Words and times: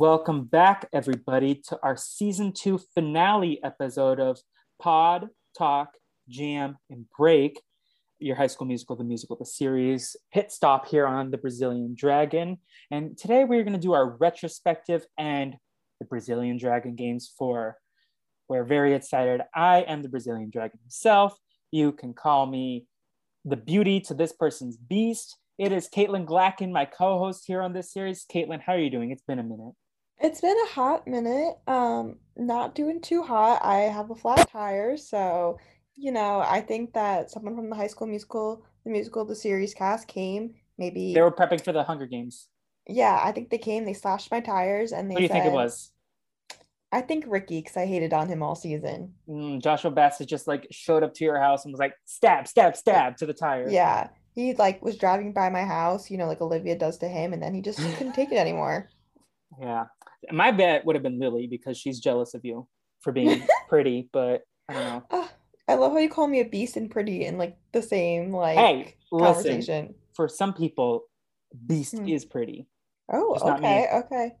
Welcome 0.00 0.44
back, 0.44 0.88
everybody, 0.92 1.56
to 1.66 1.78
our 1.82 1.96
season 1.96 2.52
two 2.52 2.78
finale 2.94 3.58
episode 3.64 4.20
of 4.20 4.38
Pod, 4.80 5.26
Talk, 5.58 5.94
Jam, 6.28 6.78
and 6.88 7.06
Break, 7.18 7.60
your 8.20 8.36
high 8.36 8.46
school 8.46 8.68
musical, 8.68 8.94
the 8.94 9.02
musical, 9.02 9.34
the 9.34 9.44
series 9.44 10.14
pit 10.32 10.52
stop 10.52 10.86
here 10.86 11.04
on 11.04 11.32
the 11.32 11.36
Brazilian 11.36 11.96
Dragon. 11.98 12.58
And 12.92 13.18
today 13.18 13.42
we're 13.42 13.64
going 13.64 13.72
to 13.72 13.80
do 13.80 13.92
our 13.92 14.08
retrospective 14.08 15.04
and 15.18 15.56
the 15.98 16.06
Brazilian 16.06 16.58
Dragon 16.58 16.94
games 16.94 17.34
for. 17.36 17.76
We're 18.48 18.62
very 18.62 18.94
excited. 18.94 19.40
I 19.52 19.80
am 19.80 20.02
the 20.04 20.08
Brazilian 20.08 20.50
Dragon 20.50 20.78
himself. 20.80 21.36
You 21.72 21.90
can 21.90 22.14
call 22.14 22.46
me 22.46 22.86
the 23.44 23.56
beauty 23.56 23.98
to 24.02 24.14
this 24.14 24.32
person's 24.32 24.76
beast. 24.76 25.36
It 25.58 25.72
is 25.72 25.88
Katelyn 25.88 26.24
Glacken, 26.24 26.70
my 26.70 26.84
co-host 26.84 27.46
here 27.48 27.62
on 27.62 27.72
this 27.72 27.92
series. 27.92 28.24
Katelyn, 28.32 28.60
how 28.60 28.74
are 28.74 28.78
you 28.78 28.90
doing? 28.90 29.10
It's 29.10 29.22
been 29.22 29.40
a 29.40 29.42
minute. 29.42 29.74
It's 30.20 30.40
been 30.40 30.56
a 30.64 30.72
hot 30.72 31.06
minute. 31.06 31.58
Um, 31.66 32.16
not 32.36 32.74
doing 32.74 33.00
too 33.00 33.22
hot. 33.22 33.60
I 33.64 33.80
have 33.82 34.10
a 34.10 34.14
flat 34.14 34.48
tire, 34.50 34.96
so 34.96 35.58
you 35.94 36.12
know, 36.12 36.40
I 36.40 36.60
think 36.60 36.92
that 36.94 37.30
someone 37.30 37.56
from 37.56 37.70
the 37.70 37.76
High 37.76 37.88
School 37.88 38.06
Musical, 38.06 38.64
the 38.84 38.90
musical, 38.90 39.24
the 39.24 39.34
series 39.34 39.74
cast 39.74 40.06
came. 40.06 40.54
Maybe 40.78 41.12
They 41.12 41.20
were 41.20 41.32
prepping 41.32 41.64
for 41.64 41.72
the 41.72 41.82
Hunger 41.82 42.06
Games. 42.06 42.48
yeah, 42.86 43.20
I 43.22 43.32
think 43.32 43.50
they 43.50 43.58
came. 43.58 43.84
They 43.84 43.94
slashed 43.94 44.30
my 44.30 44.40
tires, 44.40 44.92
and 44.92 45.10
they 45.10 45.14
What 45.14 45.18
do 45.18 45.24
you 45.24 45.28
think 45.28 45.46
it 45.46 45.52
was? 45.52 45.90
I 46.90 47.02
think 47.02 47.24
Ricky, 47.28 47.60
because 47.60 47.76
I 47.76 47.84
hated 47.84 48.14
on 48.14 48.28
him 48.28 48.42
all 48.42 48.54
season. 48.54 49.12
Mm, 49.28 49.60
Joshua 49.60 49.90
Bassett 49.90 50.28
just 50.28 50.46
like 50.48 50.66
showed 50.70 51.02
up 51.02 51.12
to 51.14 51.24
your 51.24 51.38
house 51.38 51.64
and 51.64 51.72
was 51.72 51.80
like, 51.80 51.94
stab, 52.06 52.48
stab, 52.48 52.76
stab 52.76 53.16
to 53.18 53.26
the 53.26 53.34
tire. 53.34 53.68
Yeah, 53.68 54.08
he 54.34 54.54
like 54.54 54.82
was 54.82 54.96
driving 54.96 55.32
by 55.32 55.50
my 55.50 55.64
house, 55.64 56.10
you 56.10 56.16
know, 56.16 56.26
like 56.26 56.40
Olivia 56.40 56.78
does 56.78 56.96
to 56.98 57.08
him, 57.08 57.32
and 57.32 57.42
then 57.42 57.54
he 57.54 57.60
just 57.60 57.78
couldn't 57.96 58.14
take 58.14 58.32
it 58.32 58.38
anymore. 58.38 58.88
Yeah. 59.60 59.86
My 60.30 60.50
bet 60.50 60.84
would 60.84 60.96
have 60.96 61.02
been 61.02 61.18
Lily 61.18 61.46
because 61.46 61.76
she's 61.78 62.00
jealous 62.00 62.34
of 62.34 62.44
you 62.44 62.66
for 63.00 63.12
being 63.12 63.46
pretty, 63.68 64.08
but 64.12 64.42
I 64.68 64.72
don't 64.74 64.84
know. 64.84 65.02
Ah, 65.10 65.32
I 65.68 65.74
love 65.74 65.92
how 65.92 65.98
you 65.98 66.08
call 66.08 66.26
me 66.26 66.40
a 66.40 66.44
beast 66.44 66.76
and 66.76 66.90
pretty 66.90 67.24
in 67.24 67.38
like 67.38 67.56
the 67.72 67.82
same 67.82 68.32
like 68.32 68.56
Hey, 68.56 68.94
listen. 69.10 69.50
conversation. 69.52 69.94
For 70.14 70.28
some 70.28 70.52
people, 70.54 71.04
Beast 71.66 71.94
Hmm. 71.96 72.08
is 72.08 72.24
pretty. 72.26 72.66
Oh, 73.10 73.34
Just 73.34 73.46
okay, 73.46 73.86
okay. 74.04 74.32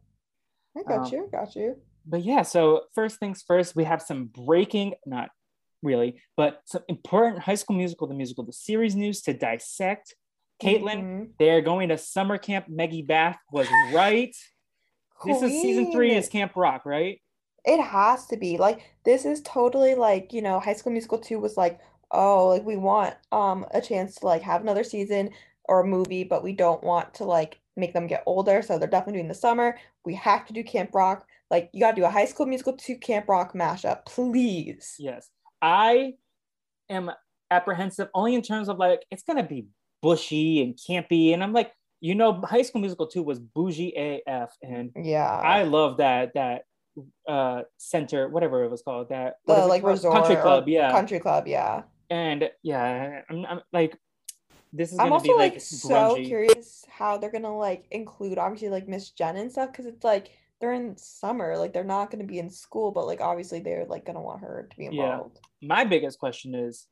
I 0.76 0.82
got 0.82 1.06
Um, 1.06 1.12
you, 1.12 1.28
got 1.32 1.54
you. 1.56 1.76
But 2.04 2.22
yeah, 2.24 2.42
so 2.42 2.82
first 2.94 3.18
things 3.18 3.42
first, 3.46 3.74
we 3.76 3.84
have 3.84 4.02
some 4.02 4.26
breaking, 4.26 4.94
not 5.06 5.30
really, 5.82 6.20
but 6.36 6.60
some 6.66 6.82
important 6.88 7.42
High 7.42 7.54
School 7.54 7.76
Musical, 7.76 8.06
the 8.08 8.14
musical, 8.14 8.44
the 8.44 8.52
series 8.52 8.94
news 8.96 9.22
to 9.22 9.32
dissect. 9.32 10.14
Katelyn, 10.62 11.02
Mhm. 11.04 11.28
they're 11.38 11.60
going 11.62 11.88
to 11.90 11.96
summer 11.98 12.36
camp. 12.36 12.68
Maggie 12.68 13.02
Bath 13.02 13.38
was 13.52 13.68
right. 13.94 14.34
This 15.24 15.42
is 15.42 15.50
season 15.62 15.92
three 15.92 16.14
is 16.14 16.28
Camp 16.28 16.52
Rock, 16.54 16.84
right? 16.84 17.20
It 17.64 17.82
has 17.82 18.26
to 18.26 18.36
be. 18.36 18.56
Like 18.56 18.80
this 19.04 19.24
is 19.24 19.40
totally 19.42 19.94
like, 19.94 20.32
you 20.32 20.42
know, 20.42 20.60
High 20.60 20.74
School 20.74 20.92
Musical 20.92 21.18
2 21.18 21.38
was 21.38 21.56
like, 21.56 21.80
oh, 22.10 22.48
like 22.48 22.64
we 22.64 22.76
want 22.76 23.14
um 23.32 23.66
a 23.72 23.80
chance 23.80 24.16
to 24.16 24.26
like 24.26 24.42
have 24.42 24.62
another 24.62 24.84
season 24.84 25.30
or 25.64 25.80
a 25.80 25.86
movie, 25.86 26.24
but 26.24 26.42
we 26.42 26.52
don't 26.52 26.82
want 26.82 27.12
to 27.14 27.24
like 27.24 27.58
make 27.76 27.92
them 27.92 28.06
get 28.06 28.22
older. 28.26 28.62
So 28.62 28.78
they're 28.78 28.88
definitely 28.88 29.20
doing 29.20 29.28
the 29.28 29.34
summer. 29.34 29.78
We 30.04 30.14
have 30.14 30.46
to 30.46 30.52
do 30.52 30.64
Camp 30.64 30.90
Rock. 30.94 31.26
Like 31.50 31.70
you 31.72 31.80
gotta 31.80 31.96
do 31.96 32.04
a 32.04 32.10
High 32.10 32.26
School 32.26 32.46
Musical 32.46 32.74
2 32.74 32.96
Camp 32.98 33.28
Rock 33.28 33.54
mashup, 33.54 34.04
please. 34.06 34.96
Yes. 34.98 35.30
I 35.60 36.14
am 36.88 37.10
apprehensive 37.50 38.08
only 38.14 38.34
in 38.34 38.42
terms 38.42 38.68
of 38.68 38.78
like 38.78 39.04
it's 39.10 39.22
gonna 39.22 39.46
be 39.46 39.66
bushy 40.00 40.62
and 40.62 40.76
campy. 40.76 41.34
And 41.34 41.42
I'm 41.42 41.52
like, 41.52 41.72
you 42.00 42.14
know, 42.14 42.40
High 42.42 42.62
School 42.62 42.80
Musical 42.80 43.06
2 43.06 43.22
was 43.22 43.38
bougie 43.38 44.22
AF. 44.26 44.56
And 44.62 44.92
Yeah. 44.96 45.26
I 45.30 45.62
love 45.64 45.96
that 45.98 46.34
that 46.34 46.62
uh 47.28 47.62
center, 47.76 48.28
whatever 48.28 48.64
it 48.64 48.70
was 48.70 48.82
called, 48.82 49.08
that 49.10 49.36
the 49.46 49.66
like 49.66 49.82
resort 49.82 50.14
country 50.14 50.36
club, 50.36 50.68
yeah. 50.68 50.90
Country 50.90 51.20
Club, 51.20 51.46
yeah. 51.46 51.82
And 52.10 52.50
yeah, 52.62 53.20
I'm, 53.30 53.44
I'm 53.46 53.60
like 53.72 53.96
this 54.72 54.92
is 54.92 54.98
I'm 54.98 55.12
also 55.12 55.22
be 55.28 55.34
like, 55.34 55.52
like 55.54 55.60
so 55.60 56.16
curious 56.16 56.84
how 56.90 57.16
they're 57.18 57.30
gonna 57.30 57.56
like 57.56 57.86
include 57.90 58.38
obviously 58.38 58.68
like 58.68 58.88
Miss 58.88 59.10
Jen 59.10 59.36
and 59.36 59.50
stuff 59.50 59.70
because 59.72 59.86
it's 59.86 60.04
like 60.04 60.30
they're 60.60 60.72
in 60.72 60.96
summer, 60.96 61.56
like 61.56 61.72
they're 61.72 61.84
not 61.84 62.10
gonna 62.10 62.24
be 62.24 62.38
in 62.40 62.50
school, 62.50 62.90
but 62.90 63.06
like 63.06 63.20
obviously 63.20 63.60
they're 63.60 63.86
like 63.86 64.04
gonna 64.04 64.20
want 64.20 64.40
her 64.42 64.66
to 64.70 64.76
be 64.76 64.84
Yeah. 64.84 64.90
involved. 65.12 65.38
My 65.62 65.84
biggest 65.84 66.18
question 66.18 66.54
is 66.54 66.86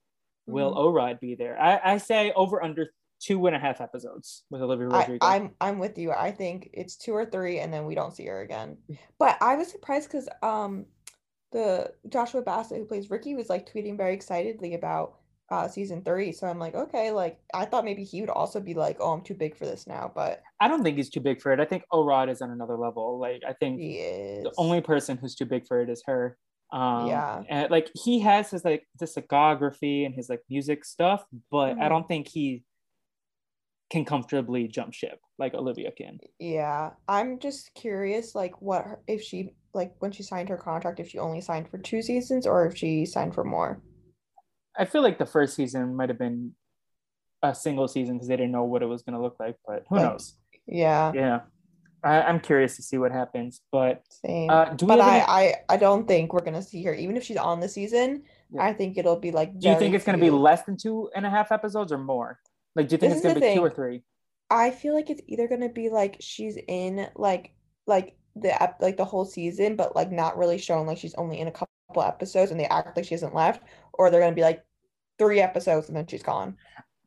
will 0.46 0.72
Mhm. 0.72 0.78
Orod 0.78 1.20
be 1.20 1.34
there? 1.34 1.60
I, 1.60 1.94
I 1.94 1.98
say 1.98 2.32
over 2.36 2.62
under 2.62 2.90
two 3.20 3.46
and 3.46 3.56
a 3.56 3.58
half 3.58 3.80
episodes 3.80 4.44
with 4.50 4.62
Olivia 4.62 4.88
I, 4.88 5.00
Rodrigo. 5.00 5.26
I'm 5.26 5.50
I'm 5.60 5.78
with 5.78 5.98
you. 5.98 6.12
I 6.12 6.30
think 6.30 6.70
it's 6.72 6.96
two 6.96 7.12
or 7.12 7.24
three, 7.26 7.58
and 7.60 7.72
then 7.72 7.86
we 7.86 7.94
don't 7.94 8.14
see 8.14 8.26
her 8.26 8.40
again. 8.42 8.76
But 9.18 9.38
I 9.40 9.56
was 9.56 9.68
surprised 9.68 10.08
because 10.08 10.28
um 10.42 10.86
the 11.52 11.92
Joshua 12.08 12.42
Bassett 12.42 12.78
who 12.78 12.84
plays 12.84 13.10
Ricky 13.10 13.34
was 13.34 13.48
like 13.48 13.70
tweeting 13.70 13.96
very 13.96 14.14
excitedly 14.14 14.74
about 14.74 15.18
uh 15.50 15.68
season 15.68 16.02
three. 16.02 16.32
So 16.32 16.46
I'm 16.46 16.58
like, 16.58 16.74
okay, 16.74 17.10
like 17.12 17.38
I 17.54 17.64
thought 17.64 17.84
maybe 17.84 18.04
he 18.04 18.20
would 18.20 18.30
also 18.30 18.60
be 18.60 18.74
like, 18.74 18.96
oh, 19.00 19.12
I'm 19.12 19.22
too 19.22 19.34
big 19.34 19.56
for 19.56 19.64
this 19.64 19.86
now, 19.86 20.10
but 20.14 20.42
I 20.60 20.68
don't 20.68 20.82
think 20.82 20.96
he's 20.96 21.10
too 21.10 21.20
big 21.20 21.40
for 21.40 21.52
it. 21.52 21.60
I 21.60 21.64
think 21.64 21.84
Orod 21.92 22.30
is 22.30 22.42
on 22.42 22.50
another 22.50 22.76
level. 22.76 23.18
Like 23.18 23.42
I 23.46 23.52
think 23.52 23.80
he 23.80 23.98
is 23.98 24.44
the 24.44 24.52
only 24.58 24.80
person 24.80 25.16
who's 25.16 25.34
too 25.34 25.46
big 25.46 25.66
for 25.66 25.80
it 25.80 25.88
is 25.88 26.02
her. 26.06 26.36
Um, 26.72 27.06
Yeah. 27.06 27.42
and 27.48 27.70
like 27.70 27.90
he 27.94 28.18
has 28.20 28.50
his 28.50 28.64
like 28.64 28.84
discography 29.00 30.04
and 30.04 30.14
his 30.14 30.28
like 30.28 30.42
music 30.50 30.84
stuff, 30.84 31.24
but 31.50 31.78
I 31.78 31.86
Mhm. 31.86 31.88
don't 31.90 32.08
think 32.08 32.26
he 32.26 32.64
can 33.90 34.04
comfortably 34.04 34.66
jump 34.68 34.92
ship 34.92 35.20
like 35.38 35.54
Olivia 35.54 35.92
can. 35.92 36.18
Yeah, 36.38 36.90
I'm 37.08 37.38
just 37.38 37.72
curious, 37.74 38.34
like, 38.34 38.60
what 38.60 38.84
her, 38.84 39.00
if 39.06 39.22
she 39.22 39.54
like 39.74 39.94
when 39.98 40.10
she 40.10 40.22
signed 40.22 40.48
her 40.48 40.56
contract, 40.56 41.00
if 41.00 41.10
she 41.10 41.18
only 41.18 41.40
signed 41.40 41.68
for 41.70 41.78
two 41.78 42.00
seasons 42.02 42.46
or 42.46 42.66
if 42.66 42.76
she 42.76 43.04
signed 43.04 43.34
for 43.34 43.44
more. 43.44 43.80
I 44.78 44.86
feel 44.86 45.02
like 45.02 45.18
the 45.18 45.26
first 45.26 45.54
season 45.54 45.94
might 45.94 46.08
have 46.08 46.18
been 46.18 46.52
a 47.42 47.54
single 47.54 47.86
season 47.86 48.14
because 48.16 48.28
they 48.28 48.36
didn't 48.36 48.52
know 48.52 48.64
what 48.64 48.82
it 48.82 48.86
was 48.86 49.02
going 49.02 49.14
to 49.14 49.20
look 49.22 49.36
like, 49.38 49.56
but 49.66 49.84
who 49.88 49.96
Like, 49.96 50.04
knows? 50.04 50.34
Yeah, 50.66 51.12
Yeah, 51.14 51.40
I, 52.02 52.22
I'm 52.22 52.40
curious 52.40 52.76
to 52.76 52.82
see 52.82 52.96
what 52.98 53.12
happens. 53.12 53.60
But 53.70 54.02
same. 54.10 54.50
uh, 54.50 54.70
do 54.74 54.86
But 54.86 55.00
I, 55.00 55.16
any- 55.18 55.24
I 55.28 55.54
I 55.68 55.76
don't 55.76 56.08
think 56.08 56.32
we're 56.32 56.40
gonna 56.40 56.62
see 56.62 56.82
her, 56.84 56.94
even 56.94 57.16
if 57.16 57.22
she's 57.24 57.36
on 57.36 57.60
the 57.60 57.68
season. 57.68 58.22
Yeah. 58.50 58.64
I 58.64 58.72
think 58.72 58.96
it'll 58.98 59.20
be 59.20 59.30
like 59.30 59.58
do 59.58 59.68
you 59.68 59.78
think 59.78 59.94
it's 59.94 60.04
going 60.04 60.18
to 60.18 60.24
be 60.24 60.30
less 60.30 60.62
than 60.62 60.76
two 60.76 61.10
and 61.14 61.26
a 61.26 61.30
half 61.30 61.52
episodes 61.52 61.92
or 61.92 61.98
more? 61.98 62.40
Like, 62.76 62.88
do 62.88 62.94
you 62.94 62.98
think 62.98 63.10
This 63.10 63.18
it's 63.18 63.26
is 63.26 63.32
going 63.32 63.34
to 63.34 63.40
the 63.40 63.46
be 63.48 63.54
two 63.54 63.64
or 63.64 63.70
three? 63.70 64.02
I 64.50 64.70
feel 64.70 64.94
like 64.94 65.10
it's 65.10 65.22
either 65.26 65.48
gonna 65.48 65.68
be 65.70 65.88
like 65.88 66.18
she's 66.20 66.56
in 66.68 67.08
like 67.16 67.52
like 67.88 68.16
the 68.36 68.52
like 68.80 68.96
the 68.96 69.04
whole 69.04 69.24
season, 69.24 69.74
but 69.74 69.96
like 69.96 70.12
not 70.12 70.36
really 70.38 70.58
shown 70.58 70.86
like 70.86 70.98
she's 70.98 71.14
only 71.14 71.40
in 71.40 71.48
a 71.48 71.50
couple 71.50 71.68
episodes 72.02 72.52
and 72.52 72.60
they 72.60 72.66
act 72.66 72.96
like 72.96 73.06
she 73.06 73.14
hasn't 73.14 73.34
left, 73.34 73.62
or 73.94 74.08
they're 74.10 74.20
gonna 74.20 74.36
be 74.36 74.42
like 74.42 74.62
three 75.18 75.40
episodes 75.40 75.88
and 75.88 75.96
then 75.96 76.06
she's 76.06 76.22
gone. 76.22 76.56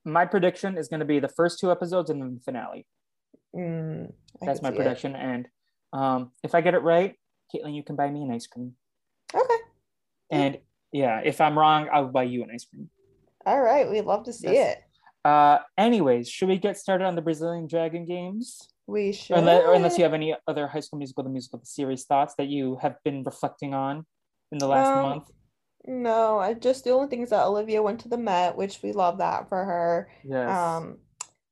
My 0.04 0.26
prediction 0.26 0.78
is 0.78 0.88
going 0.88 1.02
to 1.02 1.06
be 1.06 1.20
the 1.20 1.28
first 1.28 1.60
two 1.60 1.70
episodes 1.70 2.10
and 2.10 2.20
then 2.22 2.34
the 2.36 2.40
finale. 2.40 2.88
Mm, 3.56 4.12
That's 4.42 4.62
my 4.64 4.70
see 4.70 4.76
it. 4.76 4.78
prediction. 4.78 5.16
And 5.16 5.48
um, 5.94 6.32
if 6.42 6.56
I 6.56 6.62
get 6.62 6.74
it 6.74 6.80
right, 6.80 7.16
Katelyn, 7.54 7.76
you 7.76 7.84
can 7.84 7.96
buy 7.96 8.10
me 8.10 8.24
an 8.24 8.32
ice 8.32 8.48
cream. 8.48 8.74
Okay. 9.36 9.56
And 10.32 10.58
yeah, 10.92 11.22
if 11.24 11.40
I'm 11.42 11.60
wrong, 11.60 11.88
I'll 11.92 12.08
buy 12.08 12.24
you 12.24 12.42
an 12.44 12.50
ice 12.52 12.66
cream. 12.66 12.90
All 13.46 13.62
right, 13.62 13.88
we'd 13.88 14.06
love 14.06 14.24
to 14.24 14.34
see 14.34 14.54
Yes. 14.54 14.78
it. 14.78 14.84
Uh, 15.26 15.60
anyways, 15.78 16.30
should 16.30 16.48
we 16.48 16.58
get 16.58 16.78
started 16.78 17.06
on 17.06 17.16
the 17.16 17.22
Brazilian 17.22 17.68
Dragon 17.68 18.06
games? 18.06 18.70
We 18.88 19.12
should. 19.12 19.38
unless, 19.38 19.64
or 19.66 19.74
unless 19.76 19.98
you 19.98 20.04
have 20.04 20.14
any 20.14 20.36
other 20.48 20.68
High 20.68 20.80
School 20.80 20.98
Musical, 20.98 21.24
the 21.24 21.30
musical, 21.30 21.60
the 21.60 21.66
series 21.66 22.06
thoughts 22.06 22.34
that 22.38 22.48
you 22.48 22.78
have 22.82 22.96
been 23.04 23.24
reflecting 23.24 23.74
on 23.74 24.06
in 24.52 24.58
the 24.58 24.68
last 24.68 24.88
Um, 24.88 25.04
month. 25.04 25.32
No, 25.86 26.40
I 26.40 26.56
just 26.56 26.84
the 26.84 26.92
only 26.92 27.08
thing 27.08 27.22
is 27.22 27.30
that 27.30 27.46
Olivia 27.46 27.82
went 27.84 28.00
to 28.02 28.10
the 28.10 28.18
Met, 28.18 28.58
which 28.58 28.82
we 28.82 28.92
love 28.92 29.20
that 29.20 29.48
for 29.48 29.64
her. 29.64 30.10
Yes. 30.24 30.50
Um, 30.50 30.98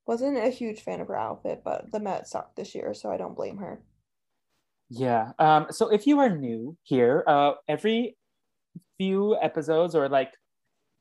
wasn't 0.06 0.36
a 0.38 0.48
huge 0.50 0.80
fan 0.80 1.00
of 1.00 1.08
her 1.08 1.16
outfit, 1.16 1.62
but 1.64 1.90
the 1.92 2.00
Met 2.00 2.26
sucked 2.26 2.56
this 2.56 2.74
year, 2.74 2.92
so 2.94 3.10
I 3.10 3.16
don't 3.16 3.36
blame 3.36 3.58
her. 3.58 3.80
Yeah. 4.90 5.32
Um, 5.38 5.66
so 5.70 5.88
if 5.88 6.06
you 6.06 6.18
are 6.20 6.30
new 6.30 6.76
here, 6.82 7.22
uh, 7.26 7.52
every 7.68 8.16
few 8.98 9.36
episodes 9.40 9.94
or 9.94 10.08
like 10.08 10.32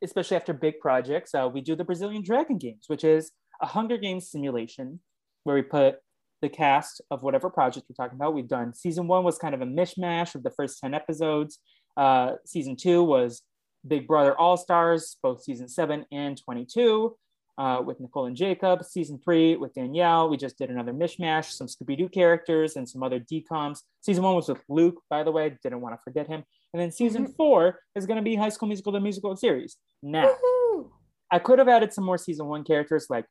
especially 0.04 0.38
after 0.38 0.54
big 0.54 0.80
projects, 0.80 1.34
uh, 1.34 1.50
we 1.52 1.62
do 1.62 1.76
the 1.76 1.84
Brazilian 1.84 2.24
Dragon 2.24 2.58
Games, 2.58 2.86
which 2.88 3.04
is 3.04 3.32
a 3.62 3.66
Hunger 3.66 3.98
Games 3.98 4.30
simulation 4.30 5.00
where 5.44 5.56
we 5.56 5.62
put 5.62 5.98
the 6.42 6.50
cast 6.50 7.02
of 7.10 7.24
whatever 7.24 7.50
project 7.50 7.88
we're 7.90 8.04
talking 8.04 8.18
about. 8.18 8.34
We've 8.34 8.48
done 8.48 8.74
season 8.74 9.08
one 9.08 9.24
was 9.24 9.38
kind 9.38 9.56
of 9.56 9.62
a 9.62 9.66
mishmash 9.66 10.36
of 10.36 10.44
the 10.44 10.52
first 10.52 10.80
10 10.80 10.94
episodes. 10.94 11.60
Uh, 11.96 12.34
season 12.46 12.76
two 12.76 13.04
was 13.04 13.42
Big 13.88 14.08
Brother 14.08 14.38
All 14.38 14.58
Stars, 14.58 15.18
both 15.24 15.42
season 15.44 15.68
seven 15.68 16.06
and 16.12 16.40
22 16.44 17.18
uh, 17.58 17.82
with 17.84 18.00
Nicole 18.00 18.26
and 18.26 18.36
Jacob. 18.36 18.84
Season 18.84 19.20
three 19.24 19.56
with 19.56 19.74
Danielle. 19.74 20.30
We 20.30 20.38
just 20.38 20.58
did 20.58 20.70
another 20.70 20.94
mishmash, 20.94 21.52
some 21.52 21.68
Scooby 21.68 21.98
Doo 21.98 22.10
characters 22.10 22.76
and 22.76 22.88
some 22.88 23.02
other 23.02 23.20
DCOMs. 23.20 23.80
Season 24.02 24.24
one 24.24 24.36
was 24.36 24.48
with 24.48 24.64
Luke, 24.70 25.02
by 25.10 25.24
the 25.24 25.32
way. 25.32 25.58
Didn't 25.64 25.82
want 25.82 25.96
to 25.96 26.02
forget 26.04 26.28
him. 26.28 26.44
And 26.78 26.84
then 26.84 26.92
season 26.92 27.26
Mhm. 27.26 27.36
four 27.36 27.80
is 27.96 28.06
going 28.06 28.18
to 28.18 28.22
be 28.24 28.36
High 28.36 28.50
School 28.50 28.68
Musical, 28.68 28.92
the 28.92 29.00
musical 29.00 29.36
series. 29.36 29.78
Now, 30.04 30.32
Woohoo! 30.32 30.92
I 31.32 31.40
could 31.40 31.58
have 31.58 31.68
added 31.68 31.92
some 31.92 32.04
more 32.04 32.20
season 32.20 32.46
one 32.46 32.64
characters 32.64 33.10
like 33.10 33.26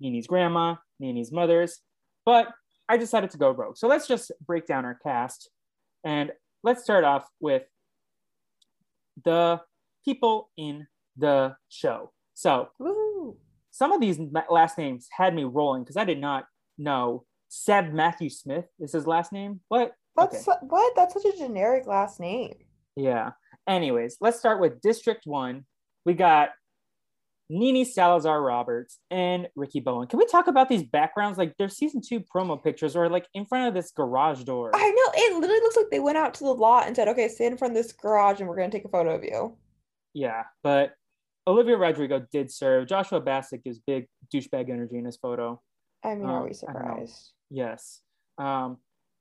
Nini's 0.00 0.26
grandma, 0.26 0.74
Nini's 0.98 1.30
mothers, 1.30 1.80
but 2.26 2.52
I 2.88 2.96
decided 2.96 3.30
to 3.30 3.38
go 3.38 3.52
rogue. 3.52 3.76
So 3.76 3.86
let's 3.86 4.08
just 4.08 4.32
break 4.44 4.66
down 4.66 4.84
our 4.84 4.96
cast. 4.96 5.48
And 6.02 6.32
let's 6.64 6.82
start 6.82 7.04
off 7.04 7.30
with 7.38 7.62
the 9.24 9.62
people 10.04 10.50
in 10.56 10.88
the 11.16 11.56
show. 11.68 12.12
So 12.34 12.72
Woo! 12.80 13.38
some 13.70 13.92
of 13.92 14.00
these 14.00 14.18
last 14.50 14.76
names 14.76 15.06
had 15.12 15.36
me 15.36 15.44
rolling 15.44 15.84
because 15.84 15.96
I 15.96 16.04
did 16.04 16.18
not 16.18 16.48
know 16.76 17.26
Seb 17.46 17.92
Matthew 17.92 18.28
Smith 18.28 18.66
is 18.80 18.90
his 18.90 19.06
last 19.06 19.30
name. 19.30 19.60
What? 19.68 19.94
That's 20.16 20.44
what? 20.62 20.96
That's 20.96 21.14
such 21.14 21.32
a 21.32 21.38
generic 21.38 21.86
last 21.86 22.18
name. 22.18 22.56
Yeah. 22.98 23.30
Anyways, 23.66 24.16
let's 24.20 24.38
start 24.38 24.60
with 24.60 24.80
District 24.80 25.22
One. 25.24 25.64
We 26.04 26.14
got 26.14 26.50
Nini 27.50 27.84
Salazar 27.84 28.42
Roberts 28.42 28.98
and 29.10 29.48
Ricky 29.56 29.80
Bowen. 29.80 30.08
Can 30.08 30.18
we 30.18 30.26
talk 30.26 30.48
about 30.48 30.68
these 30.68 30.82
backgrounds? 30.82 31.38
Like 31.38 31.56
their 31.58 31.68
season 31.68 32.00
two 32.06 32.20
promo 32.20 32.62
pictures 32.62 32.96
or 32.96 33.08
like 33.08 33.26
in 33.34 33.46
front 33.46 33.68
of 33.68 33.74
this 33.74 33.90
garage 33.92 34.42
door. 34.44 34.70
I 34.74 34.90
know 34.90 35.12
it 35.14 35.38
literally 35.38 35.60
looks 35.60 35.76
like 35.76 35.90
they 35.90 36.00
went 36.00 36.18
out 36.18 36.34
to 36.34 36.44
the 36.44 36.52
lot 36.52 36.86
and 36.86 36.96
said, 36.96 37.08
"Okay, 37.08 37.28
stand 37.28 37.52
in 37.52 37.58
front 37.58 37.76
of 37.76 37.82
this 37.82 37.92
garage, 37.92 38.40
and 38.40 38.48
we're 38.48 38.56
gonna 38.56 38.70
take 38.70 38.84
a 38.84 38.88
photo 38.90 39.14
of 39.14 39.22
you." 39.22 39.56
Yeah, 40.14 40.44
but 40.62 40.94
Olivia 41.46 41.76
Rodrigo 41.76 42.26
did 42.32 42.50
serve. 42.50 42.88
Joshua 42.88 43.20
Bassett 43.20 43.64
gives 43.64 43.78
big 43.78 44.08
douchebag 44.34 44.70
energy 44.70 44.98
in 44.98 45.04
his 45.04 45.16
photo. 45.16 45.60
I 46.04 46.14
mean, 46.14 46.24
Um, 46.24 46.30
are 46.30 46.44
we 46.44 46.52
surprised? 46.52 47.32
Yes. 47.50 48.02
Um, 48.38 48.78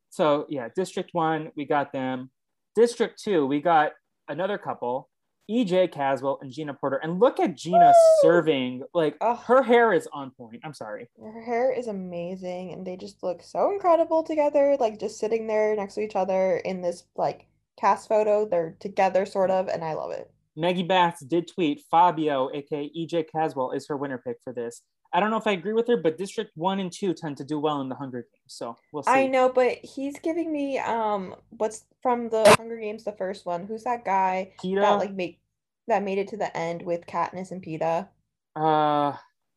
so 0.10 0.46
yeah, 0.50 0.70
District 0.76 1.10
One, 1.14 1.52
we 1.56 1.66
got 1.66 1.92
them. 1.94 2.32
District 2.78 3.20
Two, 3.20 3.48
we 3.48 3.60
got 3.60 3.94
another 4.28 4.60
couple, 4.60 5.10
EJ 5.50 5.92
Caswell 5.92 6.38
and 6.44 6.52
Gina 6.52 6.76
Porter. 6.76 6.98
And 6.98 7.20
look 7.20 7.40
at 7.40 7.58
Gina 7.58 7.88
Woo! 7.88 7.94
serving. 8.22 8.84
Like 8.94 9.18
her 9.20 9.64
hair 9.64 9.94
is 9.94 10.08
on 10.14 10.30
point. 10.30 10.62
I'm 10.64 10.76
sorry. 10.76 11.10
Her 11.20 11.42
hair 11.42 11.74
is 11.74 11.88
amazing, 11.88 12.74
and 12.74 12.86
they 12.86 12.96
just 12.96 13.24
look 13.24 13.42
so 13.42 13.72
incredible 13.72 14.22
together. 14.22 14.78
Like 14.80 15.00
just 15.00 15.18
sitting 15.18 15.48
there 15.48 15.76
next 15.76 15.96
to 15.96 16.02
each 16.02 16.16
other 16.16 16.58
in 16.58 16.84
this 16.84 17.06
like 17.16 17.48
cast 17.80 18.08
photo. 18.08 18.48
They're 18.48 18.78
together, 18.80 19.26
sort 19.26 19.50
of, 19.50 19.70
and 19.70 19.84
I 19.84 19.96
love 19.96 20.12
it. 20.12 20.32
Maggie 20.56 20.84
Bass 20.84 21.20
did 21.22 21.48
tweet 21.48 21.82
Fabio, 21.90 22.52
aka 22.54 22.92
EJ 22.96 23.26
Caswell, 23.32 23.72
is 23.72 23.88
her 23.88 23.98
winner 23.98 24.20
pick 24.20 24.38
for 24.44 24.54
this. 24.54 24.84
I 25.14 25.20
don't 25.20 25.32
know 25.32 25.38
if 25.38 25.48
I 25.48 25.52
agree 25.52 25.74
with 25.74 25.88
her, 25.88 25.98
but 25.98 26.18
District 26.18 26.52
One 26.56 26.80
and 26.80 26.92
Two 26.92 27.14
tend 27.14 27.38
to 27.38 27.44
do 27.46 27.60
well 27.60 27.82
in 27.82 27.90
the 27.90 27.96
Hunger 27.96 28.22
Games, 28.22 28.44
so 28.48 28.76
we'll 28.92 29.04
see. 29.04 29.12
I 29.12 29.28
know, 29.28 29.50
but 29.50 29.78
he's 29.84 30.20
giving 30.20 30.52
me 30.52 30.78
um, 30.80 31.36
what's 31.50 31.86
from 32.02 32.30
the 32.30 32.44
Hunger 32.58 32.78
Games, 32.78 33.04
the 33.04 33.14
first 33.14 33.46
one? 33.46 33.66
Who's 33.66 33.84
that 33.84 34.04
guy 34.06 34.52
that 34.64 34.98
like 35.00 35.14
make 35.14 35.40
that 35.88 36.04
made 36.04 36.18
it 36.18 36.28
to 36.30 36.38
the 36.38 36.56
end 36.56 36.82
with 36.82 37.06
Katniss 37.08 37.52
and 37.52 37.64
Peeta? 37.64 38.08
uh, 38.56 39.14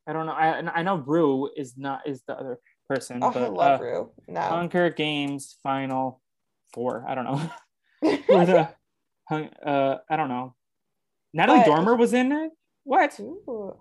I 0.06 0.12
don't 0.12 0.26
know. 0.26 0.32
I 0.32 0.60
I 0.80 0.82
know 0.82 0.96
Rue 0.96 1.50
is 1.56 1.76
not 1.76 2.06
is 2.06 2.22
the 2.26 2.34
other 2.38 2.58
person, 2.88 3.18
Oh, 3.22 3.28
I 3.30 3.32
but 3.32 3.52
love 3.52 3.80
uh, 3.80 3.84
Rue. 3.84 4.10
No. 4.28 4.40
Hunger 4.40 4.90
Games 4.90 5.56
final 5.62 6.20
four. 6.72 7.04
I 7.08 7.14
don't 7.14 7.24
know. 7.24 7.50
Or 8.30 8.46
the 8.46 8.68
hung- 9.28 9.50
uh, 9.64 9.98
I 10.08 10.16
don't 10.16 10.28
know. 10.28 10.54
Natalie 11.34 11.58
But- 11.60 11.66
Dormer 11.66 11.96
was 11.96 12.12
in 12.14 12.32
it. 12.32 12.50
What? 12.84 13.18
Ooh. 13.20 13.76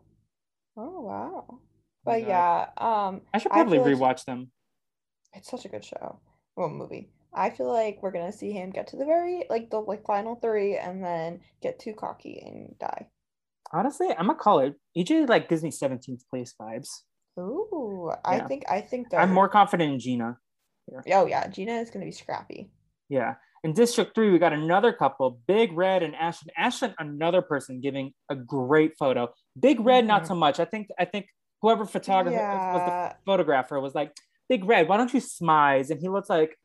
Oh 0.80 1.02
wow. 1.02 1.60
But 2.06 2.22
Yeah. 2.22 2.68
yeah, 2.78 3.08
um, 3.08 3.22
I 3.34 3.38
should 3.40 3.52
I 3.52 3.56
probably 3.56 3.80
feel 3.80 3.98
like- 3.98 4.18
rewatch 4.18 4.26
them. 4.26 4.52
it's 5.34 5.50
such 5.50 5.66
a 5.66 5.70
good 5.70 5.84
show. 5.84 6.20
Well, 6.56 6.70
movie. 6.70 7.12
I 7.34 7.50
feel 7.52 7.72
like 7.72 8.02
we're 8.02 8.12
gonna 8.12 8.32
see 8.32 8.52
him 8.52 8.72
get 8.72 8.88
to 8.88 8.96
the 8.98 9.06
very 9.06 9.44
like 9.50 9.70
the 9.70 9.80
like 9.80 10.04
final 10.06 10.36
three 10.36 10.78
and 10.78 11.04
then 11.04 11.42
get 11.62 11.78
too 11.80 11.94
cocky 11.94 12.40
and 12.46 12.78
die. 12.80 13.08
Honestly, 13.72 14.08
I'm 14.10 14.28
gonna 14.28 14.36
call 14.40 14.60
it. 14.60 14.76
EJ 14.98 15.28
like 15.28 15.48
gives 15.50 15.62
me 15.64 15.70
17th 15.70 16.28
place 16.30 16.56
vibes. 16.60 16.90
Ooh, 17.40 18.12
I 18.26 18.40
think 18.40 18.64
I 18.70 18.82
think 18.82 19.10
that 19.12 19.22
I'm 19.22 19.34
more 19.34 19.48
confident 19.50 19.94
in 19.94 20.00
Gina. 20.00 20.38
Oh 21.14 21.26
yeah, 21.28 21.48
Gina 21.48 21.74
is 21.74 21.90
gonna 21.92 22.06
be 22.06 22.12
scrappy. 22.12 22.72
Yeah. 23.10 23.36
In 23.66 23.74
District 23.74 24.16
3, 24.16 24.32
we 24.32 24.40
got 24.40 24.54
another 24.54 24.94
couple, 24.94 25.42
Big 25.46 25.74
Red 25.74 26.02
and 26.02 26.16
Ashton. 26.16 26.50
Ashton, 26.58 26.96
another 26.98 27.42
person 27.42 27.82
giving 27.82 28.14
a 28.30 28.36
great 28.36 28.94
photo. 28.98 29.28
Big 29.60 29.80
Red, 29.80 30.06
not 30.06 30.24
Mhm. 30.24 30.28
so 30.28 30.36
much. 30.36 30.60
I 30.60 30.66
think 30.66 30.90
I 30.98 31.06
think 31.06 31.28
whoever 31.62 31.86
photographer 31.86 32.38
was 32.38 32.82
the 32.86 33.16
photographer 33.26 33.80
was 33.80 33.94
like, 33.96 34.16
Big 34.48 34.64
Red, 34.66 34.88
why 34.88 34.98
don't 34.98 35.14
you 35.14 35.20
smize? 35.20 35.90
And 35.92 36.00
he 36.00 36.10
looks 36.10 36.30
like 36.30 36.58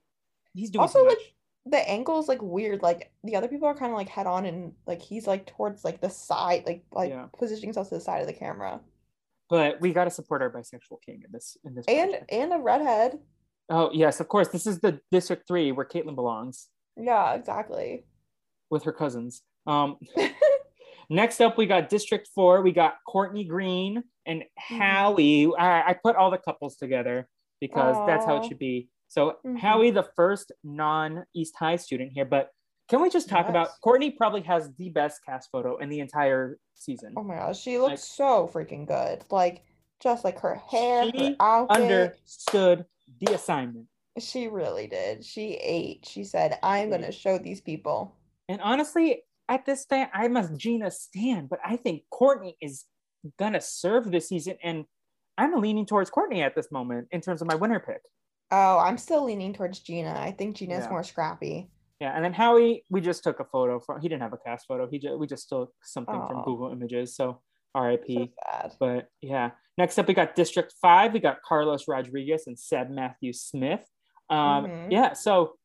he's 0.54 0.70
doing 0.70 0.82
Also, 0.82 1.04
like 1.04 1.18
the 1.66 1.78
angle 1.88 2.18
is 2.18 2.28
like 2.28 2.42
weird. 2.42 2.82
Like 2.82 3.10
the 3.24 3.36
other 3.36 3.48
people 3.48 3.66
are 3.68 3.74
kind 3.74 3.90
of 3.92 3.96
like 3.98 4.08
head 4.08 4.26
on 4.26 4.44
and 4.46 4.74
like 4.86 5.00
he's 5.02 5.26
like 5.26 5.46
towards 5.46 5.84
like 5.84 6.00
the 6.00 6.10
side, 6.10 6.64
like 6.66 6.84
like 6.92 7.10
Yeah. 7.10 7.26
positioning 7.36 7.68
himself 7.68 7.88
to 7.88 7.94
the 7.96 8.00
side 8.00 8.20
of 8.20 8.26
the 8.26 8.32
camera. 8.34 8.80
But 9.50 9.80
we 9.80 9.92
gotta 9.92 10.10
support 10.10 10.42
our 10.42 10.50
bisexual 10.50 11.02
king 11.04 11.22
in 11.24 11.30
this 11.32 11.56
in 11.64 11.74
this 11.74 11.84
And 11.88 12.10
project. 12.10 12.32
and 12.32 12.52
a 12.52 12.58
redhead. 12.58 13.18
Oh 13.70 13.90
yes, 13.92 14.20
of 14.20 14.28
course. 14.28 14.48
This 14.48 14.66
is 14.66 14.80
the 14.80 15.00
District 15.10 15.46
3 15.48 15.72
where 15.72 15.86
Katelyn 15.86 16.14
belongs 16.14 16.68
Yeah, 16.96 17.32
exactly. 17.34 18.04
with 18.70 18.84
her 18.84 18.92
cousins. 18.92 19.42
Um 19.66 19.98
Next 21.10 21.40
up, 21.40 21.56
we 21.58 21.66
got 21.66 21.88
District 21.88 22.28
4. 22.34 22.62
We 22.62 22.72
got 22.72 22.96
Courtney 23.06 23.44
Green 23.44 24.02
and 24.26 24.42
Mm-hmm. 24.42 24.76
Howie. 24.80 25.50
I, 25.58 25.90
I 25.90 25.92
put 26.02 26.16
all 26.16 26.30
the 26.30 26.38
couples 26.38 26.76
together 26.76 27.28
because 27.60 27.96
that's 28.06 28.24
how 28.24 28.36
it 28.36 28.46
should 28.46 28.58
be. 28.58 28.88
So, 29.08 29.36
Mhm. 29.46 29.58
Howie, 29.58 29.90
the 29.90 30.08
first 30.16 30.52
non 30.62 31.24
East 31.34 31.54
High 31.56 31.76
student 31.76 32.12
here. 32.12 32.24
But 32.24 32.50
can 32.88 33.00
we 33.02 33.10
just 33.10 33.28
talk 33.28 33.48
about 33.48 33.68
Courtney? 33.82 34.10
Probably 34.10 34.40
has 34.42 34.70
the 34.78 34.88
best 34.90 35.20
cast 35.24 35.50
photo 35.50 35.76
in 35.78 35.88
the 35.88 36.00
entire 36.00 36.58
season. 36.74 37.14
Oh 37.16 37.22
my 37.22 37.36
gosh, 37.36 37.60
she 37.60 37.78
looks 37.78 37.90
Like- 37.90 37.98
so 37.98 38.50
freaking 38.52 38.86
good. 38.86 39.24
Like 39.30 39.62
just 40.00 40.24
like 40.24 40.38
her 40.40 40.54
hair, 40.56 41.04
her 41.06 41.10
She 41.16 41.36
outfit. 41.40 41.80
Understood 41.82 42.84
the 43.20 43.34
assignment. 43.34 43.86
She 44.18 44.48
really 44.48 44.86
did. 44.86 45.24
She 45.24 45.54
ate. 45.54 46.06
She 46.06 46.24
said, 46.24 46.58
"I'm 46.62 46.90
gonna 46.90 47.10
show 47.12 47.38
these 47.38 47.60
people." 47.60 48.14
And 48.48 48.60
honestly, 48.60 49.22
at 49.48 49.66
this 49.66 49.84
time, 49.84 50.08
I'm 50.12 50.36
a 50.36 50.48
Gina 50.56 50.90
Stan, 50.90 51.46
but 51.46 51.58
I 51.64 51.76
think 51.76 52.02
Courtney 52.10 52.56
is 52.60 52.84
gonna 53.38 53.60
serve 53.60 54.10
this 54.10 54.28
season. 54.28 54.56
And 54.62 54.84
I'm 55.38 55.60
leaning 55.60 55.86
towards 55.86 56.10
Courtney 56.10 56.42
at 56.42 56.54
this 56.54 56.70
moment 56.70 57.08
in 57.10 57.20
terms 57.20 57.42
of 57.42 57.48
my 57.48 57.54
winner 57.54 57.80
pick. 57.80 58.02
Oh, 58.50 58.78
I'm 58.78 58.98
still 58.98 59.24
leaning 59.24 59.52
towards 59.52 59.80
Gina. 59.80 60.14
I 60.18 60.30
think 60.32 60.56
Gina's 60.56 60.84
Yeah. 60.84 60.90
more 60.90 61.02
scrappy. 61.02 61.70
Yeah, 62.00 62.12
and 62.14 62.24
then 62.24 62.32
Howie, 62.32 62.84
we 62.90 63.00
just 63.00 63.22
took 63.24 63.40
a 63.40 63.44
photo 63.44 63.80
from. 63.80 64.00
He 64.00 64.08
didn't 64.08 64.22
have 64.22 64.32
a 64.32 64.36
cast 64.38 64.66
photo. 64.66 64.86
He 64.88 64.98
just 64.98 65.18
we 65.18 65.26
just 65.26 65.48
took 65.48 65.72
something 65.82 66.20
from 66.28 66.42
Google 66.44 66.70
Images. 66.70 67.16
So 67.16 67.42
So 67.74 67.80
R.I.P. 67.80 68.32
sad. 68.46 68.72
But 68.78 69.08
yeah, 69.20 69.50
next 69.78 69.98
up 69.98 70.06
we 70.06 70.14
got 70.14 70.34
District 70.36 70.72
Five. 70.80 71.12
We 71.12 71.20
got 71.20 71.42
Carlos 71.42 71.88
Rodriguez 71.88 72.46
and 72.46 72.58
Seb 72.58 72.90
Matthew 72.90 73.32
Smith. 73.32 73.88
Um, 74.30 74.66
Mhm. 74.66 74.92
yeah. 74.92 75.12
So 75.14 75.56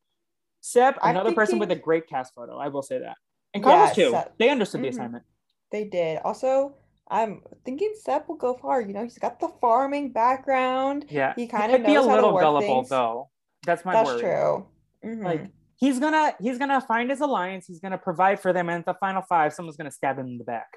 Seb, 0.61 0.95
another 1.03 1.33
person 1.33 1.59
with 1.59 1.71
a 1.71 1.75
great 1.75 2.07
cast 2.07 2.33
photo. 2.33 2.57
I 2.57 2.69
will 2.69 2.81
say 2.81 2.99
that. 2.99 3.17
And 3.53 3.63
Yeah, 3.63 3.69
Carlos 3.69 3.95
too. 3.95 4.11
Seb. 4.11 4.31
They 4.37 4.49
understood 4.49 4.81
the 4.81 4.87
Mhm. 4.87 4.91
assignment. 4.91 5.25
They 5.71 5.85
did. 5.85 6.19
Also, 6.23 6.75
I'm 7.09 7.41
thinking 7.65 7.93
Seb 7.95 8.27
will 8.27 8.35
go 8.35 8.53
far. 8.55 8.81
You 8.81 8.93
know, 8.93 9.03
he's 9.03 9.17
got 9.17 9.39
the 9.39 9.49
farming 9.61 10.11
background. 10.11 11.05
Yeah, 11.09 11.33
He 11.35 11.41
he 11.43 11.47
kinda 11.47 11.67
might 11.67 11.85
be 11.85 11.93
a 11.93 11.95
knows 11.95 12.05
to 12.07 12.13
little 12.13 12.33
work 12.33 12.41
gullible 12.43 12.75
things. 12.81 12.89
though. 12.89 13.29
That's 13.65 13.83
my 13.85 13.93
That's 13.93 14.09
worry. 14.09 14.21
true. 14.21 14.67
Mhm. 15.03 15.23
Like 15.25 15.41
he's 15.77 15.99
gonna 15.99 16.35
he's 16.39 16.57
gonna 16.57 16.81
find 16.81 17.09
his 17.09 17.21
alliance. 17.21 17.65
He's 17.67 17.79
gonna 17.79 17.97
provide 17.97 18.39
for 18.39 18.53
them, 18.53 18.69
and 18.69 18.79
at 18.79 18.85
the 18.85 18.97
final 18.99 19.21
five, 19.23 19.53
someone's 19.53 19.77
gonna 19.77 19.91
stab 19.91 20.17
him 20.19 20.27
in 20.27 20.37
the 20.37 20.43
back. 20.43 20.67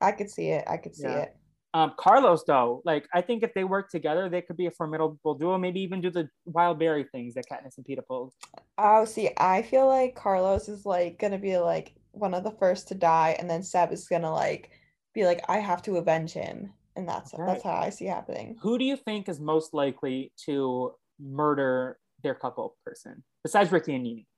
I 0.00 0.12
could 0.12 0.30
see 0.30 0.50
it. 0.50 0.64
I 0.68 0.76
could 0.76 0.94
see 0.94 1.04
Yeah. 1.04 1.18
it. 1.22 1.36
Um, 1.74 1.92
Carlos, 1.96 2.44
though, 2.46 2.82
like 2.84 3.08
I 3.12 3.20
think 3.20 3.42
if 3.42 3.52
they 3.52 3.64
work 3.64 3.90
together, 3.90 4.28
they 4.28 4.40
could 4.40 4.56
be 4.56 4.66
a 4.66 4.70
formidable 4.70 5.34
duo. 5.34 5.58
Maybe 5.58 5.80
even 5.80 6.00
do 6.00 6.08
the 6.08 6.28
wild 6.44 6.78
berry 6.78 7.04
things 7.10 7.34
that 7.34 7.46
Katniss 7.50 7.76
and 7.76 7.84
Peeta 7.84 8.06
pulled. 8.06 8.32
Oh, 8.78 9.04
see, 9.04 9.30
I 9.36 9.62
feel 9.62 9.88
like 9.88 10.14
Carlos 10.14 10.68
is 10.68 10.86
like 10.86 11.18
gonna 11.18 11.38
be 11.38 11.58
like 11.58 11.94
one 12.12 12.32
of 12.32 12.44
the 12.44 12.52
first 12.52 12.86
to 12.88 12.94
die, 12.94 13.34
and 13.40 13.50
then 13.50 13.64
Seb 13.64 13.92
is 13.92 14.06
gonna 14.06 14.32
like 14.32 14.70
be 15.14 15.26
like, 15.26 15.44
I 15.48 15.58
have 15.58 15.82
to 15.82 15.96
avenge 15.96 16.32
him, 16.32 16.72
and 16.94 17.08
that's 17.08 17.34
Okay. 17.34 17.44
that's 17.44 17.64
how 17.64 17.74
I 17.74 17.90
see 17.90 18.06
happening. 18.06 18.56
Who 18.62 18.78
do 18.78 18.84
you 18.84 18.96
think 18.96 19.28
is 19.28 19.40
most 19.40 19.74
likely 19.74 20.32
to 20.46 20.92
murder 21.20 21.98
their 22.22 22.36
couple 22.36 22.76
person 22.86 23.24
besides 23.42 23.72
Ricky 23.72 23.96
and 23.96 24.04
Nini? 24.04 24.28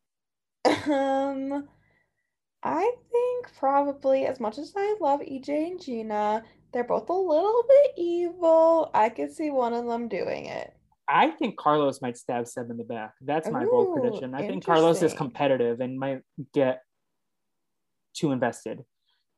Um, 0.65 1.69
I 2.63 2.93
think 3.13 3.59
probably 3.59 4.25
as 4.25 4.41
much 4.41 4.57
as 4.59 4.73
I 4.75 4.97
love 5.01 5.21
EJ 5.21 5.49
and 5.71 5.81
Gina, 5.81 6.43
they're 6.73 6.85
both 6.85 7.09
a 7.09 7.13
little 7.13 7.65
bit 7.69 7.93
evil. 7.97 8.91
I 8.95 9.09
could 9.09 9.33
see 9.33 9.51
one 9.51 9.73
of 9.75 9.87
them 9.87 10.09
doing 10.09 10.47
it. 10.47 10.73
I 11.09 11.31
think 11.31 11.57
Carlos 11.57 12.03
might 12.03 12.17
stab 12.17 12.47
Seb 12.49 12.69
in 12.71 12.77
the 12.77 12.85
back. 12.85 13.13
That's 13.21 13.49
my 13.49 13.65
bold 13.65 13.95
prediction. 14.01 14.35
I 14.35 14.47
think 14.47 14.65
Carlos 14.65 15.03
is 15.03 15.15
competitive 15.15 15.81
and 15.81 15.99
might 15.99 16.23
get 16.53 16.83
too 18.15 18.33
invested. 18.33 18.85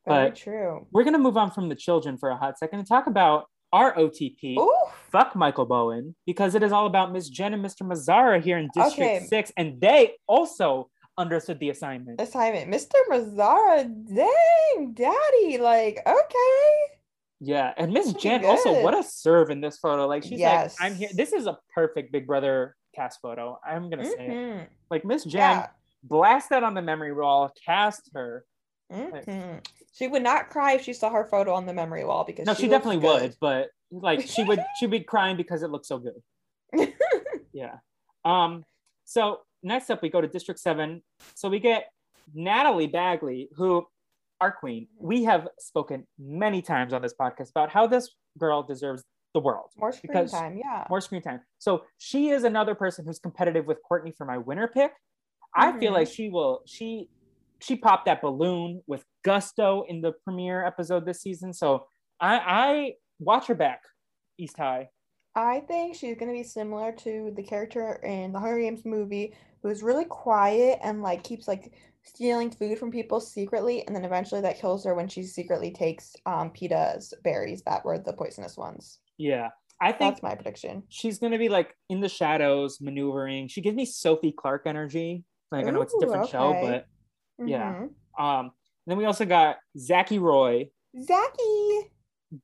Very 0.07 0.29
But- 0.29 0.35
true. 0.35 0.87
We're 0.91 1.03
gonna 1.03 1.19
move 1.19 1.37
on 1.37 1.51
from 1.51 1.69
the 1.69 1.75
children 1.75 2.17
for 2.17 2.29
a 2.29 2.37
hot 2.37 2.57
second 2.57 2.79
and 2.79 2.87
talk 2.87 3.05
about 3.07 3.45
our 3.71 3.95
OTP. 3.95 4.57
Ooh, 4.57 4.73
Fuck 5.11 5.35
Michael 5.35 5.65
Bowen 5.65 6.15
because 6.25 6.55
it 6.55 6.63
is 6.63 6.71
all 6.71 6.87
about 6.87 7.11
Miss 7.11 7.29
Jen 7.29 7.53
and 7.53 7.63
Mr. 7.63 7.81
Mazzara 7.83 8.41
here 8.41 8.57
in 8.57 8.69
District 8.73 8.99
Okay. 9.17 9.25
Six, 9.25 9.51
and 9.57 9.79
they 9.79 10.15
also 10.27 10.89
understood 11.19 11.59
the 11.59 11.69
assignment. 11.69 12.19
assignment. 12.21 12.71
Mr. 12.71 12.93
Mazzara, 13.11 13.83
dang, 14.15 14.93
daddy, 14.93 15.57
like, 15.59 15.99
okay. 16.07 16.88
Yeah, 17.41 17.73
and 17.77 17.93
Miss 17.93 18.13
Jen 18.13 18.43
also 18.43 18.81
what 18.83 18.93
a 18.97 19.01
serve 19.03 19.49
in 19.49 19.61
this 19.61 19.77
photo. 19.77 20.07
Like 20.07 20.23
she's 20.23 20.39
Yes. 20.39 20.77
like, 20.79 20.91
I'm 20.91 20.95
here. 20.97 21.09
This 21.13 21.31
is 21.33 21.47
a 21.47 21.57
perfect 21.73 22.11
Big 22.11 22.27
Brother 22.27 22.75
cast 22.95 23.21
photo. 23.21 23.57
I'm 23.65 23.89
gonna 23.89 24.05
say 24.05 24.11
it. 24.27 24.29
Mhm. 24.31 24.67
Like 24.91 25.05
Miss 25.05 25.23
Jen, 25.23 25.39
Yeah. 25.39 25.67
blast 26.03 26.49
that 26.49 26.63
on 26.63 26.73
the 26.73 26.81
memory 26.81 27.13
wall. 27.13 27.51
cast 27.65 28.09
her. 28.13 28.45
Mhm. 28.91 29.65
She 29.93 30.07
would 30.07 30.23
not 30.23 30.49
cry 30.49 30.73
if 30.73 30.81
she 30.81 30.93
saw 30.93 31.09
her 31.11 31.25
photo 31.25 31.53
on 31.53 31.65
the 31.65 31.73
memory 31.73 32.03
wall 32.03 32.23
because 32.23 32.45
No, 32.45 32.53
she, 32.53 32.63
she, 32.63 32.67
definitely 32.67 32.99
good. 33.01 33.21
would, 33.21 33.35
but 33.39 33.69
like 33.91 34.21
she 34.21 34.43
would 34.43 34.59
she'd 34.79 34.91
be 34.91 34.99
crying 35.01 35.37
because 35.37 35.63
it 35.63 35.69
looks 35.69 35.87
so 35.87 35.97
good. 35.99 36.21
Yeah. 37.51 37.77
Um, 38.23 38.63
so 39.05 39.39
next 39.63 39.89
up 39.89 40.01
we 40.01 40.09
go 40.09 40.21
to 40.21 40.27
District 40.27 40.59
7. 40.59 41.01
So 41.35 41.49
we 41.49 41.59
get 41.59 41.91
Natalie 42.33 42.87
Bagley, 42.87 43.49
who 43.55 43.87
our 44.41 44.51
queen. 44.51 44.87
We 44.99 45.23
have 45.25 45.47
spoken 45.59 46.07
many 46.17 46.61
times 46.61 46.93
on 46.93 47.01
this 47.01 47.13
podcast 47.19 47.49
about 47.51 47.69
how 47.69 47.87
this 47.87 48.09
girl 48.37 48.63
deserves 48.63 49.03
the 49.33 49.39
world. 49.39 49.71
More 49.77 49.91
screen 49.91 50.11
Because- 50.11 50.31
time, 50.31 50.57
yeah. 50.57 50.85
More 50.89 51.01
screen 51.01 51.21
time. 51.21 51.41
So 51.59 51.83
she 51.97 52.29
is 52.29 52.43
another 52.43 52.73
person 52.75 53.05
who's 53.05 53.19
competitive 53.19 53.67
with 53.67 53.77
Courtney 53.87 54.11
for 54.11 54.25
my 54.25 54.37
winner 54.37 54.67
pick. 54.67 54.91
I 55.55 55.77
feel 55.79 55.91
Mhm. 55.91 55.95
like 55.95 56.07
she 56.07 56.29
will 56.29 56.61
she 56.65 57.09
she 57.61 57.75
popped 57.75 58.05
that 58.05 58.21
balloon 58.21 58.81
with 58.87 59.03
gusto 59.23 59.81
in 59.89 59.99
the 59.99 60.13
premiere 60.23 60.65
episode 60.65 61.05
this 61.05 61.21
season. 61.21 61.51
So 61.53 61.87
I 62.21 62.37
I 62.39 62.93
watch 63.19 63.47
her 63.47 63.55
back, 63.55 63.83
East 64.37 64.57
High. 64.57 64.89
I 65.35 65.59
think 65.61 65.95
she's 65.95 66.15
gonna 66.17 66.31
be 66.31 66.43
similar 66.43 66.91
to 66.93 67.31
the 67.35 67.43
character 67.43 67.95
in 68.03 68.31
the 68.31 68.39
Hunger 68.39 68.59
Games 68.59 68.85
movie, 68.85 69.35
who's 69.61 69.83
really 69.83 70.05
quiet 70.05 70.79
and 70.81 71.01
like 71.01 71.23
keeps 71.23 71.47
like 71.47 71.73
stealing 72.09 72.51
food 72.51 72.77
from 72.77 72.91
people 72.91 73.19
secretly, 73.19 73.85
and 73.85 73.95
then 73.95 74.05
eventually 74.05 74.41
that 74.41 74.59
kills 74.59 74.83
her 74.85 74.93
when 74.95 75.07
she 75.07 75.23
secretly 75.23 75.71
takes 75.71 76.15
um 76.25 76.51
Peeta's 76.51 77.13
berries 77.23 77.61
that 77.63 77.85
were 77.85 77.97
the 77.99 78.13
poisonous 78.13 78.57
ones. 78.57 78.99
Yeah. 79.17 79.49
I 79.81 79.93
think 79.93 80.15
That's 80.15 80.23
my 80.23 80.35
prediction. 80.35 80.83
she's 80.89 81.19
gonna 81.19 81.37
be 81.37 81.47
like 81.49 81.73
in 81.89 82.01
the 82.01 82.09
shadows 82.09 82.79
maneuvering. 82.81 83.47
She 83.47 83.61
gives 83.61 83.77
me 83.77 83.85
Sophie 83.85 84.33
Clark 84.37 84.63
energy. 84.65 85.23
Like 85.51 85.65
I 85.65 85.71
know 85.71 85.81
it's 85.81 85.93
a 85.93 85.97
Ooh, 85.97 85.99
different 86.01 86.27
show, 86.29 86.53
but 86.61 86.85
Yeah. 87.47 87.73
Mhm. 87.73 87.89
um 88.19 88.51
then 88.87 88.97
we 88.97 89.05
also 89.05 89.25
got 89.25 89.57
Zachy 89.77 90.19
Roy. 90.19 90.69
Zachy. 90.99 91.91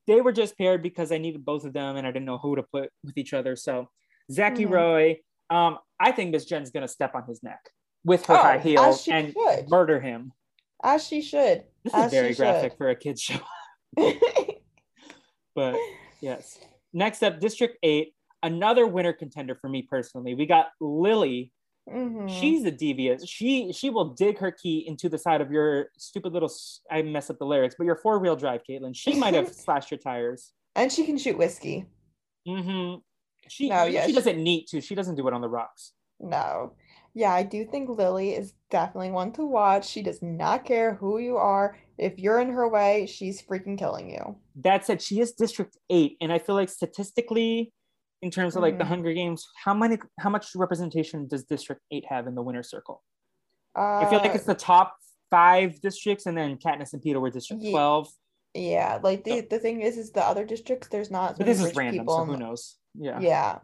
They 0.07 0.21
were 0.21 0.31
just 0.31 0.57
paired 0.57 0.81
because 0.81 1.11
I 1.11 1.17
needed 1.17 1.43
both 1.45 1.65
of 1.65 1.73
them 1.73 1.95
and 1.97 2.05
I 2.07 2.11
didn't 2.11 2.25
know 2.25 2.37
who 2.37 2.55
to 2.55 2.63
put 2.63 2.89
with 3.03 3.17
each 3.17 3.33
other. 3.33 3.55
So 3.55 3.89
Zachy 4.31 4.65
Mhm. 4.65 4.69
Roy, 4.71 5.19
um, 5.49 5.77
I 5.99 6.11
think 6.11 6.31
Miss 6.31 6.45
Jen's 6.45 6.71
gonna 6.71 6.87
step 6.87 7.15
on 7.15 7.25
his 7.27 7.43
neck 7.43 7.59
with 8.05 8.25
her 8.27 8.35
Oh, 8.35 8.37
high 8.41 8.57
heels 8.59 9.05
and 9.09 9.33
should. 9.33 9.69
murder 9.69 9.99
him. 9.99 10.31
As 10.83 11.05
she 11.05 11.21
should. 11.21 11.63
This 11.83 11.93
is 11.93 11.99
As 11.99 12.11
she 12.11 12.17
very 12.17 12.33
graphic 12.35 12.71
should. 12.73 12.77
for 12.77 12.89
a 12.89 12.95
kid's 12.95 13.21
show. 13.21 13.39
But 15.55 15.75
yes. 16.21 16.59
Next 16.93 17.23
up, 17.23 17.39
District 17.39 17.77
8, 17.81 18.13
another 18.43 18.85
winner 18.87 19.13
contender 19.13 19.55
for 19.55 19.69
me 19.69 19.81
personally. 19.83 20.35
We 20.35 20.45
got 20.45 20.67
Lily 20.79 21.51
Mhm. 21.87 22.27
She's 22.27 22.63
a 22.65 22.71
devious. 22.71 23.27
She 23.29 23.71
she 23.71 23.91
will 23.91 24.05
dig 24.15 24.39
her 24.39 24.49
key 24.51 24.83
into 24.87 25.07
the 25.07 25.19
side 25.19 25.39
of 25.39 25.51
your 25.51 25.91
stupid 25.99 26.33
little. 26.33 26.51
I 26.89 27.03
mess 27.03 27.29
up 27.29 27.37
the 27.37 27.45
lyrics, 27.45 27.75
but 27.77 27.83
your 27.85 27.95
four 27.95 28.17
wheel 28.17 28.35
drive, 28.35 28.61
Katelyn. 28.67 28.95
She 28.95 29.13
might 29.19 29.35
have 29.35 29.53
slashed 29.53 29.91
your 29.91 29.99
tires. 29.99 30.51
and 30.75 30.91
she 30.91 31.05
can 31.05 31.15
shoot 31.15 31.37
whiskey. 31.37 31.85
Mm-hmm. 32.47 33.01
She 33.49 33.69
No, 33.69 33.83
yeah, 33.85 34.01
she 34.01 34.07
she- 34.09 34.15
doesn't 34.15 34.43
need 34.43 34.65
to. 34.69 34.81
She 34.81 34.95
doesn't 34.95 35.13
do 35.13 35.27
it 35.27 35.33
on 35.35 35.41
the 35.41 35.47
rocks. 35.47 35.91
No. 36.19 36.73
Yeah, 37.17 37.33
I 37.33 37.43
do 37.43 37.63
think 37.65 37.89
Lily 37.89 38.35
is 38.35 38.53
definitely 38.69 39.11
one 39.11 39.31
to 39.33 39.45
watch. 39.45 39.87
She 39.87 40.03
does 40.03 40.21
not 40.21 40.65
care 40.65 40.95
who 40.95 41.17
you 41.17 41.37
are. 41.37 41.77
If 41.97 42.19
you're 42.19 42.41
in 42.41 42.49
her 42.49 42.67
way, 42.67 43.05
she's 43.05 43.41
freaking 43.41 43.77
killing 43.77 44.09
you. 44.11 44.35
That 44.57 44.85
said, 44.85 45.01
she 45.01 45.21
is 45.21 45.31
District 45.31 45.77
Eight, 45.89 46.17
and 46.19 46.31
I 46.31 46.39
feel 46.39 46.55
like 46.55 46.67
statistically, 46.67 47.71
in 48.21 48.31
terms 48.31 48.57
of 48.57 48.61
like 48.63 48.77
the 48.77 48.83
Mhm. 48.83 48.87
Hunger 48.87 49.13
Games, 49.13 49.47
how 49.63 49.73
many 49.73 49.97
how 50.19 50.29
much 50.29 50.53
representation 50.55 51.25
does 51.27 51.45
District 51.45 51.81
Eight 51.89 52.05
have 52.09 52.27
in 52.27 52.35
the 52.35 52.43
winner 52.43 52.63
circle? 52.63 53.01
Uh, 53.77 53.99
I 54.03 54.09
feel 54.09 54.19
like 54.19 54.35
it's 54.35 54.45
the 54.45 54.53
top 54.55 54.97
five 55.29 55.79
districts, 55.79 56.25
and 56.25 56.37
then 56.37 56.57
Katniss 56.57 56.91
and 56.91 57.01
Peeta 57.01 57.19
were 57.21 57.29
District 57.29 57.63
Ye- 57.63 57.71
Twelve. 57.71 58.09
yeah, 58.53 58.99
like 59.01 59.23
the 59.23 59.39
the 59.39 59.59
thing 59.59 59.81
is, 59.81 59.97
is 59.97 60.11
the 60.11 60.23
other 60.25 60.43
districts, 60.43 60.89
there's 60.89 61.11
not 61.11 61.37
But 61.37 61.45
many 61.47 61.53
this 61.59 61.65
is 61.65 61.75
random, 61.77 62.03
people 62.05 62.17
so 62.17 62.25
who 62.25 62.35
knows? 62.37 62.77
Yeah. 62.93 63.19
Yeah. 63.21 63.59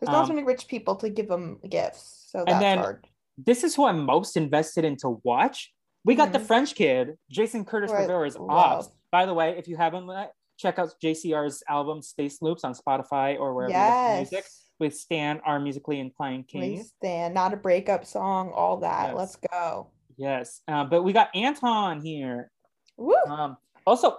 There's 0.00 0.08
not 0.10 0.28
Um, 0.28 0.34
many 0.36 0.46
rich 0.46 0.66
people 0.66 0.96
to 0.96 1.10
give 1.10 1.28
them 1.28 1.60
gifts, 1.68 2.26
so 2.30 2.38
that's 2.38 2.52
and 2.52 2.62
then- 2.62 2.78
hard. 2.78 3.06
this 3.36 3.62
is 3.64 3.74
who 3.74 3.84
I'm 3.84 4.04
most 4.04 4.36
invested 4.36 4.84
in 4.84 4.96
to 4.98 5.20
watch. 5.24 5.72
We 6.04 6.14
got 6.14 6.32
the 6.32 6.38
Mhm. 6.38 6.46
French 6.46 6.74
kid, 6.74 7.18
Jason 7.30 7.64
Curtis 7.64 7.90
I 7.92 8.00
Rivera's. 8.02 8.36
Ops. 8.36 8.88
By 9.10 9.26
the 9.26 9.34
way, 9.34 9.56
if 9.58 9.68
you 9.68 9.76
haven't 9.76 10.06
let, 10.06 10.34
check 10.56 10.78
out 10.78 10.94
JCR's 11.00 11.62
album 11.68 12.00
Space 12.02 12.40
Loops 12.40 12.64
on 12.64 12.72
Spotify 12.74 13.38
or 13.38 13.54
wherever 13.54 13.72
you 13.72 13.78
listen 13.78 14.10
to 14.10 14.16
music 14.32 14.44
with 14.78 14.94
Stan, 14.96 15.40
our 15.40 15.58
musically 15.60 16.00
inclined 16.00 16.48
king. 16.48 16.60
We 16.62 16.82
stand, 16.82 17.34
not 17.34 17.52
a 17.52 17.56
breakup 17.56 18.06
song, 18.06 18.50
all 18.52 18.78
that. 18.78 19.08
Yes. 19.08 19.16
Let's 19.16 19.36
go. 19.36 19.90
Yes. 20.16 20.62
Uh, 20.68 20.84
but 20.84 21.02
we 21.02 21.12
got 21.12 21.34
Anton 21.34 22.00
here. 22.00 22.50
Woo! 22.96 23.14
Um, 23.26 23.56
also, 23.86 24.18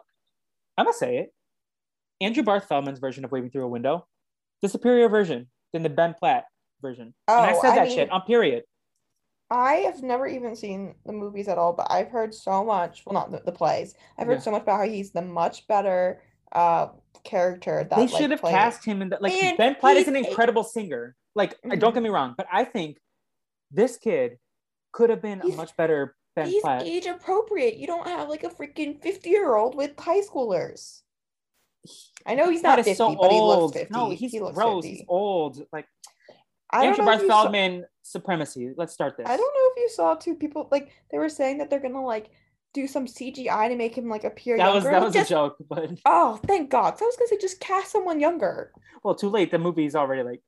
I'm 0.77 0.85
gonna 0.85 0.93
say 0.93 1.17
it. 1.17 1.33
Andrew 2.19 2.43
Barth 2.43 2.67
Feldman's 2.67 2.99
version 2.99 3.23
of 3.25 3.31
Waving 3.31 3.49
Through 3.51 3.65
a 3.65 3.67
Window, 3.67 4.07
the 4.61 4.69
superior 4.69 5.09
version 5.09 5.50
than 5.73 5.83
the 5.83 5.89
Ben 5.89 6.13
Platt 6.19 6.45
version. 6.81 7.13
and 7.27 7.37
I 7.45 7.53
Oh, 7.55 7.61
said 7.61 7.71
I 7.71 7.75
that 7.75 7.87
mean- 7.87 7.97
shit 7.97 8.11
on 8.11 8.21
period. 8.23 8.63
I 9.49 9.75
have 9.75 10.01
never 10.01 10.27
even 10.27 10.55
seen 10.55 10.95
the 11.05 11.11
movies 11.11 11.49
at 11.49 11.57
all, 11.57 11.73
but 11.73 11.87
I've 11.91 12.07
heard 12.07 12.33
so 12.33 12.63
much. 12.63 13.03
Well, 13.05 13.13
not 13.13 13.31
the, 13.31 13.41
the 13.45 13.51
plays. 13.51 13.95
I've 14.17 14.25
heard 14.27 14.35
Yeah. 14.35 14.39
so 14.39 14.51
much 14.51 14.61
about 14.61 14.77
how 14.79 14.85
he's 14.87 15.11
the 15.11 15.21
much 15.21 15.67
better 15.67 16.21
uh 16.53 16.87
character 17.23 17.85
that 17.89 17.95
they 17.95 18.07
like, 18.07 18.09
should 18.09 18.31
have 18.31 18.41
played- 18.41 18.53
cast 18.53 18.83
him 18.85 19.01
in 19.01 19.09
that. 19.09 19.21
like 19.21 19.57
Ben 19.57 19.75
Platt 19.75 19.97
is 19.97 20.07
an 20.07 20.15
incredible 20.15 20.63
singer. 20.63 21.15
Like 21.35 21.57
uh, 21.69 21.75
don't 21.75 21.93
get 21.93 22.01
me 22.03 22.09
wrong, 22.09 22.33
but 22.37 22.47
I 22.51 22.63
think 22.63 22.97
this 23.71 23.97
kid 23.97 24.37
could 24.93 25.09
have 25.09 25.21
been 25.21 25.39
He's- 25.41 25.53
a 25.53 25.57
much 25.57 25.75
better 25.77 26.15
Ben 26.35 26.47
He's 26.47 26.61
Platt. 26.61 26.83
age 26.83 27.05
appropriate. 27.05 27.75
You 27.75 27.87
don't 27.87 28.07
have 28.07 28.29
like 28.29 28.43
a 28.45 28.49
freaking 28.49 29.01
50 29.01 29.29
year 29.29 29.55
old 29.55 29.75
with 29.75 29.97
high 29.99 30.21
schoolers. 30.21 31.01
I 32.25 32.35
know 32.35 32.49
he's 32.49 32.61
not 32.63 32.79
is 32.79 32.85
50, 32.85 33.15
but 33.19 33.31
he 33.31 33.39
looks 33.39 33.77
50. 33.77 33.93
No, 33.93 34.09
he's 34.11 34.31
he 34.31 34.39
looks 34.39 34.55
gross. 34.55 34.83
50. 34.85 34.89
He's 34.97 35.05
old. 35.07 35.61
Like 35.73 35.85
I 36.71 36.85
Andrew 36.85 37.05
Barth 37.05 37.21
you 37.21 37.27
saw- 37.27 37.41
Feldman 37.43 37.85
supremacy. 38.03 38.73
Let's 38.77 38.93
start 38.93 39.17
this. 39.17 39.27
I 39.27 39.35
don't 39.37 39.53
know 39.53 39.69
if 39.75 39.77
you 39.77 39.89
saw 39.89 40.15
two 40.15 40.35
people 40.35 40.67
like 40.71 40.91
they 41.11 41.17
were 41.17 41.29
saying 41.29 41.57
that 41.59 41.69
they're 41.69 41.79
gonna 41.79 42.03
like 42.05 42.29
do 42.73 42.87
some 42.87 43.05
CGI 43.05 43.67
to 43.67 43.75
make 43.75 43.97
him 43.97 44.07
like 44.07 44.23
appear 44.23 44.57
That 44.57 44.73
was 44.73 44.83
younger. 44.83 44.99
that 44.99 45.05
was 45.05 45.13
just- 45.13 45.29
a 45.31 45.33
joke, 45.33 45.55
but 45.69 45.89
Oh, 46.05 46.39
thank 46.47 46.69
God. 46.69 46.91
'cause 46.91 47.01
I 47.01 47.05
was 47.05 47.17
gonna 47.17 47.27
say 47.29 47.37
just 47.37 47.59
cast 47.59 47.91
someone 47.91 48.19
younger. 48.19 48.71
well, 49.03 49.15
too 49.15 49.29
late. 49.29 49.51
The 49.51 49.59
movie's 49.59 49.95
already 49.95 50.23
like 50.23 50.41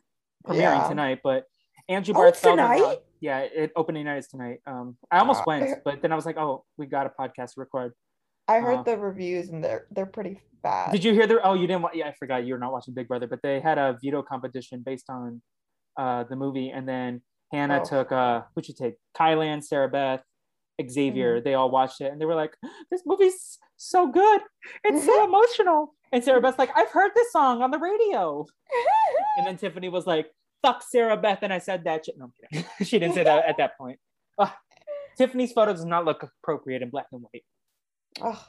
premiering 0.46 0.60
Yeah. 0.60 0.88
tonight. 0.88 1.20
But 1.24 1.46
Andrew 1.90 2.14
Oh, 2.16 2.20
Barth 2.20 2.36
it's 2.36 2.40
Feldman. 2.40 2.78
tonight? 2.78 3.00
yeah, 3.20 3.40
it 3.40 3.72
opening 3.76 4.06
night 4.06 4.20
is 4.20 4.28
tonight. 4.28 4.60
Um, 4.66 4.96
I 5.12 5.20
almost 5.20 5.42
Uh, 5.42 5.44
went, 5.48 5.84
but 5.84 6.02
then 6.02 6.12
I 6.14 6.16
was 6.16 6.26
like, 6.26 6.38
oh, 6.38 6.64
we 6.78 6.86
got 6.86 7.08
a 7.08 7.10
podcast 7.10 7.56
to 7.56 7.60
record. 7.60 7.94
I 8.48 8.60
heard 8.60 8.80
Uh, 8.80 8.84
the 8.84 8.98
reviews 8.98 9.50
and 9.50 9.64
they're 9.64 9.88
they're 9.92 10.06
pretty 10.06 10.42
bad. 10.62 10.92
Did 10.92 11.04
you 11.04 11.14
hear 11.14 11.28
the? 11.28 11.42
Oh, 11.42 11.54
you 11.54 11.68
didn't. 11.68 11.82
wa- 11.84 11.92
Yeah, 11.94 12.08
I 12.08 12.14
forgot. 12.14 12.46
You're 12.46 12.58
not 12.60 12.72
watching 12.72 12.94
Big 12.94 13.08
Brother, 13.08 13.28
but 13.28 13.42
they 13.42 13.60
had 13.60 13.78
a 13.78 13.98
veto 14.02 14.22
competition 14.22 14.82
based 14.86 15.10
on 15.10 15.42
uh, 15.98 16.24
the 16.26 16.36
movie, 16.36 16.70
and 16.70 16.88
then 16.88 17.22
Hannah 17.52 17.82
Oh. 17.82 17.86
took 17.86 18.12
uh, 18.12 18.42
who'd 18.56 18.68
you 18.68 18.74
take? 18.78 18.96
Kyland, 19.18 19.64
Sarah 19.64 19.88
Beth, 19.90 20.24
Xavier. 20.90 21.38
Mm-hmm. 21.38 21.44
They 21.44 21.54
all 21.54 21.70
watched 21.72 22.02
it, 22.02 22.12
and 22.12 22.20
they 22.20 22.26
were 22.26 22.36
like, 22.36 22.54
"This 22.92 23.04
movie's 23.06 23.60
so 23.78 24.08
good. 24.08 24.42
It's 24.84 24.98
Mm-hmm. 24.98 25.06
so 25.06 25.24
emotional." 25.26 25.94
And 26.12 26.24
Sarah 26.24 26.42
Beth's 26.42 26.60
like, 26.60 26.72
"I've 26.76 26.92
heard 26.92 27.12
this 27.16 27.32
song 27.32 27.62
on 27.62 27.72
the 27.72 27.80
radio," 27.80 28.46
and 29.38 29.48
then 29.48 29.58
Tiffany 29.58 29.88
was 29.90 30.06
like, 30.06 30.28
"Fuck 30.62 30.84
Sarah 30.84 31.18
Beth," 31.18 31.40
and 31.44 31.54
I 31.54 31.60
said 31.60 31.84
that 31.86 32.06
shit. 32.06 32.18
No, 32.18 32.26
I'm 32.26 32.34
kidding. 32.52 32.66
she 32.86 33.00
didn't 33.00 33.16
say 33.16 33.24
that 33.24 33.46
at 33.46 33.58
that 33.58 33.78
point. 33.78 34.00
Tiffany's 35.18 35.52
photo 35.54 35.74
does 35.74 35.86
not 35.86 36.06
look 36.06 36.24
appropriate 36.24 36.82
in 36.82 36.90
black 36.90 37.06
and 37.12 37.22
white. 37.22 37.44
Oh, 38.22 38.46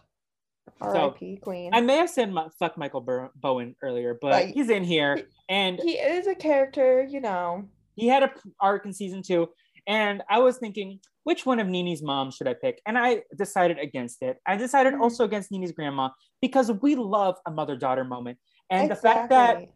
R.I.P. 0.81 1.37
Queen. 1.39 1.73
I 1.75 1.81
may 1.81 1.97
have 1.99 2.11
said 2.11 2.33
my, 2.33 2.49
fuck 2.59 2.77
Michael 2.77 3.01
Bur- 3.01 3.31
Bowen 3.37 3.75
earlier, 3.83 4.17
but 4.21 4.33
Like, 4.33 4.55
he's 4.55 4.71
in 4.71 4.85
here, 4.85 5.17
he- 5.17 5.23
and 5.49 5.79
he 5.83 5.93
is 5.93 6.27
a 6.27 6.35
character, 6.35 7.03
you 7.05 7.21
know. 7.21 7.69
he 7.97 8.09
had 8.09 8.23
a 8.23 8.33
arc 8.61 8.85
in 8.87 8.93
season 8.93 9.23
two. 9.23 9.49
And 9.87 10.23
I 10.31 10.39
was 10.39 10.57
thinking, 10.57 10.99
which 11.25 11.45
one 11.47 11.61
of 11.61 11.69
Nini's 11.69 12.03
moms 12.03 12.35
should 12.35 12.49
I 12.49 12.55
pick? 12.55 12.81
And 12.87 12.99
I 12.99 13.23
decided 13.37 13.79
against 13.79 14.23
it. 14.23 14.39
I 14.47 14.57
decided 14.57 14.95
Mhm. 14.95 15.01
also 15.03 15.25
against 15.25 15.51
Nini's 15.53 15.73
grandma 15.73 16.09
because 16.41 16.73
we 16.73 16.95
love 16.97 17.37
a 17.47 17.51
mother 17.51 17.77
daughter 17.77 18.03
moment. 18.05 18.39
And 18.71 18.91
the 18.91 18.97
fact 18.97 19.29
that 19.29 19.69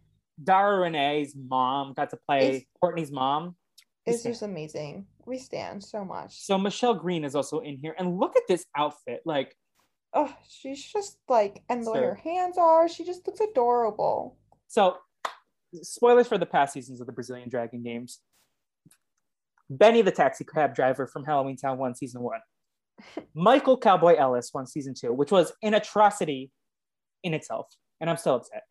Dara 0.43 0.79
Renee's 0.81 1.37
mom 1.37 1.93
got 1.93 2.11
to 2.11 2.17
play 2.27 2.39
It's- 2.49 2.63
Courtney's 2.81 3.13
mom. 3.13 3.57
is 4.07 4.23
just 4.23 4.41
amazing. 4.41 5.07
We 5.27 5.37
stand 5.37 5.85
so 5.85 6.03
much. 6.07 6.41
So 6.41 6.57
Michelle 6.57 6.95
Green 6.95 7.23
is 7.25 7.35
also 7.35 7.59
in 7.61 7.77
here. 7.77 7.95
And 7.99 8.19
look 8.19 8.35
at 8.37 8.45
this 8.49 8.65
outfit. 8.75 9.21
Like, 9.27 9.55
Oh, 10.15 10.35
she's 10.49 10.83
just 10.83 11.19
like, 11.29 11.63
and 11.69 11.85
the 11.85 11.93
way 11.93 12.01
her 12.01 12.15
hands 12.15 12.57
are, 12.57 12.89
she 12.89 13.05
just 13.05 13.27
looks 13.27 13.41
adorable. 13.41 14.37
so 14.67 14.97
spoilers 15.83 16.27
for 16.27 16.39
the 16.39 16.47
past 16.47 16.73
seasons 16.73 17.01
of 17.01 17.07
the 17.07 17.13
Brazilian 17.13 17.49
Dragon 17.49 17.83
Games. 17.83 18.21
Benny 19.71 20.03
the 20.03 20.11
taxi 20.11 20.45
cab 20.45 20.75
driver 20.75 21.07
from 21.07 21.25
Halloween 21.25 21.57
Town 21.57 21.79
won 21.79 21.95
season 21.95 22.23
one. 22.23 22.41
Michael 23.35 23.77
Cowboy 23.77 24.17
Ellis 24.17 24.51
won 24.53 24.67
season 24.67 24.95
two, 24.95 25.13
which 25.13 25.31
was 25.31 25.53
an 25.63 25.75
atrocity 25.75 26.51
in 27.23 27.35
itself. 27.35 27.67
And 28.01 28.09
I'm 28.09 28.17
still 28.17 28.37
upset. 28.37 28.63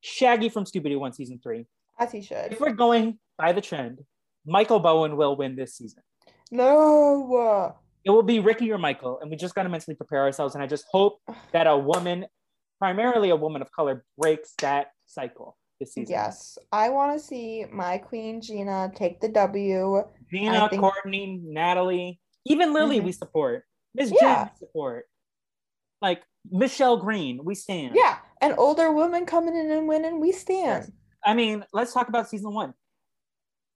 Shaggy 0.00 0.48
from 0.48 0.64
Scooby 0.64 0.90
Doo 0.90 1.00
won 1.00 1.12
season 1.12 1.40
three. 1.42 1.66
As 1.98 2.12
he 2.12 2.22
should. 2.22 2.52
If 2.52 2.60
we're 2.60 2.72
going 2.72 3.18
by 3.38 3.52
the 3.52 3.60
trend, 3.60 4.00
Michael 4.46 4.78
Bowen 4.80 5.16
will 5.16 5.36
win 5.36 5.56
this 5.56 5.74
season. 5.74 6.02
No. 6.50 7.76
It 8.04 8.10
will 8.10 8.22
be 8.22 8.38
Ricky 8.38 8.70
or 8.70 8.78
Michael, 8.78 9.18
and 9.20 9.30
we 9.30 9.36
just 9.36 9.54
got 9.54 9.62
to 9.62 9.68
mentally 9.68 9.94
prepare 9.94 10.22
ourselves. 10.22 10.54
And 10.54 10.62
I 10.62 10.66
just 10.66 10.84
hope 10.90 11.20
that 11.52 11.66
a 11.66 11.76
woman, 11.76 12.26
primarily 12.78 13.30
a 13.30 13.36
woman 13.36 13.62
of 13.62 13.72
color, 13.72 14.04
breaks 14.18 14.52
that 14.60 14.88
cycle 15.06 15.56
this 15.80 15.94
season. 15.94 16.12
Yes, 16.12 16.58
I 16.70 16.90
want 16.90 17.18
to 17.18 17.24
see 17.24 17.64
my 17.72 17.96
queen 17.98 18.42
Gina 18.42 18.92
take 18.94 19.20
the 19.20 19.28
W. 19.28 20.02
Gina, 20.30 20.68
think- 20.68 20.80
Courtney, 20.82 21.40
Natalie, 21.42 22.20
even 22.44 22.74
Lily, 22.74 23.00
Mhm. 23.00 23.04
we 23.04 23.12
support. 23.12 23.64
Miss 23.94 24.10
Yeah. 24.10 24.44
Jen, 24.44 24.50
we 24.52 24.58
support. 24.58 25.06
Like 26.02 26.22
Michelle 26.50 26.98
Green, 26.98 27.42
we 27.42 27.54
stand. 27.54 27.94
Yeah, 27.96 28.18
an 28.42 28.52
older 28.58 28.92
woman 28.92 29.24
coming 29.24 29.56
in 29.56 29.70
and 29.70 29.88
winning. 29.88 30.20
We 30.20 30.30
stand. 30.32 30.92
I 31.24 31.32
mean, 31.32 31.64
let's 31.72 31.94
talk 31.94 32.08
about 32.08 32.28
season 32.28 32.52
one. 32.52 32.74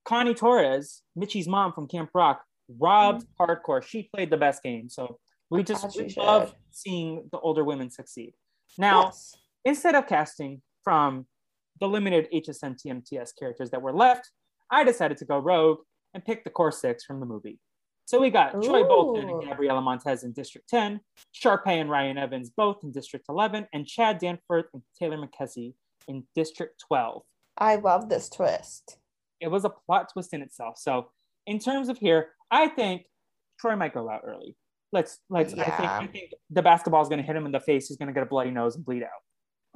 Connie 0.04 0.34
Torres, 0.34 1.02
Mitchie's 1.16 1.48
mom 1.48 1.72
from 1.72 1.88
Camp 1.88 2.10
Rock, 2.14 2.42
robbed 2.78 3.24
mm-hmm. 3.24 3.50
hardcore. 3.50 3.82
She 3.82 4.08
played 4.14 4.30
the 4.30 4.36
best 4.36 4.62
game. 4.62 4.88
So 4.88 5.18
we 5.50 5.62
just 5.62 5.96
we 5.96 6.14
love 6.16 6.54
seeing 6.70 7.28
the 7.32 7.38
older 7.38 7.64
women 7.64 7.90
succeed. 7.90 8.34
Now, 8.76 9.06
Yes. 9.06 9.36
instead 9.64 9.94
of 9.94 10.06
casting 10.06 10.62
from 10.84 11.26
the 11.80 11.88
limited 11.88 12.28
HSMTMTS 12.32 13.32
characters 13.38 13.70
that 13.70 13.80
were 13.80 13.92
left, 13.92 14.30
I 14.70 14.84
decided 14.84 15.16
to 15.18 15.24
go 15.24 15.38
rogue 15.38 15.78
and 16.14 16.24
pick 16.24 16.44
the 16.44 16.50
core 16.50 16.72
six 16.72 17.04
from 17.04 17.20
the 17.20 17.26
movie. 17.26 17.58
So 18.04 18.18
we 18.18 18.30
got 18.30 18.62
Troy 18.62 18.84
Bolton 18.84 19.28
Ooh. 19.28 19.38
and 19.38 19.48
Gabriella 19.48 19.82
Montez 19.82 20.24
in 20.24 20.32
District 20.32 20.66
10, 20.68 21.00
Sharpay 21.34 21.80
and 21.80 21.90
Ryan 21.90 22.16
Evans 22.16 22.50
both 22.50 22.78
in 22.82 22.90
District 22.90 23.26
11, 23.28 23.66
and 23.74 23.86
Chad 23.86 24.18
Danforth 24.18 24.66
and 24.72 24.82
Taylor 24.98 25.18
McKessie 25.18 25.74
in 26.08 26.24
District 26.34 26.82
12. 26.88 27.22
I 27.58 27.76
love 27.76 28.08
this 28.08 28.30
twist. 28.30 28.98
It 29.40 29.48
was 29.48 29.64
a 29.64 29.70
plot 29.70 30.10
twist 30.12 30.32
in 30.32 30.40
itself. 30.40 30.78
So 30.78 31.10
in 31.46 31.58
terms 31.58 31.88
of 31.88 31.98
here, 31.98 32.30
I 32.50 32.68
think 32.68 33.02
Troy 33.60 33.76
might 33.76 33.94
go 33.94 34.08
out 34.08 34.22
early. 34.24 34.56
Let's 34.92 35.18
let's 35.28 35.52
I 35.52 35.56
think 35.64 35.90
I 35.90 36.06
think 36.06 36.30
the 36.50 36.62
basketball 36.62 37.02
is 37.02 37.08
gonna 37.08 37.22
hit 37.22 37.36
him 37.36 37.44
in 37.46 37.52
the 37.52 37.60
face. 37.60 37.88
He's 37.88 37.96
gonna 37.98 38.12
get 38.12 38.22
a 38.22 38.26
bloody 38.26 38.50
nose 38.50 38.76
and 38.76 38.84
bleed 38.84 39.02
out. 39.02 39.10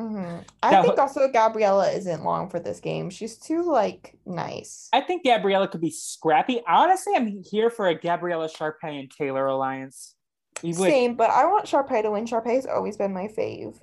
hmm 0.07 0.39
I 0.63 0.71
Now- 0.71 0.83
think 0.83 0.99
also 0.99 1.29
Gabriella 1.31 1.91
isn't 1.91 2.25
long 2.25 2.49
for 2.49 2.59
this 2.59 2.81
game. 2.81 3.11
She's 3.11 3.37
too 3.37 3.63
like 3.63 4.17
nice. 4.25 4.89
I 4.93 5.03
think 5.03 5.25
Gabriella 5.25 5.69
could 5.69 5.83
be 5.83 5.91
scrappy. 5.91 6.63
Honestly, 6.67 7.13
I'm 7.15 7.43
here 7.45 7.69
for 7.69 7.89
a 7.89 7.95
Gabriella 7.95 8.49
Sharpay 8.49 8.99
and 9.01 9.11
Taylor 9.11 9.47
alliance. 9.47 10.15
Same, 10.63 11.15
but 11.17 11.29
I 11.31 11.45
want 11.47 11.67
Sharpay 11.67 12.03
to 12.03 12.11
win. 12.13 12.25
Sharpay's 12.25 12.67
always 12.67 12.97
been 12.97 13.13
my 13.13 13.27
fave. 13.29 13.79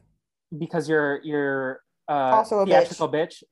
because 0.57 0.89
you're 0.89 1.19
you're 1.23 1.81
uh 2.07 2.37
Also 2.37 2.59
a 2.59 2.65
bitch. 2.65 2.97
bitch. 3.11 3.43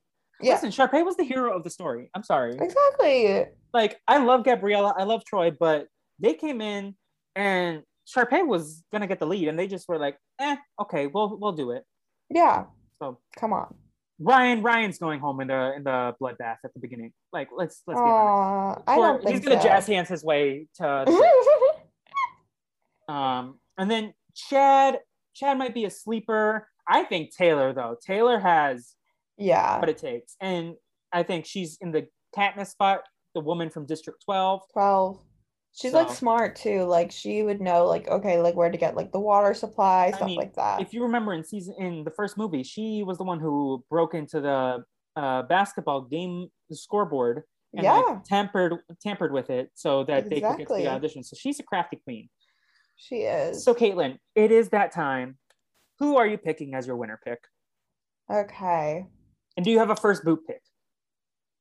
Yeah, 0.41 0.53
Listen, 0.53 0.69
Sharpay 0.69 1.03
was 1.03 1.17
the 1.17 1.23
hero 1.23 1.55
of 1.55 1.63
the 1.63 1.69
story. 1.69 2.09
I'm 2.13 2.23
sorry. 2.23 2.55
exactly. 2.59 3.45
Like 3.73 3.99
I 4.07 4.17
love 4.23 4.43
Gabriella, 4.43 4.93
I 4.97 5.03
love 5.03 5.23
Troy, 5.25 5.51
but 5.51 5.87
they 6.19 6.33
came 6.33 6.61
in 6.61 6.95
and 7.35 7.83
Sharpay 8.07 8.45
was 8.47 8.83
gonna 8.91 9.07
get 9.07 9.19
the 9.19 9.27
lead, 9.27 9.47
and 9.47 9.57
they 9.59 9.67
just 9.67 9.87
were 9.89 9.97
like, 9.99 10.17
eh, 10.39 10.55
okay, 10.81 11.07
we'll 11.07 11.37
we'll 11.39 11.51
do 11.53 11.71
it. 11.71 11.83
Yeah, 12.29 12.65
So 13.01 13.19
come 13.37 13.53
on. 13.53 13.73
Ryan, 14.19 14.63
Ryan's 14.63 14.97
going 14.97 15.19
home 15.19 15.41
in 15.41 15.47
the 15.49 15.73
in 15.75 15.83
the 15.83 16.15
bloodbath 16.21 16.57
at 16.63 16.73
the 16.73 16.79
beginning. 16.79 17.13
Like 17.33 17.49
let's 17.55 17.81
let's 17.87 17.99
be 17.99 18.05
honest. 18.05 18.81
I 18.87 18.97
Or 18.97 19.05
don't 19.07 19.23
think 19.23 19.35
he's 19.37 19.45
gonna 19.47 19.61
so. 19.61 19.67
jazz 19.67 19.87
hands 19.87 20.09
his 20.09 20.23
way 20.23 20.67
to 20.75 21.05
Um, 23.07 23.59
and 23.77 23.89
then 23.89 24.13
Chad, 24.35 24.99
Chad 25.35 25.57
might 25.57 25.73
be 25.73 25.85
a 25.85 25.89
sleeper. 25.89 26.67
I 26.87 27.03
think 27.03 27.35
Taylor 27.35 27.73
though. 27.73 27.95
Taylor 28.05 28.39
has 28.39 28.93
yeah, 29.37 29.79
what 29.79 29.89
it 29.89 29.97
takes, 29.97 30.35
and 30.41 30.75
I 31.11 31.23
think 31.23 31.45
she's 31.45 31.77
in 31.81 31.91
the 31.91 32.07
Katniss 32.35 32.67
spot, 32.67 33.01
the 33.33 33.41
woman 33.41 33.69
from 33.69 33.85
District 33.85 34.21
Twelve. 34.23 34.61
12. 34.73 35.19
She's 35.73 35.93
like 35.93 36.09
smart 36.09 36.55
too. 36.55 36.85
Like 36.85 37.11
she 37.11 37.43
would 37.43 37.61
know 37.61 37.85
like 37.85 38.07
okay, 38.07 38.39
like 38.39 38.55
where 38.55 38.71
to 38.71 38.77
get 38.77 38.95
like 38.95 39.11
the 39.11 39.19
water 39.19 39.53
supply, 39.53 40.09
stuff 40.09 40.25
mean, 40.25 40.37
like 40.37 40.55
that. 40.55 40.81
If 40.81 40.91
you 40.91 41.03
remember 41.03 41.33
in 41.33 41.43
season 41.43 41.75
in 41.77 42.03
the 42.03 42.09
first 42.09 42.35
movie, 42.35 42.63
she 42.63 43.03
was 43.03 43.19
the 43.19 43.23
one 43.23 43.39
who 43.39 43.85
broke 43.87 44.15
into 44.15 44.41
the 44.41 44.83
uh, 45.15 45.43
basketball 45.43 46.01
game 46.01 46.47
scoreboard 46.71 47.43
and 47.73 47.83
yeah, 47.83 47.99
like, 47.99 48.23
tampered 48.23 48.79
tampered 49.03 49.31
with 49.31 49.51
it 49.51 49.69
so 49.75 50.03
that 50.05 50.29
they 50.29 50.41
could 50.41 50.57
get 50.57 50.67
to 50.67 50.75
the 50.75 50.87
audition. 50.87 51.23
So 51.23 51.35
she's 51.39 51.59
a 51.59 51.63
crafty 51.63 51.99
queen. 52.03 52.29
she 52.95 53.17
is. 53.17 53.63
So 53.63 53.75
Katelyn, 53.75 54.17
it 54.35 54.51
is 54.51 54.69
that 54.69 54.91
time. 54.91 55.37
Who 55.99 56.17
are 56.17 56.25
you 56.25 56.37
picking 56.37 56.73
as 56.73 56.87
your 56.87 56.95
winner 56.95 57.19
pick? 57.23 57.39
okay. 58.31 59.05
And 59.57 59.65
do 59.65 59.71
you 59.71 59.79
have 59.79 59.89
a 59.89 59.95
first 59.95 60.23
boot 60.23 60.39
pick? 60.47 60.61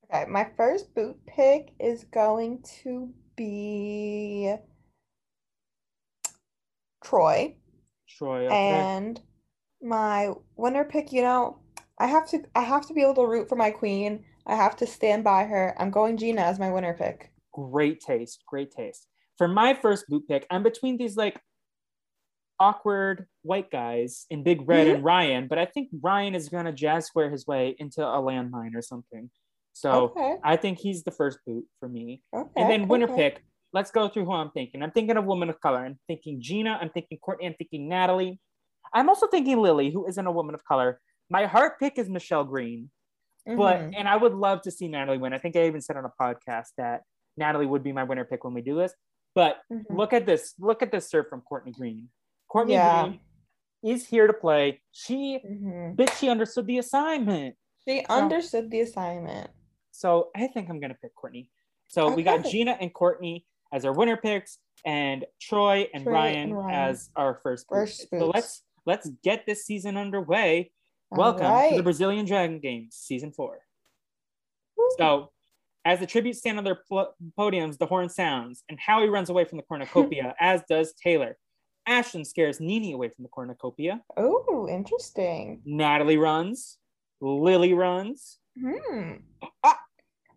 Okay, 0.05 0.27
my 0.31 0.49
first 0.57 0.95
boot 0.95 1.17
pick 1.27 1.73
is 1.81 2.05
going 2.05 2.63
to 2.85 3.13
be 3.37 4.55
Troy. 7.03 7.57
Troy. 8.09 8.47
Okay. 8.47 8.55
And 8.55 9.21
my 9.83 10.33
winner 10.57 10.85
pick, 10.85 11.13
you 11.13 11.23
know, 11.23 11.59
I 11.99 12.07
have 12.07 12.29
to 12.29 12.43
I 12.55 12.61
have 12.61 12.87
to 12.89 12.95
be 12.95 13.03
able 13.03 13.15
to 13.15 13.27
root 13.27 13.49
for 13.49 13.57
my 13.57 13.71
queen. 13.71 14.25
I 14.47 14.55
have 14.55 14.77
to 14.77 14.87
stand 14.87 15.25
by 15.25 15.45
her. 15.45 15.75
I'm 15.79 15.91
going 15.91 16.17
Gina 16.19 16.43
as 16.43 16.59
my 16.59 16.71
winner 16.71 16.95
pick. 16.95 17.33
great 17.53 18.01
taste, 18.01 18.45
great 18.47 18.71
taste. 18.71 19.09
For 19.39 19.49
my 19.49 19.75
first 19.75 20.07
boot 20.09 20.29
pick, 20.29 20.47
I'm 20.51 20.63
between 20.63 20.97
these 20.97 21.17
like 21.17 21.41
awkward 22.59 23.27
white 23.43 23.71
guys 23.71 24.27
in 24.31 24.43
Big 24.43 24.67
Red 24.69 24.87
and 24.89 25.05
Ryan, 25.05 25.47
but 25.49 25.59
I 25.59 25.67
think 25.67 25.89
Ryan 26.01 26.35
is 26.35 26.49
gonna 26.49 26.73
jazz 26.73 27.07
square 27.07 27.31
his 27.31 27.47
way 27.47 27.77
into 27.79 28.03
a 28.07 28.21
landmine 28.21 28.75
or 28.75 28.83
something. 28.83 29.31
So 29.73 29.91
Okay. 30.17 30.37
I 30.43 30.57
think 30.57 30.79
he's 30.79 31.05
the 31.05 31.11
first 31.11 31.39
boot 31.47 31.67
for 31.81 31.89
me. 31.89 32.23
Okay. 32.35 32.51
And 32.63 32.71
then 32.71 32.89
winner 32.89 33.05
okay. 33.11 33.31
pick, 33.31 33.45
let's 33.73 33.91
go 33.91 34.09
through 34.09 34.25
who 34.25 34.33
I'm 34.33 34.51
thinking. 34.53 34.83
I'm 34.83 34.91
thinking 34.91 35.17
of 35.19 35.25
woman 35.27 35.51
of 35.51 35.61
color. 35.61 35.85
I'm 35.85 35.99
thinking 36.07 36.41
Gina. 36.41 36.79
I'm 36.81 36.89
thinking 36.91 37.19
Courtney. 37.19 37.47
I'm 37.47 37.55
thinking 37.55 37.89
Natalie. 37.89 38.41
I'm 38.95 39.09
also 39.09 39.27
thinking 39.27 39.59
Lily, 39.61 39.91
who 39.91 40.07
isn't 40.07 40.27
a 40.27 40.33
woman 40.33 40.55
of 40.55 40.65
color. 40.65 41.01
My 41.29 41.45
heart 41.45 41.79
pick 41.79 41.99
is 41.99 42.09
Michelle 42.09 42.45
Green, 42.45 42.91
but 43.45 43.81
Mhm. 43.81 43.95
and 43.99 44.09
I 44.09 44.17
would 44.17 44.33
love 44.33 44.63
to 44.63 44.71
see 44.71 44.89
Natalie 44.89 45.19
win. 45.19 45.33
I 45.35 45.39
think 45.39 45.57
I 45.57 45.67
even 45.67 45.81
said 45.83 45.97
on 45.97 46.05
a 46.07 46.13
podcast 46.21 46.69
that 46.79 47.03
Natalie 47.37 47.67
would 47.67 47.83
be 47.83 47.93
my 47.93 48.05
winner 48.05 48.25
pick 48.25 48.45
when 48.45 48.55
we 48.55 48.63
do 48.63 48.77
this. 48.77 48.95
But 49.35 49.61
Mhm. 49.71 49.85
look 49.91 50.15
at 50.15 50.25
this. 50.25 50.55
Look 50.59 50.81
at 50.83 50.91
this 50.91 51.11
serve 51.11 51.29
from 51.29 51.43
Courtney 51.43 51.73
Green. 51.73 52.09
Courtney 52.57 52.73
Yeah. 52.75 53.03
Green 53.09 53.21
is 53.83 54.07
here 54.07 54.27
to 54.27 54.33
play. 54.33 54.81
She, 54.91 55.39
Mhm. 55.39 55.95
bitch, 55.95 56.13
she 56.19 56.31
understood 56.31 56.67
the 56.67 56.79
assignment. 56.79 57.55
She 57.87 58.03
understood 58.07 58.71
the 58.71 58.81
assignment. 58.81 59.51
So 59.91 60.31
I 60.35 60.47
think 60.47 60.71
I'm 60.71 60.81
gonna 60.81 60.95
pick 60.95 61.15
Courtney. 61.15 61.51
So 61.89 62.11
we 62.15 62.23
got 62.23 62.45
Gina 62.47 62.73
and 62.81 62.93
Courtney 62.95 63.47
as 63.73 63.85
our 63.85 63.93
winner 63.93 64.17
picks, 64.17 64.59
and 64.87 65.27
Troy 65.39 65.89
and, 65.93 66.05
Troy 66.05 66.13
Ryan, 66.15 66.39
and 66.49 66.57
Ryan. 66.57 66.75
as 66.91 67.11
our 67.15 67.35
first. 67.43 67.67
First 67.69 68.11
picks. 68.11 68.21
So 68.23 68.31
let's 68.35 68.63
let's 68.87 69.11
get 69.23 69.45
this 69.45 69.67
season 69.67 69.97
underway. 69.99 70.73
All 71.13 71.19
Welcome 71.19 71.71
to 71.71 71.77
the. 71.77 71.83
Brazilian 71.83 72.25
Dragon 72.25 72.59
Games 72.59 72.95
season 72.97 73.33
four. 73.33 73.67
Woo. 74.77 74.89
So, 74.97 75.33
as 75.85 76.01
the 76.01 76.07
tributes 76.07 76.39
stand 76.39 76.57
on 76.59 76.65
their 76.65 76.77
pl- 76.89 77.15
podiums, 77.39 77.77
the 77.79 77.87
horn 77.87 78.09
sounds, 78.09 78.65
and 78.71 78.81
Howie 78.81 79.09
runs 79.11 79.29
away 79.29 79.45
from 79.45 79.59
the 79.59 79.65
cornucopia, 79.65 80.35
as 80.41 80.63
does 80.69 80.95
Taylor. 80.95 81.37
Ashton 81.87 82.25
scares 82.25 82.61
Nini 82.61 82.93
away 82.93 83.09
from 83.09 83.23
the 83.23 83.29
cornucopia. 83.29 84.01
Oh, 84.17 84.69
interesting. 84.69 85.63
Natalie 85.65 86.17
runs. 86.17 86.79
Lily 87.21 87.75
runs. 87.75 88.39
Hmm. 88.61 89.13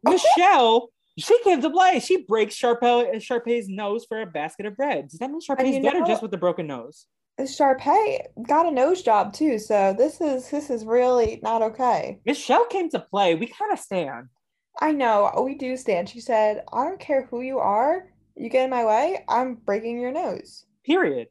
Michelle 0.04 0.90
She 1.18 1.38
came 1.44 1.62
to 1.62 1.70
play. 1.70 2.00
She 2.00 2.24
breaks 2.24 2.56
Sharpay, 2.56 3.16
Sharpay's 3.16 3.68
nose 3.68 4.06
for 4.06 4.22
a 4.22 4.26
basket 4.26 4.66
of 4.66 4.78
bread. 4.78 5.10
Does 5.10 5.20
that 5.20 5.30
mean 5.30 5.42
Sharpay's 5.42 5.76
you 5.76 5.82
dead 5.82 5.96
or 5.96 6.06
just 6.06 6.22
with 6.22 6.32
the 6.32 6.38
broken 6.38 6.68
nose? 6.68 7.08
Sharpay 7.40 8.20
got 8.48 8.66
a 8.66 8.72
nose 8.72 9.02
job 9.02 9.34
too, 9.34 9.60
so 9.60 9.94
this 9.98 10.20
is 10.22 10.50
this 10.50 10.70
is 10.70 10.86
really 10.86 11.40
not 11.42 11.62
okay. 11.62 12.20
Michelle 12.26 12.66
came 12.66 12.90
to 12.90 13.00
play. 13.00 13.36
We 13.36 13.48
kind 13.48 13.72
of 13.72 13.80
stand. 13.80 14.28
I 14.82 14.92
know 14.92 15.32
we 15.44 15.56
do 15.56 15.78
stand. 15.78 16.10
She 16.10 16.22
said, 16.22 16.64
"I 16.72 16.84
don't 16.84 17.00
care 17.00 17.26
who 17.26 17.42
you 17.42 17.60
are. 17.60 18.10
You 18.36 18.50
get 18.50 18.66
in 18.66 18.70
my 18.70 18.86
way, 18.86 19.24
I'm 19.28 19.56
breaking 19.56 20.00
your 20.00 20.12
nose." 20.12 20.66
Period. 20.86 21.28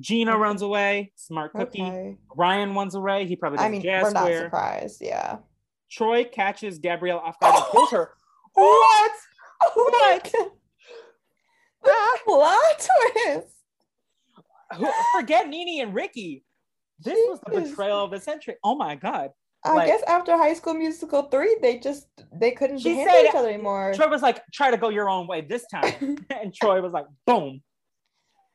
Gina 0.00 0.36
runs 0.38 0.62
away. 0.62 1.12
Smart 1.16 1.52
cookie. 1.52 1.82
Okay. 1.82 2.16
Ryan 2.36 2.74
runs 2.74 2.94
away. 2.94 3.26
He 3.26 3.36
probably 3.36 3.58
I 3.58 3.68
mean, 3.68 3.82
jazz 3.82 4.04
we're 4.04 4.10
not 4.10 4.20
square. 4.24 4.44
surprised. 4.44 4.98
Yeah. 5.02 5.38
Troy 5.90 6.24
catches 6.24 6.78
Gabriella 6.78 7.20
off 7.20 7.38
guard 7.40 7.54
and 7.56 7.64
kills 7.72 7.90
her. 7.90 8.10
What? 8.54 9.12
Oh 9.62 9.90
what? 9.90 10.34
Plot 12.24 12.88
twist. 13.24 13.54
Who- 14.76 14.90
Forget 15.14 15.48
Nini 15.48 15.80
and 15.80 15.94
Ricky. 15.94 16.44
This 17.00 17.18
was 17.28 17.40
the 17.46 17.60
betrayal 17.60 18.04
of 18.04 18.10
the 18.10 18.20
century. 18.20 18.56
Oh 18.62 18.74
my 18.74 18.94
god. 18.94 19.30
I 19.64 19.74
Like- 19.74 19.86
guess 19.88 20.02
after 20.06 20.36
High 20.36 20.54
School 20.54 20.74
Musical 20.74 21.22
three, 21.24 21.56
they 21.62 21.78
just 21.78 22.06
they 22.32 22.50
couldn't 22.52 22.78
She 22.80 22.96
handle 22.96 23.14
said- 23.14 23.26
each 23.28 23.34
other 23.34 23.48
anymore. 23.48 23.92
Troy 23.94 24.08
was 24.08 24.22
like, 24.22 24.42
try 24.52 24.70
to 24.70 24.76
go 24.76 24.88
your 24.88 25.08
own 25.08 25.26
way 25.26 25.40
this 25.40 25.64
time. 25.72 26.16
and 26.30 26.54
Troy 26.54 26.80
was 26.80 26.92
like, 26.92 27.06
boom. 27.26 27.62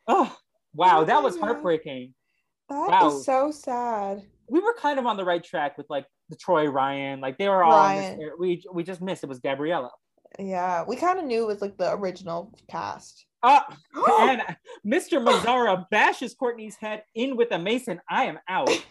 Oh, 0.07 0.33
wow. 0.73 1.03
That 1.03 1.23
was 1.23 1.37
heartbreaking. 1.37 2.13
That 2.69 3.03
is 3.05 3.13
Wow. 3.13 3.19
so 3.19 3.51
sad. 3.51 4.23
We 4.49 4.59
were 4.59 4.73
kind 4.75 4.99
of 4.99 5.05
on 5.05 5.17
the 5.17 5.25
right 5.25 5.43
track 5.43 5.77
with 5.77 5.87
like 5.89 6.05
the 6.29 6.35
Troy 6.35 6.65
Ryan. 6.67 7.19
Like 7.21 7.37
they 7.37 7.47
were 7.49 7.63
all 7.63 7.73
on 7.73 7.95
Ryan. 7.97 8.19
this, 8.19 8.29
we 8.39 8.63
we 8.73 8.83
just 8.83 9.01
missed 9.01 9.23
it 9.23 9.27
was 9.29 9.39
Gabriella. 9.39 9.91
Yeah, 10.39 10.83
we 10.87 10.95
kind 10.97 11.19
of 11.19 11.25
knew 11.25 11.43
it 11.43 11.47
was 11.47 11.61
like 11.61 11.77
the 11.77 11.93
original 11.93 12.53
cast. 12.69 13.25
Uh, 13.43 13.61
and 14.19 14.41
Mr. 14.85 15.23
Mazzara 15.23 15.85
bashes 15.89 16.33
Courtney's 16.33 16.75
head 16.75 17.03
in 17.15 17.37
with 17.37 17.51
a 17.51 17.59
mason. 17.59 17.99
I 18.09 18.25
am 18.25 18.39
out. 18.49 18.69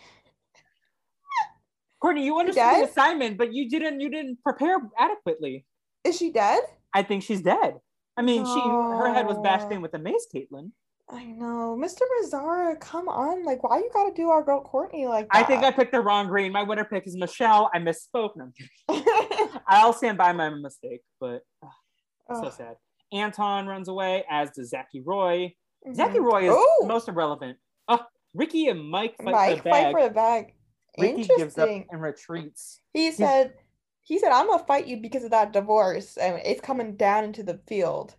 Courtney, 2.00 2.24
you 2.24 2.38
understood 2.38 2.64
the 2.76 2.88
assignment, 2.88 3.38
but 3.38 3.52
you 3.54 3.68
didn't 3.68 4.00
you 4.00 4.10
didn't 4.10 4.42
prepare 4.42 4.76
adequately. 4.98 5.64
Is 6.04 6.16
she 6.16 6.30
dead? 6.30 6.60
I 6.94 7.02
think 7.02 7.22
she's 7.22 7.42
dead. 7.42 7.78
I 8.16 8.22
mean, 8.22 8.44
she 8.44 8.60
her 8.60 9.12
head 9.12 9.26
was 9.26 9.38
bashed 9.38 9.70
in 9.72 9.82
with 9.82 9.94
a 9.94 9.98
mace, 9.98 10.26
Katelyn. 10.34 10.70
I 11.08 11.24
know, 11.24 11.78
Mr. 11.80 12.00
Mazzara, 12.20 12.80
come 12.80 13.08
on! 13.08 13.44
Like, 13.44 13.62
why 13.62 13.78
you 13.78 13.88
gotta 13.92 14.12
do 14.12 14.28
our 14.30 14.42
girl 14.42 14.60
Courtney 14.60 15.06
like 15.06 15.28
that? 15.30 15.36
I 15.36 15.44
think 15.44 15.62
I 15.62 15.70
picked 15.70 15.92
the 15.92 16.00
wrong 16.00 16.26
green. 16.26 16.50
My 16.50 16.64
winner 16.64 16.84
pick 16.84 17.06
is 17.06 17.16
Michelle. 17.16 17.70
I 17.72 17.78
misspoke. 17.78 18.30
No. 18.36 18.50
I'll 19.68 19.92
stand 19.92 20.18
by 20.18 20.32
my 20.32 20.50
mistake, 20.50 21.02
but 21.20 21.42
uh, 21.62 22.42
so 22.42 22.50
sad. 22.50 22.74
Anton 23.12 23.66
runs 23.66 23.86
away, 23.88 24.24
as 24.28 24.50
does 24.50 24.70
Zachy 24.70 25.00
Roy. 25.00 25.54
Mhm. 25.86 25.94
Zachy 25.94 26.18
Roy 26.18 26.50
is 26.50 26.56
Ooh! 26.56 26.86
most 26.86 27.08
irrelevant. 27.08 27.56
Oh, 27.86 28.00
Ricky 28.34 28.66
and 28.66 28.90
Mike 28.90 29.16
fight 29.22 29.32
Mike 29.32 29.50
for 29.50 29.56
the 29.56 29.62
bag. 29.62 29.84
fight 29.84 29.92
for 29.92 30.08
the 30.08 30.14
bag. 30.14 30.54
Ricky 30.98 31.28
gives 31.36 31.56
up 31.56 31.68
and 31.68 32.02
retreats. 32.02 32.80
He 32.94 33.12
said, 33.12 33.54
he 34.02 34.18
said, 34.18 34.32
I'm 34.32 34.48
gonna 34.48 34.64
fight 34.64 34.86
you 34.86 34.96
because 34.96 35.22
of 35.22 35.30
that 35.30 35.52
divorce, 35.52 36.16
and 36.16 36.40
it's 36.44 36.60
coming 36.60 36.96
down 36.96 37.22
into 37.22 37.44
the 37.44 37.60
field. 37.68 38.16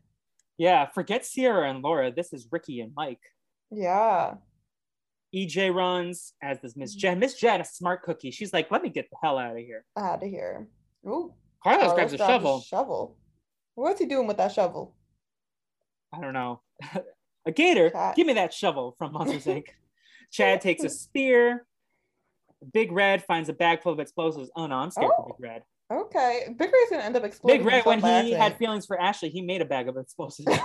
Yeah, 0.58 0.88
forget 0.88 1.26
Sierra 1.26 1.70
and 1.70 1.84
Laura. 1.84 2.12
This 2.12 2.34
is 2.34 2.48
Ricky 2.52 2.80
and 2.82 2.91
Mike. 2.96 3.22
Yeah. 3.72 4.36
EJ 5.36 5.74
runs, 5.74 6.34
as 6.41 6.60
does. 6.60 6.76
Miss 6.76 6.96
mm. 6.96 7.00
Jen. 7.00 7.20
Miss 7.20 7.36
Jen, 7.36 7.62
a 7.62 7.65
smart 7.65 8.04
cookie. 8.04 8.32
She's 8.32 8.54
like, 8.54 8.72
let 8.72 8.82
me 8.82 8.89
get 8.89 9.10
the 9.12 9.17
hell 9.22 9.38
out 9.38 9.52
of 9.52 9.58
here. 9.58 9.84
Out 9.98 10.24
of 10.24 10.30
here. 10.30 10.67
Ooh. 11.06 11.34
Carlos 11.63 11.82
Carlos 11.88 11.93
grabs 11.96 12.13
a 12.13 12.17
shovel. 12.17 12.62
shovel. 12.62 13.17
What's 13.76 14.00
he 14.00 14.06
doing 14.08 14.26
with 14.28 14.38
that 14.38 14.52
shovel? 14.52 14.96
I 16.13 16.22
don't 16.22 16.34
know. 16.34 16.62
a 17.46 17.52
gator, 17.52 17.89
Chad. 17.89 18.15
give 18.15 18.26
me 18.26 18.34
that 18.34 18.54
shovel 18.54 18.96
from 18.98 19.13
Monsters 19.13 19.46
Inc. 19.56 19.65
Chad 20.32 20.62
takes 20.62 20.84
a 20.84 20.89
spear. 20.89 21.65
Big 22.74 22.91
Red 22.91 23.24
finds 23.24 23.50
a 23.50 23.54
bag 23.54 23.84
full 23.84 23.93
of 23.93 24.00
explosives. 24.00 24.50
Oh 24.56 24.65
no, 24.65 24.76
I'm 24.76 24.89
scared 24.91 25.12
Oh. 25.17 25.24
for 25.24 25.36
Big 25.39 25.50
Red. 25.50 25.63
Okay. 25.91 26.47
Big 26.58 26.67
Ray's 26.71 26.89
gonna 26.89 27.04
end 27.04 27.15
up 27.15 27.23
exploding. 27.23 27.60
Big 27.60 27.65
Red, 27.67 27.86
when 27.86 28.02
he 28.26 28.32
had 28.32 28.58
feelings 28.58 28.86
for 28.86 29.00
Ashley, 29.00 29.30
he 29.30 29.41
made 29.41 29.62
a 29.62 29.65
bag 29.65 29.88
of 29.88 29.95
explosives. 29.97 30.47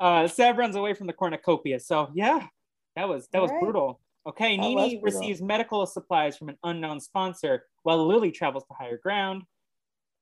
uh, 0.00 0.28
Seb 0.28 0.58
runs 0.58 0.76
away 0.76 0.94
from 0.94 1.06
the 1.06 1.12
cornucopia. 1.12 1.80
So 1.80 2.10
yeah, 2.14 2.46
that 2.96 3.08
was 3.08 3.28
that 3.32 3.40
was 3.42 3.50
Alright. 3.50 3.64
brutal. 3.64 4.00
Okay, 4.26 4.56
That 4.56 4.62
Nini 4.62 4.96
brutal. 4.98 5.20
receives 5.20 5.42
medical 5.42 5.84
supplies 5.86 6.36
from 6.36 6.48
an 6.48 6.56
unknown 6.64 7.00
sponsor, 7.00 7.64
while 7.82 8.06
Lily 8.06 8.30
travels 8.30 8.64
to 8.68 8.74
higher 8.74 8.96
ground. 8.98 9.42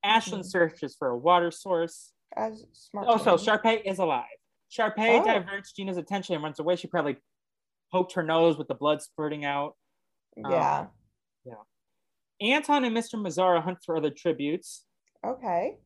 Ashlyn 0.05 0.41
Mhm. 0.41 0.45
searches 0.47 0.97
for 0.99 1.11
a 1.11 1.17
water 1.19 1.51
source. 1.53 2.13
As 2.37 2.65
smart. 2.73 3.07
Oh, 3.09 3.19
so. 3.19 3.37
Sharpay 3.37 3.83
is 3.85 3.99
alive. 4.01 4.25
Sharpay 4.71 5.21
Oh. 5.21 5.25
diverts 5.25 5.73
Gina's 5.73 5.99
attention 5.99 6.35
and 6.35 6.43
runs 6.43 6.59
away. 6.59 6.75
She 6.77 6.89
probably 6.89 7.19
poked 7.93 8.15
her 8.15 8.23
nose 8.25 8.57
with 8.59 8.67
the 8.69 8.75
blood 8.75 9.03
spurting 9.03 9.45
out. 9.45 9.77
Yeah. 10.37 10.87
Anton 12.41 12.85
and 12.85 12.97
Mr. 12.97 13.15
Mazzara 13.15 13.63
hunt 13.63 13.79
for 13.85 13.97
other 13.97 14.11
tributes. 14.11 14.85
Okay. 15.25 15.77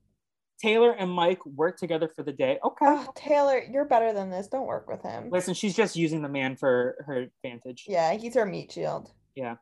Taylor 0.62 0.92
and 0.92 1.10
Mike 1.10 1.44
work 1.44 1.76
together 1.78 2.08
for 2.14 2.22
the 2.22 2.32
day. 2.32 2.58
Okay. 2.64 2.86
Oh, 2.86 3.12
Taylor, 3.14 3.60
you're 3.70 3.84
better 3.84 4.14
than 4.14 4.30
this. 4.30 4.48
Don't 4.48 4.66
work 4.66 4.88
with 4.88 5.02
him. 5.02 5.28
Listen, 5.30 5.52
she's 5.52 5.76
just 5.76 5.96
using 5.96 6.22
the 6.22 6.28
man 6.30 6.56
for 6.56 6.96
her 7.06 7.26
advantage. 7.44 7.84
Yeah, 7.86 8.14
he's 8.14 8.34
her 8.34 8.46
meat 8.46 8.72
shield. 8.72 9.10
Yeah. 9.34 9.56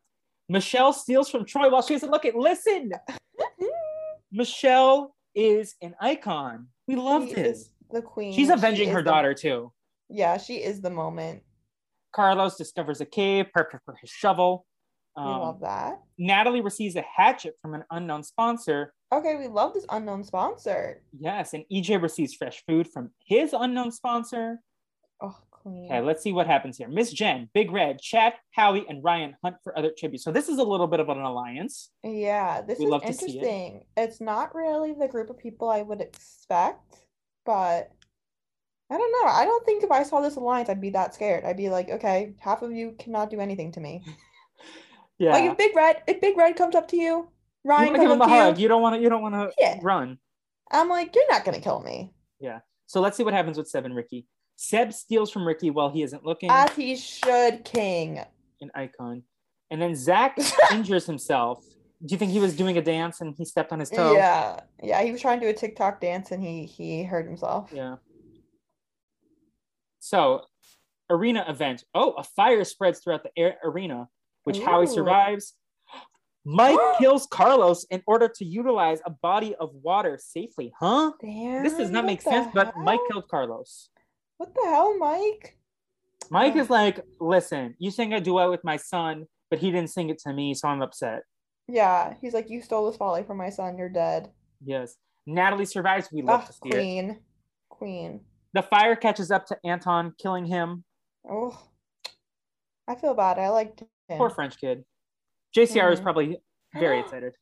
Michelle 0.48 0.92
steals 0.92 1.28
from 1.30 1.44
Troy 1.44 1.68
while 1.70 1.82
she 1.82 1.94
doesn't 1.94 2.10
look 2.10 2.24
at. 2.24 2.36
Listen, 2.36 2.92
Michelle 4.32 5.14
is 5.34 5.74
an 5.82 5.94
icon. 6.00 6.68
We 6.86 6.96
love 6.96 7.28
She 7.28 7.34
this. 7.34 7.70
the 7.90 8.02
queen. 8.02 8.32
She's 8.32 8.50
avenging 8.50 8.88
is 8.88 8.94
her 8.94 9.02
the- 9.02 9.10
daughter 9.10 9.34
too. 9.34 9.72
Yeah, 10.08 10.36
she 10.36 10.56
is 10.56 10.80
the 10.80 10.90
moment. 10.90 11.42
Carlos 12.14 12.56
discovers 12.56 13.00
a 13.00 13.06
cave, 13.06 13.46
perfect 13.52 13.84
for 13.84 13.96
his 14.00 14.10
shovel. 14.10 14.66
We 15.16 15.22
Um, 15.22 15.40
love 15.40 15.60
that. 15.60 16.00
Natalie 16.18 16.60
receives 16.60 16.96
a 16.96 17.02
hatchet 17.02 17.54
from 17.62 17.74
an 17.74 17.84
unknown 17.90 18.22
sponsor. 18.24 18.92
Okay, 19.12 19.36
we 19.36 19.46
love 19.46 19.72
this 19.72 19.86
unknown 19.90 20.24
sponsor. 20.24 21.02
Yes, 21.16 21.54
and 21.54 21.64
EJ 21.70 21.98
receives 22.02 22.34
fresh 22.34 22.64
food 22.66 22.88
from 22.88 23.10
his 23.24 23.52
unknown 23.52 23.92
sponsor. 23.92 24.60
Oh, 25.20 25.36
queen. 25.52 25.86
Okay, 25.86 26.00
let's 26.00 26.20
see 26.22 26.32
what 26.32 26.48
happens 26.48 26.76
here. 26.78 26.88
Miss 26.88 27.12
Jen, 27.12 27.48
Big 27.54 27.70
Red, 27.70 28.00
Chad, 28.00 28.34
Howie, 28.50 28.84
and 28.88 29.04
Ryan 29.04 29.36
hunt 29.42 29.56
for 29.62 29.76
other 29.78 29.92
tributes. 29.96 30.24
So 30.24 30.32
this 30.32 30.48
is 30.48 30.58
a 30.58 30.64
little 30.64 30.88
bit 30.88 30.98
of 30.98 31.08
an 31.08 31.18
alliance. 31.20 31.90
Yeah, 32.02 32.60
this 32.62 32.80
We 32.80 32.86
is 32.86 32.90
see 32.90 32.96
it. 33.06 33.08
interesting. 33.10 33.84
It's 33.96 34.20
not 34.20 34.52
really 34.54 34.94
the 34.94 35.06
group 35.08 35.30
of 35.30 35.38
people 35.38 35.68
I 35.68 35.82
would 35.82 36.00
expect, 36.00 37.06
but 37.46 37.92
I 38.90 38.98
don't 38.98 39.12
know. 39.12 39.30
I 39.30 39.44
don't 39.44 39.64
think 39.64 39.84
if 39.84 39.92
I 39.92 40.02
saw 40.02 40.20
this 40.20 40.34
alliance, 40.36 40.68
I'd 40.68 40.80
be 40.80 40.90
that 40.90 41.14
scared. 41.14 41.44
I'd 41.44 41.56
be 41.56 41.70
like, 41.70 41.88
okay, 41.88 42.34
half 42.40 42.62
of 42.62 42.72
you 42.72 42.92
cannot 42.98 43.30
do 43.30 43.38
anything 43.40 43.70
to 43.72 43.80
me. 43.80 44.02
Yeah. 45.18 45.32
Like 45.32 45.50
if 45.50 45.56
Big 45.56 45.74
Red, 45.76 46.02
if 46.06 46.20
Big 46.20 46.36
Red 46.36 46.56
comes 46.56 46.74
up 46.74 46.88
to 46.88 46.96
you, 46.96 47.02
you 47.02 47.28
Ryan 47.64 47.86
want 47.86 47.96
to 47.96 48.02
give 48.02 48.10
him 48.10 48.20
a 48.20 48.24
to 48.26 48.30
you, 48.30 48.36
hug. 48.36 48.58
You 48.58 48.68
don't 48.68 48.82
want 48.82 48.96
to. 48.96 49.00
You 49.02 49.08
don't 49.08 49.22
want 49.22 49.34
to 49.34 49.50
Yeah. 49.58 49.78
run. 49.82 50.18
I'm 50.70 50.88
like, 50.88 51.14
you're 51.14 51.30
not 51.30 51.44
gonna 51.44 51.60
kill 51.60 51.80
me. 51.80 52.12
Yeah. 52.40 52.60
So 52.86 53.00
let's 53.00 53.16
see 53.16 53.22
what 53.24 53.32
happens 53.34 53.56
with 53.56 53.68
Seb 53.68 53.84
and 53.84 53.94
Ricky. 53.94 54.26
Seb 54.56 54.92
steals 54.92 55.30
from 55.30 55.46
Ricky 55.46 55.70
while 55.70 55.90
he 55.90 56.02
isn't 56.02 56.24
looking. 56.24 56.50
As 56.50 56.70
he 56.74 56.96
should, 56.96 57.64
King. 57.64 58.20
an 58.60 58.70
icon, 58.74 59.22
and 59.70 59.80
then 59.80 59.94
Zach 59.94 60.36
injures 60.72 61.06
himself. 61.06 61.64
Do 62.04 62.12
you 62.12 62.18
think 62.18 62.32
he 62.32 62.40
was 62.40 62.54
doing 62.54 62.76
a 62.76 62.82
dance 62.82 63.20
and 63.20 63.34
he 63.38 63.44
stepped 63.44 63.72
on 63.72 63.80
his 63.80 63.88
toe? 63.90 64.12
Yeah, 64.14 64.60
yeah. 64.82 65.02
He 65.02 65.10
was 65.12 65.20
trying 65.20 65.40
to 65.40 65.46
do 65.46 65.50
a 65.50 65.54
TikTok 65.54 66.00
dance 66.00 66.32
and 66.32 66.42
he 66.42 66.66
he 66.66 67.02
hurt 67.04 67.26
himself. 67.26 67.70
Yeah. 67.72 67.96
So, 70.00 70.42
arena 71.10 71.44
event. 71.48 71.84
Oh, 71.94 72.10
a 72.12 72.22
fire 72.24 72.64
spreads 72.64 73.00
throughout 73.00 73.22
the 73.22 73.30
air 73.36 73.56
arena, 73.64 74.08
which 74.44 74.60
Howie 74.60 74.84
Ooh. 74.84 74.86
survives. 74.86 75.54
Mike 76.44 76.78
kills 76.98 77.26
Carlos 77.26 77.84
in 77.90 78.02
order 78.06 78.28
to 78.28 78.44
utilize 78.44 79.00
a 79.04 79.10
body 79.10 79.54
of 79.56 79.70
water 79.74 80.18
safely. 80.20 80.72
Huh? 80.78 81.12
Damn. 81.20 81.62
This 81.64 81.74
does 81.74 81.90
not 81.90 82.04
make 82.04 82.22
the 82.22 82.30
sense, 82.30 82.48
but 82.54 82.76
Mike 82.76 83.00
killed 83.10 83.28
Carlos. 83.28 83.88
What 84.36 84.54
the 84.54 84.62
hell, 84.64 84.96
Mike? 84.98 85.56
Mike 86.30 86.52
Ugh. 86.52 86.58
is 86.58 86.70
like, 86.70 87.00
listen, 87.20 87.74
you 87.78 87.90
sang 87.90 88.12
a 88.12 88.20
duet 88.20 88.50
with 88.50 88.64
my 88.64 88.76
son, 88.76 89.26
but 89.50 89.58
he 89.58 89.70
didn't 89.70 89.90
sing 89.90 90.10
it 90.10 90.18
to 90.20 90.32
me, 90.32 90.54
so 90.54 90.68
I'm 90.68 90.82
upset. 90.82 91.22
Yeah, 91.68 92.14
he's 92.20 92.34
like, 92.34 92.50
you 92.50 92.60
stole 92.60 92.86
this 92.90 92.96
folly 92.96 93.22
from 93.22 93.38
my 93.38 93.48
son. 93.50 93.78
You're 93.78 93.88
dead. 93.88 94.30
Yes. 94.62 94.96
Natalie 95.26 95.64
survives. 95.64 96.10
We 96.12 96.20
love 96.22 96.42
Ah, 96.42 96.46
to 96.46 96.52
see 96.52 96.68
it. 96.68 96.72
queen, 96.72 97.18
queen. 97.70 98.20
The 98.52 98.62
fire 98.62 98.96
catches 98.96 99.30
up 99.30 99.46
to 99.46 99.58
Anton, 99.64 100.12
killing 100.18 100.44
him. 100.44 100.84
Oh, 101.28 101.58
I 102.86 102.94
feel 102.96 103.14
bad. 103.14 103.38
I 103.38 103.48
liked 103.48 103.82
him. 104.08 104.18
Poor 104.18 104.30
French 104.30 104.58
kid. 104.60 104.84
JCR 105.56 105.92
is 105.92 106.00
probably 106.00 106.38
very 106.74 107.00
excited. 107.04 107.34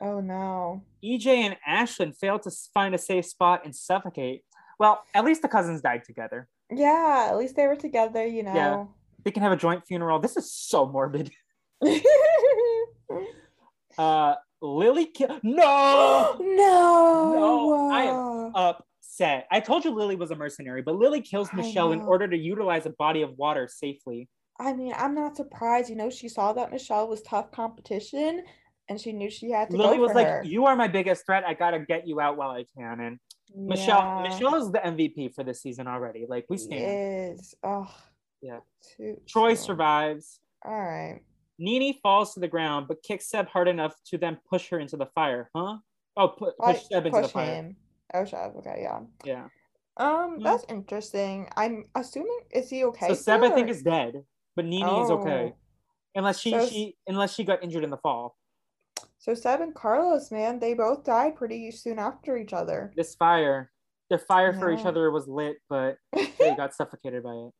Oh 0.00 0.20
no. 0.20 0.82
EJ 1.04 1.26
and 1.26 1.56
Ashlyn 1.68 2.16
failed 2.16 2.42
to 2.42 2.50
find 2.72 2.94
a 2.94 2.98
safe 2.98 3.26
spot 3.26 3.62
and 3.64 3.74
suffocate. 3.74 4.44
Well, 4.78 5.02
at 5.14 5.24
least 5.24 5.42
the 5.42 5.48
cousins 5.48 5.82
died 5.82 6.04
together. 6.04 6.48
Yeah, 6.70 7.28
at 7.30 7.36
least 7.36 7.56
they 7.56 7.66
were 7.66 7.76
together. 7.76 8.26
You 8.26 8.42
know. 8.44 8.54
Yeah. 8.54 8.84
They 9.24 9.30
can 9.30 9.42
have 9.42 9.52
a 9.52 9.56
joint 9.56 9.86
funeral. 9.86 10.18
This 10.18 10.36
is 10.36 10.52
so 10.52 10.86
morbid. 10.86 11.30
Uh, 13.98 14.34
Lily 14.62 15.06
kill. 15.06 15.38
No, 15.42 16.36
no, 16.40 17.34
No, 17.34 17.90
I 17.90 18.02
am 18.04 18.52
upset. 18.54 19.46
I 19.50 19.60
told 19.60 19.84
you 19.84 19.90
Lily 19.90 20.16
was 20.16 20.30
a 20.30 20.36
mercenary, 20.36 20.80
but 20.80 20.94
Lily 20.96 21.20
kills 21.20 21.52
Michelle 21.52 21.92
in 21.92 22.00
order 22.00 22.26
to 22.28 22.36
utilize 22.36 22.86
a 22.86 22.90
body 22.90 23.22
of 23.22 23.36
water 23.36 23.68
safely. 23.70 24.28
I 24.60 24.74
mean, 24.74 24.92
I'm 24.96 25.14
not 25.14 25.36
surprised. 25.36 25.88
You 25.88 25.96
know, 25.96 26.10
she 26.10 26.28
saw 26.28 26.52
that 26.52 26.70
Michelle 26.70 27.08
was 27.08 27.22
tough 27.22 27.50
competition, 27.50 28.44
and 28.88 29.00
she 29.00 29.12
knew 29.12 29.30
she 29.30 29.50
had 29.50 29.70
to 29.70 29.76
Lily 29.76 29.98
was 29.98 30.12
like, 30.12 30.26
her. 30.26 30.42
"You 30.44 30.66
are 30.66 30.76
my 30.76 30.86
biggest 30.86 31.24
threat. 31.24 31.44
I 31.46 31.54
gotta 31.54 31.80
get 31.80 32.06
you 32.06 32.20
out 32.20 32.36
while 32.36 32.50
I 32.50 32.64
can." 32.76 33.00
And 33.00 33.18
Michelle, 33.54 33.98
Yeah, 33.98 34.22
Michelle 34.28 34.54
is 34.56 34.70
the 34.70 34.78
MVP 34.84 35.34
for 35.34 35.42
this 35.44 35.62
season 35.62 35.86
already. 35.88 36.26
Like 36.28 36.44
we 36.50 36.58
stand. 36.58 37.38
is. 37.40 37.54
Oh, 37.62 37.90
Yeah. 38.42 38.60
Too 38.96 39.20
Troy 39.26 39.54
soon. 39.54 39.64
survives. 39.64 40.40
All 40.64 40.72
right. 40.78 41.20
Nini 41.58 41.98
falls 42.02 42.34
to 42.34 42.40
the 42.40 42.48
ground, 42.48 42.86
but 42.88 43.02
kicks 43.02 43.28
Seb 43.28 43.48
hard 43.48 43.68
enough 43.68 43.94
to 44.06 44.18
then 44.18 44.38
push 44.48 44.68
her 44.70 44.78
into 44.78 44.96
the 44.96 45.06
fire. 45.14 45.50
Huh? 45.54 45.78
Oh, 46.16 46.28
pu- 46.28 46.52
push 46.58 46.82
Seb 46.90 47.06
into 47.06 47.16
the 47.18 47.22
push 47.22 47.32
fire. 47.32 47.54
him. 47.54 47.76
Oh, 48.14 48.24
Seb. 48.24 48.56
Okay, 48.58 48.80
yeah. 48.82 49.00
Yeah. 49.24 49.48
Um, 49.96 50.36
Yeah. 50.38 50.50
that's 50.52 50.64
interesting. 50.70 51.48
I'm 51.56 51.84
assuming 51.94 52.40
is 52.50 52.70
he 52.70 52.84
okay? 52.84 53.08
so 53.08 53.14
Seb, 53.14 53.42
I 53.42 53.50
think, 53.50 53.68
is 53.68 53.82
dead, 53.82 54.24
but 54.60 54.66
Nini 54.68 55.00
is 55.00 55.10
okay, 55.10 55.54
Oh. 55.54 55.58
unless 56.16 56.38
she 56.38 56.50
So- 56.50 56.66
she 56.66 56.96
unless 57.06 57.34
she 57.34 57.44
got 57.44 57.62
injured 57.64 57.82
in 57.82 57.88
the 57.90 57.96
fall. 57.96 58.36
So 59.18 59.32
Seb 59.34 59.60
and 59.62 59.74
Carlos, 59.74 60.30
man, 60.30 60.58
they 60.58 60.74
both 60.74 61.02
died 61.04 61.34
pretty 61.36 61.70
soon 61.70 61.98
after 61.98 62.36
each 62.36 62.52
other. 62.52 62.92
This 62.94 63.14
fire, 63.14 63.70
their 64.10 64.18
fire 64.18 64.52
for 64.52 64.70
each 64.70 64.84
other 64.84 65.10
was 65.10 65.26
lit, 65.28 65.56
but 65.70 65.96
they 66.12 66.54
got 66.56 66.74
suffocated 66.74 67.22
by 67.22 67.32
it. 67.34 67.52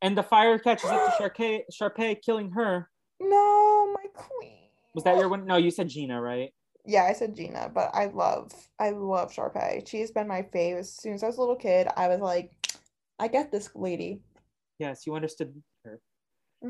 And 0.00 0.18
the 0.18 0.22
fire 0.24 0.58
catches 0.58 0.90
up 0.90 1.16
to 1.16 1.22
Sharpay, 1.30 1.62
Sharpay 1.72 2.22
killing 2.22 2.50
her. 2.52 2.90
no, 3.20 3.92
my 3.94 4.08
queen. 4.14 4.68
Was 4.94 5.04
that 5.04 5.16
your 5.16 5.28
one? 5.28 5.46
No, 5.46 5.56
you 5.56 5.70
said 5.70 5.88
Gina, 5.88 6.20
right? 6.20 6.52
Yeah, 6.84 7.04
I 7.04 7.12
said 7.12 7.36
Gina, 7.36 7.70
but 7.72 7.90
I 7.94 8.06
love, 8.06 8.50
I 8.80 8.90
love 8.90 9.32
Sharpay. 9.32 9.86
She's 9.88 10.10
been 10.10 10.26
my 10.26 10.42
fave. 10.42 10.78
As 10.80 10.92
soon 10.96 11.14
as 11.14 11.22
I 11.22 11.28
was 11.28 11.36
a 11.36 11.40
little 11.40 11.54
kid, 11.56 11.86
I 11.96 12.08
was 12.08 12.20
like, 12.20 12.50
I 13.20 13.28
get 13.28 13.52
this 13.52 13.70
lady. 13.76 14.20
Yes, 14.80 15.06
you 15.06 15.14
understood. 15.14 15.54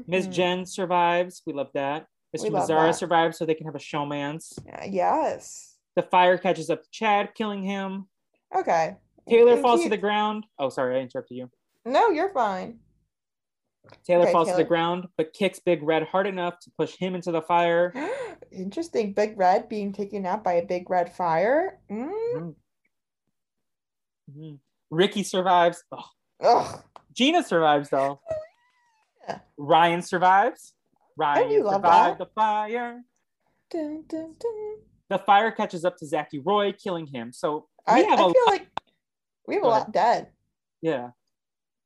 Miss 0.06 0.26
Mhm. 0.26 0.32
Jen 0.32 0.66
survives. 0.66 1.42
We 1.46 1.52
love 1.52 1.70
that. 1.74 2.06
Mr. 2.36 2.50
Mazzara 2.50 2.94
survives 2.94 3.36
so 3.38 3.44
they 3.44 3.54
can 3.54 3.66
have 3.66 3.74
a 3.74 3.78
showman's. 3.80 4.58
Yeah, 4.66 4.84
yes. 4.84 5.76
The 5.96 6.02
fire 6.02 6.38
catches 6.38 6.70
up 6.70 6.82
to 6.82 6.90
Chad, 6.90 7.34
killing 7.34 7.62
him. 7.62 8.08
Okay. 8.54 8.96
Taylor 9.28 9.52
And 9.52 9.62
falls 9.62 9.80
he- 9.80 9.84
to 9.84 9.90
the 9.90 9.98
ground. 9.98 10.46
Oh, 10.58 10.70
sorry, 10.70 10.96
I 10.98 11.00
interrupted 11.02 11.36
you. 11.36 11.50
No, 11.84 12.08
you're 12.08 12.32
fine. 12.32 12.80
Taylor 14.04 14.22
Okay, 14.24 14.32
falls 14.32 14.48
to 14.48 14.56
the 14.56 14.64
ground, 14.64 15.08
but 15.16 15.32
kicks 15.32 15.58
Big 15.58 15.82
Red 15.82 16.04
hard 16.04 16.26
enough 16.26 16.58
to 16.60 16.70
push 16.78 16.96
him 16.96 17.14
into 17.14 17.32
the 17.32 17.42
fire. 17.42 17.92
Interesting. 18.52 19.12
Big 19.12 19.36
Red 19.36 19.68
being 19.68 19.92
taken 19.92 20.24
out 20.24 20.42
by 20.44 20.54
a 20.54 20.64
big 20.64 20.88
red 20.88 21.12
fire. 21.12 21.80
Mm. 21.90 22.12
Mhm. 22.34 22.54
Mhm. 24.30 24.58
Ricky 24.90 25.22
survives. 25.22 25.82
Oh, 25.92 26.04
Ugh. 26.40 26.82
Gina 27.12 27.42
survives 27.42 27.90
though. 27.90 28.20
Yeah. 29.28 29.38
Ryan 29.56 30.02
survives. 30.02 30.74
Ryan 31.16 31.62
survived 31.68 32.18
the 32.20 32.26
fire. 32.34 33.02
Dun, 33.70 34.04
dun, 34.08 34.34
dun. 34.38 34.76
The 35.10 35.18
fire 35.18 35.50
catches 35.50 35.84
up 35.84 35.96
to 35.98 36.06
Zachy 36.06 36.38
Roy, 36.38 36.72
killing 36.72 37.06
him. 37.06 37.32
So 37.32 37.66
we 37.86 37.94
I, 37.94 37.98
have 38.00 38.18
I 38.20 38.22
a 38.22 38.32
feel 38.32 38.42
lot. 38.46 38.52
like 38.52 38.66
we 39.46 39.54
have 39.56 39.62
a 39.62 39.66
Go 39.66 39.70
lot 39.70 39.92
dead. 39.92 40.28
yeah. 40.80 41.10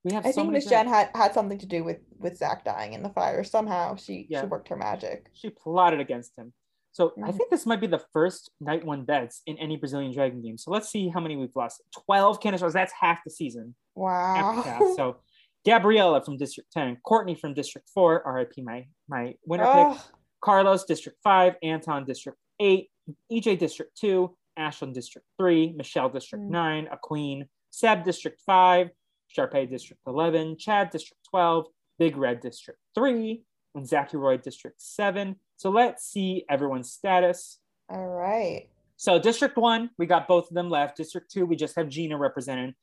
We 0.05 0.12
have 0.12 0.25
I 0.25 0.31
so 0.31 0.42
think 0.42 0.53
Miss. 0.53 0.66
Jen 0.66 0.87
had, 0.87 1.11
had 1.16 1.35
something 1.35 1.59
to 1.59 1.66
do 1.66 1.83
with 1.83 1.99
with 2.20 2.37
Zach 2.38 2.64
dying 2.64 2.92
in 2.92 3.03
the 3.03 3.09
fire. 3.11 3.42
Somehow 3.42 3.96
she 3.96 4.27
Yeah. 4.31 4.42
she 4.42 4.46
worked 4.46 4.68
her 4.68 4.77
magic. 4.77 5.27
she 5.33 5.51
plotted 5.51 5.99
against 5.99 6.33
him. 6.38 6.53
So 6.92 7.12
I 7.22 7.31
Mhm. 7.33 7.37
think 7.37 7.51
this 7.51 7.66
might 7.66 7.81
be 7.81 7.88
the 7.88 8.05
first 8.12 8.51
night 8.61 8.85
one 8.85 9.05
deaths 9.05 9.42
in 9.46 9.59
any 9.59 9.77
Brazilian 9.77 10.12
Dragon 10.12 10.40
game. 10.40 10.57
So 10.59 10.70
let's 10.70 10.88
see 10.88 11.09
how 11.09 11.18
many 11.20 11.37
we've 11.37 11.55
lost. 11.57 11.83
12 12.07 12.40
Candace 12.40 12.72
That's 12.72 12.92
half 12.92 13.25
the 13.25 13.31
season. 13.31 13.75
Wow. 13.96 14.62
So 14.96 15.16
Gabriella 15.66 16.22
from 16.24 16.37
District 16.37 16.70
10, 16.72 16.98
Courtney 17.05 17.35
from 17.35 17.52
District 17.52 17.88
4, 17.92 18.22
RIP 18.24 18.52
my 18.64 18.87
my 19.09 19.35
winner 19.44 19.64
pick. 19.94 20.02
Carlos 20.40 20.85
District 20.85 21.18
5, 21.24 21.57
Anton 21.62 22.05
District 22.05 22.38
8, 22.61 22.88
EJ 23.33 23.59
District 23.59 23.90
2, 23.98 24.35
Ashlyn 24.59 24.94
District 24.94 25.26
3, 25.38 25.74
Michelle 25.76 26.09
District 26.09 26.44
Mm. 26.44 26.50
9, 26.50 26.88
a 26.92 26.96
queen, 26.96 27.48
Seb 27.70 28.05
District 28.05 28.40
5, 28.46 28.90
Sharpay 29.37 29.68
District 29.68 30.00
11, 30.07 30.57
Chad 30.57 30.90
District 30.90 31.20
12, 31.31 31.66
Big 31.98 32.16
Red 32.16 32.40
District 32.40 32.79
3, 32.94 33.42
and 33.74 33.87
Zachary 33.87 34.20
Roy 34.20 34.37
District 34.37 34.81
7. 34.81 35.37
So 35.57 35.70
let's 35.70 36.05
see 36.07 36.44
everyone's 36.48 36.92
status. 36.92 37.59
All 37.88 38.07
right. 38.07 38.68
So 38.96 39.18
District 39.18 39.57
1, 39.57 39.90
we 39.98 40.07
got 40.07 40.29
both 40.29 40.48
of 40.48 40.55
them 40.55 40.70
left. 40.70 40.96
District 40.96 41.29
2, 41.31 41.44
we 41.44 41.57
just 41.57 41.74
have 41.76 41.88
Gina 41.88 42.16
representing. 42.16 42.74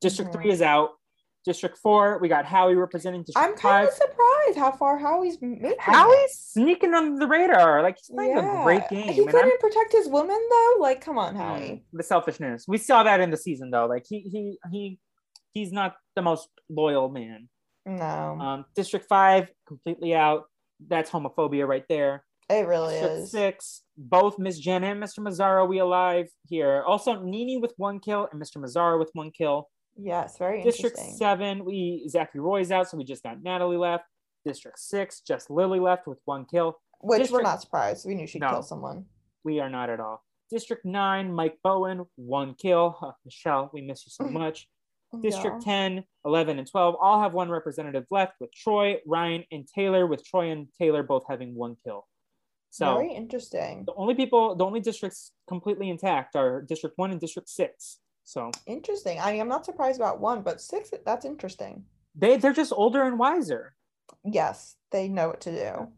District 0.00 0.30
Mhm. 0.30 0.34
3 0.34 0.50
is 0.50 0.62
out. 0.62 0.99
District 1.44 1.78
4, 1.78 2.18
we 2.20 2.28
got 2.28 2.44
Howie 2.44 2.74
representing. 2.74 3.22
District 3.22 3.48
I'm 3.48 3.56
kind 3.56 3.86
5, 3.86 3.88
of 3.88 3.94
surprised 3.94 4.58
how 4.58 4.72
far 4.72 4.98
Howie's 4.98 5.40
making 5.40 5.64
it. 5.64 5.80
Howie's 5.80 6.32
sneaking 6.38 6.92
under 6.92 7.18
the 7.18 7.26
radar. 7.26 7.82
Like 7.82 7.96
he's 7.96 8.10
playing 8.14 8.36
a 8.36 8.62
great 8.62 8.88
game. 8.90 9.12
He 9.12 9.20
and 9.22 9.28
couldn't 9.30 9.58
protect 9.60 9.92
his 9.92 10.06
woman 10.08 10.36
though. 10.50 10.76
Like, 10.80 11.00
come 11.00 11.16
on, 11.18 11.34
Howie. 11.34 11.60
Mm, 11.60 11.82
the 11.94 12.02
selfishness. 12.02 12.66
We 12.68 12.76
saw 12.78 13.02
that 13.04 13.20
in 13.20 13.30
the 13.30 13.36
season 13.38 13.70
though. 13.70 13.86
Like 13.86 14.04
he 14.06 14.20
he 14.20 14.58
he 14.70 14.98
he's 15.52 15.72
not 15.72 15.94
the 16.14 16.22
most 16.22 16.48
loyal 16.68 17.08
man. 17.08 17.48
No, 17.86 18.04
Um, 18.38 18.64
District 18.74 19.06
Five 19.08 19.48
completely 19.66 20.14
out. 20.14 20.44
That's 20.88 21.10
homophobia 21.10 21.66
right 21.66 21.84
there. 21.88 22.24
it 22.50 22.66
really 22.66 22.94
District 22.94 23.14
is. 23.22 23.30
Six, 23.30 23.82
both 23.96 24.38
Miss 24.38 24.58
Jen 24.58 24.84
and 24.84 25.02
Mr. 25.02 25.20
Mazzara 25.20 25.66
we 25.66 25.78
alive 25.78 26.26
here. 26.46 26.82
Also 26.86 27.22
Nini 27.22 27.56
with 27.56 27.72
one 27.78 27.98
kill 27.98 28.28
and 28.30 28.40
Mr. 28.40 28.58
Mazzara 28.58 28.98
with 28.98 29.10
one 29.14 29.30
kill. 29.30 29.68
Yes, 30.02 30.38
very 30.38 30.58
interesting. 30.58 30.90
District. 30.90 31.16
Seven, 31.18 31.64
we 31.64 32.06
Zachary 32.08 32.40
Roy's 32.40 32.70
out, 32.70 32.88
so 32.88 32.96
we 32.96 33.04
just 33.04 33.22
got 33.22 33.42
Natalie 33.42 33.76
left. 33.76 34.04
District 34.44 34.78
Six, 34.78 35.20
just 35.20 35.50
Lily 35.50 35.80
left 35.80 36.06
with 36.06 36.18
one 36.24 36.46
kill. 36.46 36.78
Which 37.00 37.30
we're 37.30 37.42
not 37.42 37.60
surprised. 37.60 38.06
We 38.06 38.14
knew 38.14 38.26
she'd 38.26 38.40
No. 38.40 38.50
kill 38.50 38.62
someone. 38.62 39.06
We 39.44 39.60
are 39.60 39.68
not 39.70 39.90
at 39.90 40.00
all. 40.00 40.24
District 40.50 40.84
Nine, 40.84 41.32
Mike 41.32 41.58
Bowen, 41.62 42.06
one 42.16 42.54
kill. 42.54 42.96
Huh, 42.98 43.12
Michelle, 43.24 43.70
we 43.72 43.82
miss 43.82 44.04
you 44.06 44.10
so 44.10 44.24
much. 44.30 44.68
District 45.20 45.56
Yeah. 45.66 45.72
10, 45.96 46.04
11, 46.24 46.58
and 46.58 46.70
12 46.70 46.94
all 47.00 47.20
have 47.20 47.32
one 47.34 47.50
representative 47.50 48.06
left 48.10 48.34
with 48.40 48.52
Troy, 48.54 49.00
Ryan, 49.06 49.44
and 49.50 49.66
Taylor, 49.66 50.06
with 50.06 50.24
Troy 50.24 50.50
and 50.50 50.68
Taylor 50.78 51.02
both 51.02 51.24
having 51.28 51.54
one 51.54 51.76
kill. 51.84 52.06
So 52.70 52.94
Very 52.94 53.12
interesting. 53.14 53.84
the 53.86 53.94
only 53.94 54.14
people, 54.14 54.54
the 54.54 54.64
only 54.64 54.78
districts 54.80 55.32
completely 55.48 55.90
intact 55.90 56.36
are 56.36 56.62
District 56.62 56.96
1 56.96 57.10
and 57.10 57.20
District 57.20 57.48
6. 57.48 57.98
So 58.30 58.52
Interesting. 58.68 59.18
I 59.18 59.32
mean, 59.32 59.40
I'm 59.40 59.48
not 59.48 59.64
surprised 59.64 59.98
about 59.98 60.20
one, 60.20 60.42
but 60.42 60.60
six, 60.60 60.92
that's 61.04 61.24
interesting. 61.24 61.84
they, 62.14 62.36
they're 62.36 62.52
just 62.52 62.72
older 62.72 63.02
and 63.02 63.18
wiser. 63.18 63.74
Yes, 64.24 64.76
they 64.92 65.08
know 65.08 65.26
what 65.26 65.40
to 65.40 65.50
do. 65.50 65.88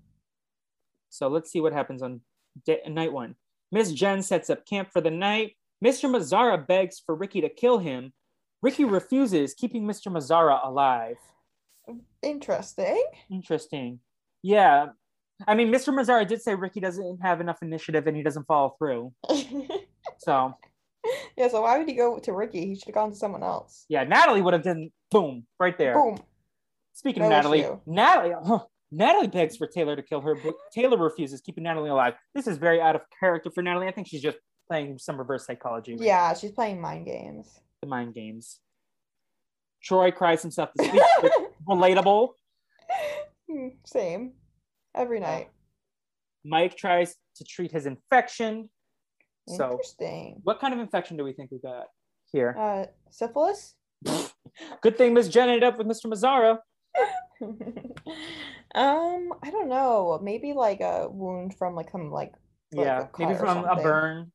So 1.10 1.28
let's 1.28 1.52
see 1.52 1.60
what 1.60 1.74
happens 1.74 2.02
on 2.02 2.22
day, 2.64 2.80
night 2.88 3.12
one. 3.12 3.34
Miss 3.70 3.92
Jen 3.92 4.22
sets 4.22 4.48
up 4.48 4.64
camp 4.64 4.88
for 4.94 5.02
the 5.02 5.10
night. 5.10 5.56
Mr. 5.84 6.10
Mazzara 6.10 6.66
begs 6.66 7.02
for 7.04 7.14
Ricky 7.14 7.42
to 7.42 7.50
kill 7.50 7.78
him. 7.78 8.14
Ricky 8.62 8.86
refuses, 8.86 9.52
keeping 9.52 9.84
Mr. 9.84 10.10
Mazzara 10.10 10.66
alive. 10.66 11.18
Interesting. 12.22 13.04
Interesting. 13.30 14.00
Yeah. 14.40 14.86
I 15.46 15.54
mean, 15.54 15.70
Mr. 15.70 15.92
Mazzara 15.92 16.26
did 16.26 16.40
say 16.40 16.54
Ricky 16.54 16.80
doesn't 16.80 17.18
have 17.20 17.42
enough 17.42 17.58
initiative 17.60 18.06
and 18.06 18.16
he 18.16 18.22
doesn't 18.22 18.46
follow 18.46 18.74
through. 18.78 19.12
So, 20.18 20.54
yeah, 21.36 21.48
so 21.48 21.62
why 21.62 21.78
would 21.78 21.88
he 21.88 21.94
go 21.94 22.18
to 22.18 22.32
Ricky? 22.32 22.66
He 22.66 22.74
should 22.76 22.86
have 22.86 22.94
gone 22.94 23.10
to 23.10 23.16
someone 23.16 23.42
else. 23.42 23.84
yeah, 23.88 24.04
Natalie 24.04 24.42
would 24.42 24.52
have 24.54 24.62
done 24.62 24.90
boom 25.10 25.46
right 25.60 25.76
there. 25.78 25.94
Boom. 25.94 26.18
Speaking 26.94 27.20
No 27.20 27.26
of 27.26 27.30
Natalie, 27.30 27.60
issue. 27.60 27.80
Natalie, 27.86 28.34
huh, 28.44 28.60
Natalie 28.90 29.26
begs 29.28 29.56
for 29.56 29.66
Taylor 29.66 29.96
to 29.96 30.02
kill 30.02 30.20
her, 30.20 30.34
but 30.34 30.54
Taylor 30.74 30.98
refuses, 30.98 31.40
keeping 31.40 31.64
Natalie 31.64 31.88
alive. 31.90 32.14
This 32.34 32.46
is 32.46 32.58
very 32.58 32.80
out 32.80 32.94
of 32.94 33.02
character 33.18 33.50
for 33.50 33.62
Natalie. 33.62 33.88
I 33.88 33.92
think 33.92 34.06
she's 34.08 34.20
just 34.22 34.36
playing 34.68 34.98
some 34.98 35.16
reverse 35.16 35.46
psychology. 35.46 35.92
right 35.94 36.02
Yeah, 36.02 36.34
she's 36.34 36.52
playing 36.52 36.80
mind 36.80 37.06
games. 37.06 37.48
the 37.80 37.88
mind 37.88 38.14
games. 38.14 38.60
Troy 39.82 40.10
cries 40.12 40.42
himself 40.42 40.70
to 40.78 40.84
sleep. 40.84 41.02
relatable. 41.68 42.28
Hmm, 43.50 43.68
Same. 43.84 44.32
Every 44.94 45.18
night. 45.20 45.48
Mike 46.44 46.76
tries 46.76 47.16
to 47.36 47.44
treat 47.44 47.72
his 47.72 47.86
infection. 47.86 48.68
So, 49.48 49.72
Interesting. 49.72 50.40
what 50.44 50.60
kind 50.60 50.72
of 50.72 50.80
infection 50.80 51.16
do 51.16 51.24
we 51.24 51.32
think 51.32 51.50
we 51.50 51.58
got 51.58 51.86
here? 52.32 52.54
Uh, 52.58 52.86
syphilis? 53.10 53.74
Good 54.82 54.96
thing 54.96 55.14
Miss 55.14 55.28
Jen 55.28 55.48
ended 55.48 55.64
up 55.64 55.78
with 55.78 55.86
Mr. 55.86 56.06
Mazzara. 56.06 56.58
um, 58.74 59.32
I 59.42 59.50
don't 59.50 59.68
know. 59.68 60.20
Maybe 60.22 60.52
like 60.52 60.80
a 60.80 61.08
wound 61.08 61.54
from 61.54 61.74
like 61.74 61.90
some 61.90 62.10
like 62.10 62.32
like 62.72 62.86
yeah, 62.86 63.06
cut 63.12 63.18
maybe 63.18 63.34
from 63.34 63.64
a 63.64 63.76
burn. 63.76 64.32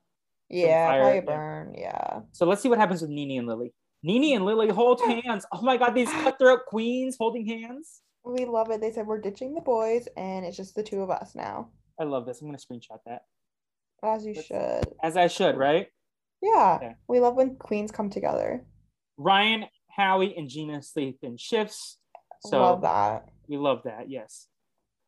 Yeah, 0.49 0.87
probably 0.87 1.17
a 1.19 1.21
burn. 1.21 1.73
Yeah. 1.77 2.21
So 2.31 2.45
let's 2.45 2.61
see 2.61 2.69
what 2.69 2.77
happens 2.77 3.01
with 3.01 3.09
Nini 3.09 3.37
and 3.37 3.47
Lily. 3.47 3.73
Nini 4.03 4.33
and 4.33 4.45
Lily 4.45 4.69
hold 4.69 5.01
hands. 5.05 5.45
Oh 5.51 5.61
my 5.61 5.77
God, 5.77 5.91
these 5.91 6.09
cutthroat 6.09 6.65
queens 6.67 7.17
holding 7.19 7.45
hands. 7.45 8.01
We 8.23 8.45
love 8.45 8.69
it. 8.71 8.81
They 8.81 8.91
said 8.91 9.07
we're 9.07 9.21
ditching 9.21 9.53
the 9.53 9.61
boys 9.61 10.07
and 10.17 10.45
it's 10.45 10.57
just 10.57 10.75
the 10.75 10.83
two 10.83 11.01
of 11.01 11.09
us 11.09 11.33
now. 11.35 11.69
I 11.99 12.03
love 12.03 12.25
this. 12.25 12.41
I'm 12.41 12.47
gonna 12.47 12.57
screenshot 12.57 12.99
that. 13.05 13.21
As 14.03 14.25
you 14.25 14.33
Let's- 14.33 14.47
should. 14.47 14.93
as 15.03 15.17
I 15.17 15.27
should, 15.27 15.57
right? 15.57 15.87
Yeah. 16.41 16.75
Okay. 16.81 16.95
We 17.07 17.19
love 17.19 17.35
when 17.35 17.55
queens 17.55 17.91
come 17.91 18.09
together. 18.09 18.63
Ryan, 19.17 19.65
Howie, 19.89 20.35
and 20.37 20.47
Gina 20.47 20.81
sleep 20.83 21.19
in 21.23 21.37
shifts. 21.37 21.97
So 22.41 22.61
love 22.61 22.81
that. 22.81 23.29
we 23.47 23.57
love 23.57 23.81
that, 23.85 24.09
yes. 24.09 24.47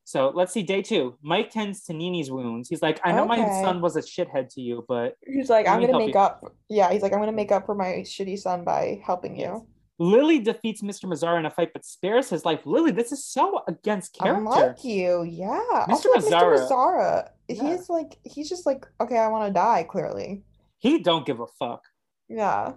So 0.06 0.32
let's 0.34 0.52
see 0.52 0.64
day 0.64 0.82
two. 0.82 1.16
Mike 1.22 1.52
tends 1.52 1.84
to 1.84 1.94
Nini's 1.94 2.32
wounds. 2.32 2.68
He's 2.68 2.82
like, 2.82 3.00
I 3.04 3.12
know 3.12 3.26
my 3.26 3.38
son 3.62 3.80
was 3.80 3.96
a 3.96 4.02
shithead 4.02 4.52
to 4.56 4.62
you, 4.62 4.84
but 4.88 5.14
He's 5.24 5.52
like, 5.52 5.68
I'm 5.68 5.80
gonna 5.82 6.00
make 6.00 6.16
you." 6.16 6.20
up. 6.20 6.42
Yeah, 6.68 6.92
he's 6.92 7.04
like, 7.04 7.14
I'm 7.14 7.20
gonna 7.20 7.32
make 7.32 7.52
up 7.52 7.68
for 7.68 7.76
my 7.76 7.98
shitty 8.04 8.40
son 8.40 8.64
by 8.64 9.00
helping 9.06 9.38
Yes. 9.38 9.50
you. 9.60 9.68
Lily 10.00 10.40
defeats 10.40 10.82
Mr. 10.82 11.06
Mazzara 11.06 11.38
in 11.38 11.46
a 11.46 11.52
fight 11.52 11.74
but 11.74 11.86
spares 11.86 12.30
his 12.30 12.44
life. 12.46 12.62
Lily, 12.66 12.90
this 12.90 13.12
is 13.12 13.24
so 13.24 13.62
against 13.68 14.14
character. 14.18 14.40
Unlike 14.40 14.84
you, 14.84 15.22
yeah. 15.24 15.60
Mr. 15.88 15.90
Also, 15.90 16.10
like, 16.14 16.24
Mazzara- 16.24 16.58
Mr. 16.58 16.70
Mazzara, 16.72 17.30
Yeah. 17.58 17.72
he's 17.76 17.90
like, 17.90 18.18
he's 18.24 18.48
just 18.50 18.66
like, 18.66 18.86
okay, 19.02 19.18
I 19.18 19.28
want 19.28 19.48
to 19.48 19.54
die. 19.54 19.84
Clearly, 19.84 20.44
He 20.78 21.00
don't 21.00 21.26
give 21.26 21.40
a 21.40 21.48
fuck. 21.48 21.82
yeah. 22.28 22.74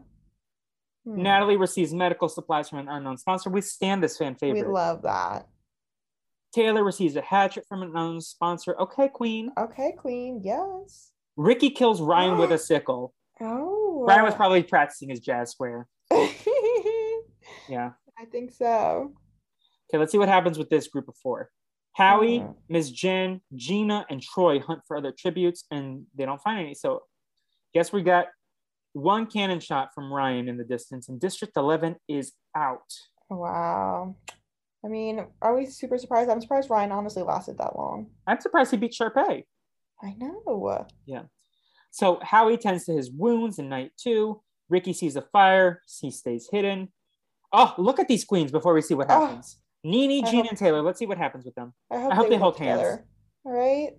Hmm. 1.05 1.21
Natalie 1.23 1.57
receives 1.57 1.93
medical 1.93 2.29
supplies 2.29 2.69
from 2.69 2.79
an 2.79 2.89
unknown 2.89 3.19
sponsor. 3.19 3.51
We 3.51 3.61
stand 3.61 4.03
this 4.03 4.17
fan 4.17 4.37
favorite. 4.37 4.67
we 4.67 4.73
love 4.73 5.03
that. 5.03 5.49
Taylor 6.55 6.85
receives 6.85 7.17
a 7.17 7.23
hatchet 7.23 7.65
from 7.69 7.83
an 7.83 7.89
unknown 7.89 8.21
sponsor. 8.21 8.77
Okay, 8.81 9.09
Queen. 9.09 9.51
Okay, 9.59 9.93
Queen. 9.99 10.41
Yes. 10.45 11.11
Ricky 11.37 11.71
kills 11.71 12.01
Ryan 12.01 12.39
with 12.39 12.53
a 12.53 12.59
sickle. 12.71 13.15
Oh. 13.41 14.05
Ryan 14.07 14.25
was 14.25 14.35
probably 14.35 14.63
practicing 14.63 15.09
his 15.09 15.21
jazz 15.21 15.51
square. 15.51 15.89
Yeah. 17.69 17.91
I 18.19 18.25
think 18.27 18.51
so. 18.53 19.13
Okay, 19.91 19.99
let's 19.99 20.13
see 20.13 20.19
what 20.19 20.29
happens 20.29 20.59
with 20.59 20.69
this 20.71 20.89
group 20.89 21.09
of 21.09 21.17
four. 21.17 21.51
Howie, 21.95 22.41
Uh. 22.41 22.53
Ms. 22.69 22.91
Jen, 22.91 23.41
Gina, 23.55 24.07
and 24.09 24.23
Troy 24.23 24.61
hunt 24.61 24.81
for 24.87 24.97
other 24.97 25.13
tributes, 25.13 25.65
and 25.71 26.07
they 26.15 26.25
don't 26.25 26.41
find 26.41 26.61
any. 26.61 26.75
So, 26.75 27.03
guess 27.75 27.93
we 27.93 28.03
got 28.03 28.27
one 28.95 29.27
cannon 29.27 29.61
shot 29.61 29.95
from 29.95 30.13
Ryan 30.13 30.49
in 30.49 30.57
the 30.57 30.65
distance, 30.65 31.09
and 31.09 31.21
District 31.21 31.57
11 31.57 31.97
is 32.09 32.33
out. 32.55 32.93
Wow. 33.29 34.17
I 34.85 34.89
mean, 34.89 35.27
are 35.41 35.55
we 35.55 35.67
super 35.67 35.97
surprised? 35.99 36.29
I'm 36.31 36.41
surprised 36.41 36.69
Ryan 36.71 36.93
honestly 36.93 37.23
lasted 37.23 37.59
that 37.59 37.77
long. 37.77 38.11
I'm 38.27 38.41
surprised 38.41 38.71
he 38.73 38.77
beat 38.77 38.93
Sharpay. 38.93 39.45
I 40.03 40.15
know. 40.19 40.87
Yeah. 41.07 41.23
So, 41.91 42.19
Howie 42.23 42.57
tends 42.57 42.87
to 42.87 42.93
his 42.93 43.11
wounds 43.11 43.59
in 43.59 43.69
night 43.69 43.93
two. 43.97 44.43
Ricky 44.69 44.93
sees 44.95 45.17
a 45.17 45.23
fire, 45.23 45.83
he 46.01 46.11
stays 46.11 46.49
hidden. 46.51 46.91
Oh, 47.53 47.75
look 47.77 48.01
at 48.01 48.09
these 48.09 48.25
queens 48.25 48.51
before 48.51 48.73
we 48.73 48.81
see 48.81 48.95
what 48.95 49.11
Oh. 49.11 49.27
happens. 49.27 49.59
Nini, 49.85 50.23
Gina, 50.23 50.42
hope- 50.45 50.47
and 50.51 50.59
Taylor. 50.59 50.83
Let's 50.83 50.99
see 50.99 51.07
what 51.07 51.18
happens 51.18 51.45
with 51.45 51.55
them. 51.55 51.73
I 51.90 52.01
hope, 52.01 52.12
I 52.12 52.14
hope 52.14 52.29
they 52.29 52.35
work 52.37 52.42
hold 52.42 52.59
hands. 52.59 52.81
together. 52.81 53.05
All 53.45 53.53
right. 53.53 53.90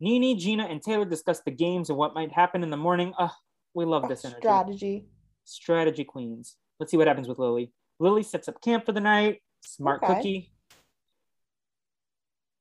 Nini, 0.00 0.34
Gina, 0.36 0.64
and 0.64 0.82
Taylor 0.82 1.04
discuss 1.04 1.40
the 1.40 1.50
games 1.50 1.90
and 1.90 1.98
what 1.98 2.14
might 2.14 2.32
happen 2.32 2.62
in 2.62 2.70
the 2.70 2.76
morning. 2.76 3.12
Oh, 3.18 3.32
we 3.74 3.84
love 3.84 4.04
Oh, 4.04 4.08
this 4.08 4.24
energy. 4.24 4.40
strategy. 4.40 5.06
Strategy 5.44 6.04
queens. 6.04 6.56
Let's 6.78 6.90
see 6.90 6.96
what 6.96 7.06
happens 7.06 7.28
with 7.28 7.38
Lily. 7.38 7.72
Lily 7.98 8.22
sets 8.22 8.48
up 8.48 8.60
camp 8.62 8.86
for 8.86 8.92
the 8.92 9.00
night. 9.00 9.42
Smart 9.62 10.02
Okay. 10.02 10.14
cookie. 10.14 10.52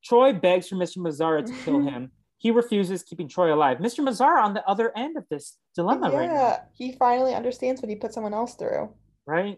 Troy 0.04 0.34
begs 0.34 0.68
for 0.68 0.76
Mr. 0.76 0.98
Mazzara 0.98 1.46
to 1.46 1.54
kill 1.64 1.80
him. 1.90 2.12
He 2.40 2.52
refuses, 2.52 3.04
keeping 3.04 3.28
Troy 3.28 3.54
alive. 3.54 3.78
Mr. 3.80 4.00
Mazzara 4.04 4.42
on 4.44 4.54
the 4.54 4.66
other 4.68 4.92
end 4.98 5.18
of 5.18 5.26
this 5.30 5.58
dilemma 5.76 6.10
right 6.10 6.28
now, 6.30 6.34
Yeah, 6.34 6.60
he 6.74 6.94
finally 6.94 7.34
understands 7.34 7.82
what 7.82 7.90
he 7.90 7.96
put 7.96 8.14
someone 8.14 8.34
else 8.34 8.56
through. 8.56 8.94
right? 9.26 9.58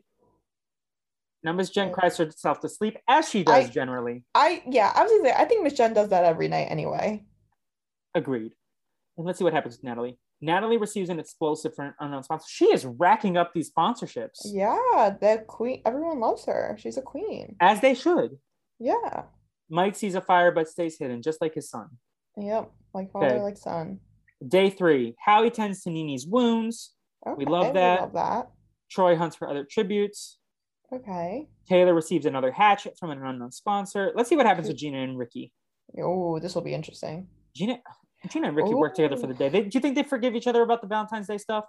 Now 1.43 1.53
Miss 1.53 1.69
Jen 1.69 1.91
cries 1.91 2.17
herself 2.17 2.59
to 2.61 2.69
sleep, 2.69 2.97
as 3.07 3.27
she 3.29 3.43
does 3.43 3.65
I- 3.65 3.69
generally. 3.69 4.23
I 4.35 4.63
yeah, 4.69 4.91
I 4.95 5.03
was 5.03 5.11
gonna 5.11 5.23
say 5.29 5.35
I 5.37 5.45
think 5.45 5.63
Miss 5.63 5.73
Jen 5.73 5.93
does 5.93 6.09
that 6.09 6.23
every 6.25 6.47
night 6.47 6.67
anyway. 6.69 7.23
Agreed. 8.15 8.51
And 9.17 9.25
let's 9.25 9.37
see 9.39 9.43
what 9.43 9.53
happens 9.53 9.75
with 9.77 9.83
Natalie. 9.83 10.17
Natalie 10.41 10.77
receives 10.77 11.09
an 11.09 11.19
explosive 11.19 11.75
for 11.75 11.85
an 11.85 11.93
unknown 11.99 12.23
sponsor. 12.23 12.45
She 12.49 12.65
is 12.65 12.85
racking 12.85 13.37
up 13.37 13.53
these 13.53 13.71
sponsorships, 13.71 14.39
Yeah, 14.45 15.15
the 15.19 15.43
queen. 15.47 15.81
Everyone 15.85 16.19
loves 16.19 16.45
her. 16.45 16.75
She's 16.79 16.97
a 16.97 17.01
queen. 17.01 17.55
as 17.59 17.79
they 17.81 17.93
should. 17.93 18.37
Yeah. 18.79 19.23
Mike 19.69 19.95
sees 19.95 20.15
a 20.15 20.21
fire 20.21 20.51
but 20.51 20.67
stays 20.67 20.97
hidden, 20.97 21.21
just 21.21 21.41
like 21.41 21.53
his 21.53 21.69
son. 21.69 21.87
Yep. 22.37 22.71
Like 22.93 23.11
father, 23.11 23.27
Okay. 23.27 23.41
like 23.41 23.57
son. 23.57 23.99
Day 24.45 24.69
three, 24.71 25.15
Howie 25.23 25.51
tends 25.51 25.83
to 25.83 25.91
Nini's 25.91 26.25
wounds. 26.25 26.93
Okay, 27.27 27.45
love 27.45 27.73
that. 27.75 28.01
love 28.01 28.13
that. 28.13 28.49
Troy 28.89 29.15
hunts 29.15 29.35
for 29.35 29.47
other 29.47 29.63
tributes. 29.69 30.37
Okay. 30.93 31.47
Taylor 31.67 31.93
receives 31.93 32.25
another 32.25 32.51
hatchet 32.51 32.97
from 32.99 33.11
an 33.11 33.23
unknown 33.25 33.51
sponsor. 33.51 34.11
Let's 34.15 34.29
see 34.29 34.35
what 34.35 34.45
happens 34.45 34.67
with 34.67 34.77
Gina 34.77 34.97
and 34.99 35.17
Ricky. 35.17 35.51
Oh, 36.01 36.39
this 36.39 36.53
will 36.55 36.61
be 36.61 36.73
interesting. 36.73 37.27
Gina, 37.55 37.79
Gina 38.29 38.47
and 38.49 38.57
Ricky 38.57 38.73
work 38.73 38.95
together 38.95 39.17
for 39.17 39.27
the 39.27 39.33
day. 39.33 39.49
They, 39.49 39.61
do 39.63 39.69
you 39.73 39.79
think 39.79 39.95
they 39.95 40.03
forgive 40.03 40.35
each 40.35 40.47
other 40.47 40.61
about 40.63 40.81
the 40.81 40.87
Valentine's 40.87 41.27
Day 41.27 41.37
stuff? 41.37 41.65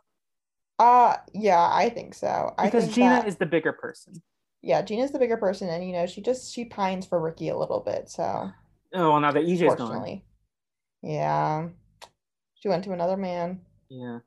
Uh 0.78 1.16
yeah, 1.34 1.68
I 1.72 1.90
think 1.90 2.14
so. 2.14 2.54
I 2.58 2.64
Because 2.66 2.84
think 2.84 2.94
Gina 2.94 3.10
that- 3.10 3.28
is 3.28 3.36
the 3.36 3.46
bigger 3.46 3.72
person. 3.72 4.14
yeah, 4.62 4.80
Gina's 4.82 5.10
the 5.12 5.18
bigger 5.18 5.36
person, 5.36 5.68
and 5.68 5.84
you 5.84 5.92
know, 5.92 6.06
she 6.06 6.20
just 6.22 6.52
she 6.52 6.64
pines 6.64 7.06
for 7.06 7.20
Ricky 7.20 7.50
a 7.50 7.56
little 7.56 7.80
bit, 7.80 8.08
so 8.08 8.50
Oh, 8.94 9.10
well, 9.12 9.20
now 9.20 9.32
that 9.32 9.44
EJ's 9.44 9.74
gone. 9.76 10.22
Yeah. 11.02 11.68
She 12.56 12.68
went 12.68 12.84
to 12.84 12.92
another 12.92 13.16
man. 13.16 13.60
Yeah. 13.88 14.18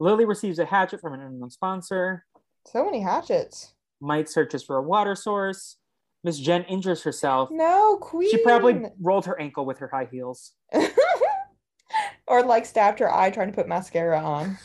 Lily 0.00 0.24
receives 0.24 0.58
a 0.58 0.64
hatchet 0.64 1.00
from 1.00 1.14
an 1.14 1.20
unknown 1.20 1.50
sponsor. 1.50 2.24
So 2.66 2.84
many 2.84 3.00
hatchets. 3.00 3.73
Mike 4.00 4.28
searches 4.28 4.62
for 4.62 4.76
a 4.76 4.82
water 4.82 5.14
source. 5.14 5.76
Miss 6.22 6.38
Jen 6.38 6.64
injures 6.64 7.02
herself. 7.02 7.50
No, 7.52 7.98
queen. 8.00 8.30
She 8.30 8.38
probably 8.38 8.86
rolled 9.00 9.26
her 9.26 9.38
ankle 9.38 9.66
with 9.66 9.78
her 9.78 9.88
high 9.92 10.08
heels. 10.10 10.52
or 12.26 12.42
like 12.42 12.64
stabbed 12.66 12.98
her 12.98 13.12
eye 13.12 13.30
trying 13.30 13.48
to 13.48 13.54
put 13.54 13.68
mascara 13.68 14.18
on. 14.18 14.58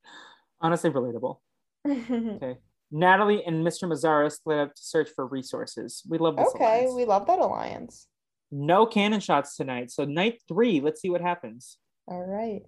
Honestly, 0.60 0.90
relatable. 0.90 1.38
Okay. 1.86 2.58
Natalie 2.92 3.44
and 3.46 3.64
Mr. 3.64 3.84
Mazzara 3.84 4.30
split 4.32 4.58
up 4.58 4.74
to 4.74 4.82
search 4.82 5.08
for 5.14 5.26
resources. 5.26 6.02
We 6.08 6.18
love 6.18 6.36
this. 6.36 6.48
okay, 6.54 6.64
alliance. 6.64 6.94
we 6.94 7.04
love 7.04 7.26
that 7.28 7.38
alliance. 7.38 8.06
No 8.50 8.84
cannon 8.84 9.20
shots 9.20 9.56
tonight. 9.56 9.92
So 9.92 10.04
night 10.04 10.42
three, 10.48 10.80
let's 10.80 11.00
see 11.00 11.08
what 11.08 11.20
happens. 11.20 11.78
All 12.08 12.24
right. 12.24 12.62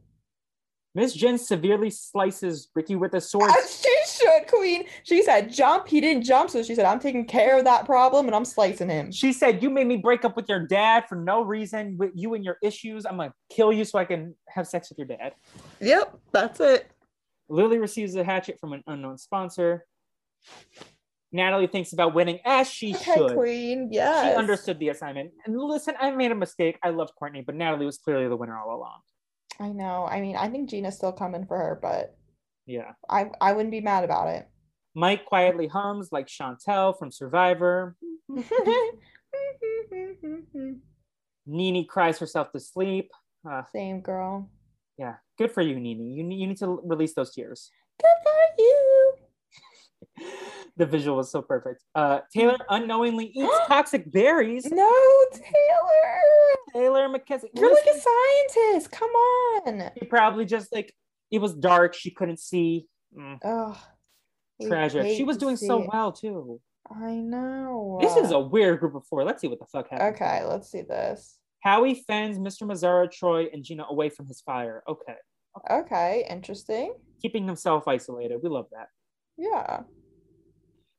Miss 0.95 1.13
Jen 1.15 1.39
severely 1.39 1.91
slices 1.91 2.69
Ricky 2.75 2.95
with 2.95 3.15
a 3.15 3.21
sword. 3.21 3.51
She 4.51 4.57
queen. 4.57 4.85
She 5.03 5.23
said 5.23 5.53
jump. 5.53 5.89
He 5.89 6.01
didn't 6.01 6.25
jump, 6.25 6.51
so 6.51 6.63
she 6.63 6.75
said, 6.75 6.85
I'm 6.85 7.01
taking 7.01 7.25
care 7.27 7.59
of 7.59 7.65
that 7.65 7.85
problem 7.87 8.27
and 8.27 8.35
I'm 8.35 8.45
slicing 8.45 8.89
him. 8.89 9.11
She 9.13 9.33
said, 9.33 9.63
"You 9.63 9.71
made 9.71 9.87
me 9.87 9.97
break 9.97 10.25
up 10.25 10.37
with 10.37 10.49
your 10.49 10.67
dad 10.67 11.05
for 11.09 11.17
no 11.17 11.43
reason. 11.43 11.97
With 11.99 12.11
you 12.15 12.35
and 12.35 12.45
your 12.45 12.57
issues, 12.63 13.05
I'm 13.07 13.17
gonna 13.17 13.35
kill 13.51 13.73
you 13.73 13.85
so 13.85 13.99
I 13.99 14.05
can 14.05 14.35
have 14.49 14.67
sex 14.67 14.89
with 14.91 14.99
your 14.99 15.07
dad." 15.07 15.35
Yep, 15.81 16.19
that's 16.33 16.61
it. 16.61 16.91
Lily 17.49 17.79
receives 17.79 18.15
a 18.15 18.25
hatchet 18.25 18.59
from 18.61 18.73
an 18.73 18.83
unknown 18.87 19.19
sponsor. 19.19 19.87
Natalie 21.35 21.67
thinks 21.67 21.93
about 21.95 22.15
winning 22.15 22.41
as 22.45 22.69
she 22.69 22.95
Okay, 22.95 23.15
should. 23.17 23.33
queen. 23.35 23.89
yeah. 23.91 24.23
She 24.31 24.35
understood 24.37 24.79
the 24.79 24.91
assignment. 24.91 25.33
And 25.47 25.59
listen, 25.59 25.95
I 25.99 26.11
made 26.11 26.31
a 26.31 26.35
mistake. 26.35 26.79
I 26.83 26.91
loved 26.91 27.13
Courtney, 27.19 27.41
but 27.41 27.55
Natalie 27.55 27.87
was 27.87 27.97
clearly 27.99 28.29
the 28.29 28.37
winner 28.37 28.59
all 28.59 28.77
along. 28.77 29.01
I 29.59 29.69
know. 29.71 30.07
I 30.07 30.21
mean, 30.21 30.37
I 30.37 30.49
think 30.49 30.69
Gina's 30.69 30.97
still 30.97 31.13
coming 31.13 31.47
for 31.47 31.57
her, 31.57 31.79
but 31.81 32.17
Yeah. 32.67 32.93
I 33.09 33.31
I 33.41 33.53
wouldn't 33.53 33.71
be 33.73 33.81
mad 33.81 34.05
about 34.05 34.29
it. 34.29 34.49
Mike 34.95 35.25
quietly 35.25 35.67
hums 35.69 36.11
like 36.13 36.27
Chantel 36.27 36.99
from 36.99 37.11
Survivor. 37.11 37.97
Nini 41.47 41.85
cries 41.85 42.19
herself 42.19 42.53
to 42.53 42.61
sleep. 42.61 43.11
Uh, 43.49 43.63
Same 43.75 44.01
girl. 44.01 44.49
yeah, 44.99 45.15
good 45.37 45.51
for 45.51 45.63
you, 45.63 45.81
Nini. 45.81 46.13
You, 46.13 46.23
need- 46.23 46.39
you 46.41 46.47
need 46.47 46.59
to 46.59 46.81
release 46.85 47.15
those 47.15 47.33
tears. 47.35 47.71
Good 48.01 48.07
for 48.23 48.63
you. 48.63 49.15
the 50.77 50.87
visual 50.87 51.17
was 51.17 51.31
so 51.31 51.43
perfect. 51.43 51.83
Uh, 51.95 52.21
Taylor 52.33 52.59
unknowingly 52.69 53.33
eats 53.35 53.55
toxic 53.67 54.11
berries. 54.13 54.67
No, 54.71 54.93
Taylor. 55.33 56.21
Taylor 56.73 57.09
McKessie. 57.09 57.49
You're 57.55 57.75
like 57.75 57.87
a 57.87 57.99
scientist. 57.99 58.91
Come 58.93 59.11
on. 59.11 59.91
She 59.99 60.07
probably 60.07 60.45
just 60.45 60.73
like 60.73 60.95
it 61.33 61.41
was 61.41 61.55
dark. 61.55 61.95
She 61.95 62.11
couldn't 62.11 62.39
see. 62.39 62.87
Mm, 63.19 63.77
we 64.61 64.67
tragic. 64.67 65.17
She 65.17 65.25
was 65.25 65.39
doing 65.39 65.57
so 65.57 65.83
it. 65.83 65.89
well 65.93 66.13
too. 66.13 66.61
I 66.89 67.15
know. 67.15 67.99
This 68.01 68.17
is 68.17 68.31
a 68.33 68.39
weird 68.39 68.81
group 68.81 68.95
of 68.95 69.07
four. 69.07 69.25
Let's 69.25 69.41
see 69.41 69.49
what 69.49 69.59
the 69.59 69.67
fuck 69.67 69.89
happens. 69.91 70.15
Okay, 70.15 70.45
let's 70.45 70.71
see 70.71 70.83
this. 70.83 71.39
Howie 71.61 71.95
fends 71.95 72.39
Mr. 72.39 72.63
Mazzara, 72.63 73.11
Troy, 73.11 73.47
and 73.53 73.65
Gina 73.65 73.85
away 73.89 74.11
from 74.11 74.27
his 74.27 74.41
fire. 74.41 74.83
Okay. 74.89 75.15
Okay, 75.71 76.27
interesting. 76.29 76.95
Keeping 77.21 77.47
himself 77.47 77.87
isolated. 77.87 78.41
We 78.43 78.49
love 78.49 78.67
that. 78.73 78.89
Yeah. 79.39 79.83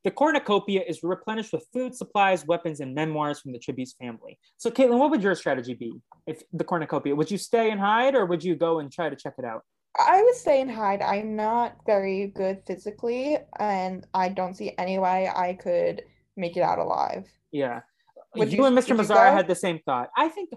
The 0.04 0.10
cornucopia 0.10 0.82
is 0.86 1.02
replenished 1.02 1.52
with 1.52 1.66
food, 1.72 1.94
supplies, 1.94 2.46
weapons, 2.46 2.80
and 2.80 2.94
memoirs 2.94 3.40
from 3.40 3.52
the 3.52 3.58
tribute's 3.58 3.94
family. 3.94 4.38
So, 4.58 4.70
Katelyn, 4.70 4.98
what 4.98 5.10
would 5.10 5.22
your 5.22 5.34
strategy 5.34 5.74
be 5.74 5.94
if 6.26 6.42
the 6.52 6.64
cornucopia? 6.64 7.14
Would 7.14 7.30
you 7.30 7.38
stay 7.38 7.70
and 7.70 7.80
hide, 7.80 8.14
or 8.14 8.26
would 8.26 8.44
you 8.44 8.54
go 8.54 8.80
and 8.80 8.92
try 8.92 9.08
to 9.08 9.16
check 9.16 9.34
it 9.38 9.44
out? 9.44 9.62
I 9.98 10.22
would 10.22 10.34
stay 10.34 10.60
and 10.60 10.70
hide. 10.70 11.02
I'm 11.02 11.36
not 11.36 11.76
very 11.86 12.26
good 12.28 12.62
physically, 12.66 13.38
and 13.58 14.06
I 14.12 14.28
don't 14.28 14.54
see 14.54 14.72
any 14.78 14.98
way 14.98 15.28
I 15.34 15.54
could 15.54 16.02
make 16.36 16.56
it 16.56 16.62
out 16.62 16.78
alive. 16.78 17.28
Yeah. 17.52 17.80
Would 18.34 18.50
you, 18.50 18.58
you- 18.58 18.64
and 18.64 18.76
Mr. 18.76 18.96
Mazzara 18.96 19.32
had 19.32 19.46
the 19.46 19.54
same 19.54 19.78
thought. 19.86 20.10
I 20.16 20.28
think 20.28 20.50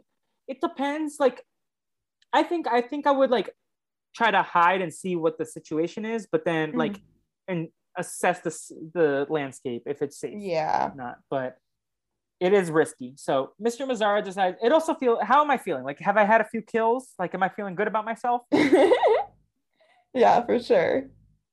it 0.47 0.59
depends. 0.61 1.17
Like, 1.19 1.43
I 2.33 2.43
think 2.43 2.67
I 2.67 2.81
think 2.81 3.05
I 3.05 3.11
would 3.11 3.29
like 3.29 3.49
try 4.15 4.31
to 4.31 4.41
hide 4.41 4.81
and 4.81 4.91
see 4.93 5.15
what 5.15 5.37
the 5.37 5.45
situation 5.45 6.05
is, 6.05 6.27
but 6.31 6.43
then 6.43 6.69
Mm-hmm. 6.69 6.79
like 6.79 7.01
and 7.47 7.69
assess 7.97 8.41
the 8.41 8.51
the 8.93 9.27
landscape 9.29 9.83
if 9.85 10.01
it's 10.01 10.19
safe 10.19 10.33
Yeah. 10.37 10.91
or 10.91 10.95
not. 10.95 11.19
But 11.29 11.57
it 12.39 12.53
is 12.53 12.69
risky. 12.71 13.13
So 13.17 13.51
Mr. 13.61 13.87
Mazzara 13.87 14.23
decides. 14.23 14.57
It 14.61 14.71
also 14.71 14.93
feel. 14.93 15.19
How 15.23 15.43
am 15.43 15.51
I 15.51 15.57
feeling? 15.57 15.83
Like, 15.83 15.99
have 15.99 16.17
I 16.17 16.23
had 16.25 16.41
a 16.41 16.45
few 16.45 16.61
kills? 16.61 17.13
Like, 17.19 17.33
am 17.33 17.43
I 17.43 17.49
feeling 17.49 17.75
good 17.75 17.87
about 17.87 18.05
myself? 18.05 18.43
yeah, 20.13 20.45
for 20.45 20.59
sure. 20.59 21.09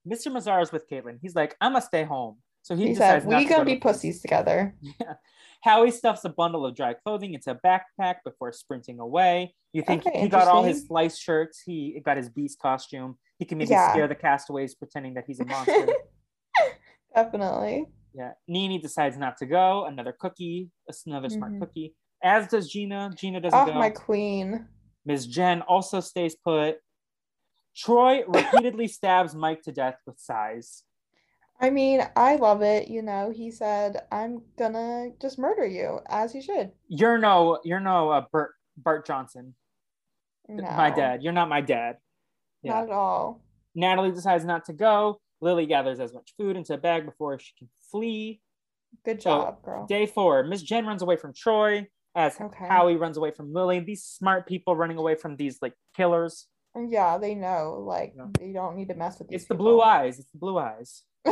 Mr. 0.09 0.29
Mazzara's 0.29 0.73
with 0.73 0.89
Katelyn. 0.89 1.19
He's 1.23 1.35
like, 1.35 1.57
I'm 1.61 1.73
gonna 1.73 1.83
stay 1.85 2.05
home. 2.05 2.37
So 2.63 2.75
he, 2.77 2.85
He 2.89 2.89
decides 2.95 3.25
said, 3.25 3.29
"We 3.29 3.45
to 3.45 3.49
gonna 3.51 3.61
to 3.61 3.65
be 3.65 3.77
police. 3.77 3.97
pussies 3.97 4.21
together." 4.23 4.75
Yeah. 5.01 5.15
Howie 5.63 5.91
stuffs 5.91 6.25
a 6.27 6.29
bundle 6.29 6.67
of 6.67 6.77
dry 6.77 6.93
clothing 6.93 7.33
into 7.33 7.51
a 7.51 7.55
backpack 7.55 8.17
before 8.23 8.53
sprinting 8.53 9.01
away. 9.01 9.55
You 9.73 9.81
think 9.81 10.07
Okay, 10.07 10.21
he 10.21 10.29
got 10.29 10.47
all 10.47 10.63
his 10.63 10.87
slice 10.87 11.17
shirts, 11.19 11.63
he 11.65 11.99
got 12.05 12.19
his 12.19 12.29
beast 12.29 12.59
costume. 12.59 13.17
He 13.39 13.47
can 13.47 13.57
maybe 13.57 13.71
Yeah. 13.71 13.91
scare 13.93 14.07
the 14.07 14.15
castaways 14.15 14.75
pretending 14.75 15.15
that 15.15 15.25
he's 15.27 15.41
a 15.41 15.47
monster. 15.47 15.87
Definitely. 17.15 17.87
Yeah. 18.15 18.33
Nini 18.49 18.79
decides 18.79 19.17
not 19.19 19.37
to 19.39 19.47
go. 19.47 19.85
Another 19.87 20.13
cookie, 20.19 20.71
another 21.07 21.29
smart 21.29 21.53
Mhm. 21.53 21.61
cookie. 21.61 21.95
As 22.23 22.49
does 22.49 22.71
Gina. 22.71 23.11
Gina 23.17 23.41
doesn't 23.41 23.59
Oh, 23.59 23.67
go. 23.67 23.75
my 23.75 23.91
queen. 23.91 24.69
Ms. 25.05 25.27
Jen 25.27 25.61
also 25.63 26.01
stays 26.01 26.35
put. 26.37 26.79
Troy 27.77 28.23
repeatedly 28.27 28.87
stabs 28.99 29.35
Mike 29.35 29.63
to 29.63 29.73
death 29.73 29.99
with 30.07 30.19
sighs. 30.19 30.85
I 31.61 31.71
mean, 31.71 32.01
I 32.17 32.37
love 32.37 32.63
it. 32.63 32.89
You 32.89 33.03
know, 33.03 33.31
he 33.31 33.51
said, 33.51 34.07
"I'm 34.11 34.43
gonna 34.57 35.11
just 35.21 35.39
murder 35.39 35.67
you," 35.67 36.01
as 36.09 36.33
he 36.33 36.41
should. 36.41 36.73
You're 36.89 37.19
no, 37.19 37.61
you're 37.65 37.81
no 37.81 38.11
uh, 38.11 38.25
Bert, 38.33 38.53
Bart 38.77 39.07
Johnson, 39.07 39.55
No. 40.49 40.63
my 40.71 40.91
dad. 40.91 41.23
You're 41.23 41.33
not 41.33 41.49
my 41.49 41.61
dad. 41.61 41.99
Yeah. 42.63 42.75
Not 42.75 42.85
at 42.85 42.91
all. 42.91 43.41
Natalie 43.75 44.11
decides 44.13 44.45
not 44.45 44.65
to 44.67 44.73
go. 44.73 45.21
Lily 45.45 45.67
gathers 45.67 46.01
as 46.01 46.13
much 46.15 46.33
food 46.39 46.57
into 46.57 46.73
a 46.75 46.79
bag 46.79 47.05
before 47.05 47.39
she 47.39 47.53
can 47.59 47.69
flee. 47.93 48.41
Good 49.05 49.23
So, 49.23 49.31
job, 49.31 49.63
girl. 49.63 49.87
Day 49.87 50.07
four, 50.07 50.43
Miss 50.45 50.63
Jen 50.63 50.87
runs 50.87 51.03
away 51.03 51.17
from 51.17 51.33
Troy 51.35 51.87
as 52.17 52.41
Okay. 52.41 52.67
Howie 52.67 52.97
runs 52.97 53.17
away 53.19 53.31
from 53.31 53.53
Lily. 53.53 53.81
These 53.81 54.05
smart 54.05 54.47
people 54.49 54.75
running 54.75 54.97
away 54.97 55.15
from 55.17 55.37
these 55.37 55.59
like 55.61 55.75
killers. 55.95 56.47
Yeah, 56.77 57.19
they 57.19 57.35
know. 57.35 57.85
Like, 57.87 58.15
Yeah. 58.17 58.27
you 58.47 58.53
don't 58.55 58.77
need 58.77 58.89
to 58.89 58.95
mess 58.95 59.19
with 59.19 59.29
these. 59.29 59.43
It's 59.43 59.49
the 59.49 59.55
blue 59.55 59.81
eyes. 59.83 60.19
It's 60.19 60.31
the 60.33 60.39
blue 60.39 60.59
eyes. 60.59 61.03